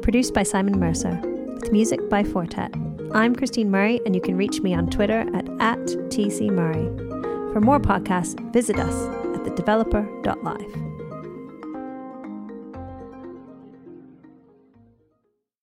Produced 0.01 0.33
by 0.33 0.43
Simon 0.43 0.79
Mercer, 0.81 1.21
with 1.61 1.71
music 1.71 2.09
by 2.09 2.25
Fortet. 2.25 2.73
I'm 3.13 3.37
Christine 3.37 3.71
Murray, 3.71 4.01
and 4.07 4.15
you 4.15 4.23
can 4.23 4.39
reach 4.39 4.63
me 4.63 4.73
on 4.75 4.89
Twitter 4.89 5.21
at, 5.35 5.47
at 5.61 5.79
TCMurray. 6.09 7.53
For 7.53 7.61
more 7.61 7.79
podcasts, 7.79 8.41
visit 8.55 8.79
us 8.79 8.95
at 9.37 9.45
thedeveloper.live. 9.45 10.94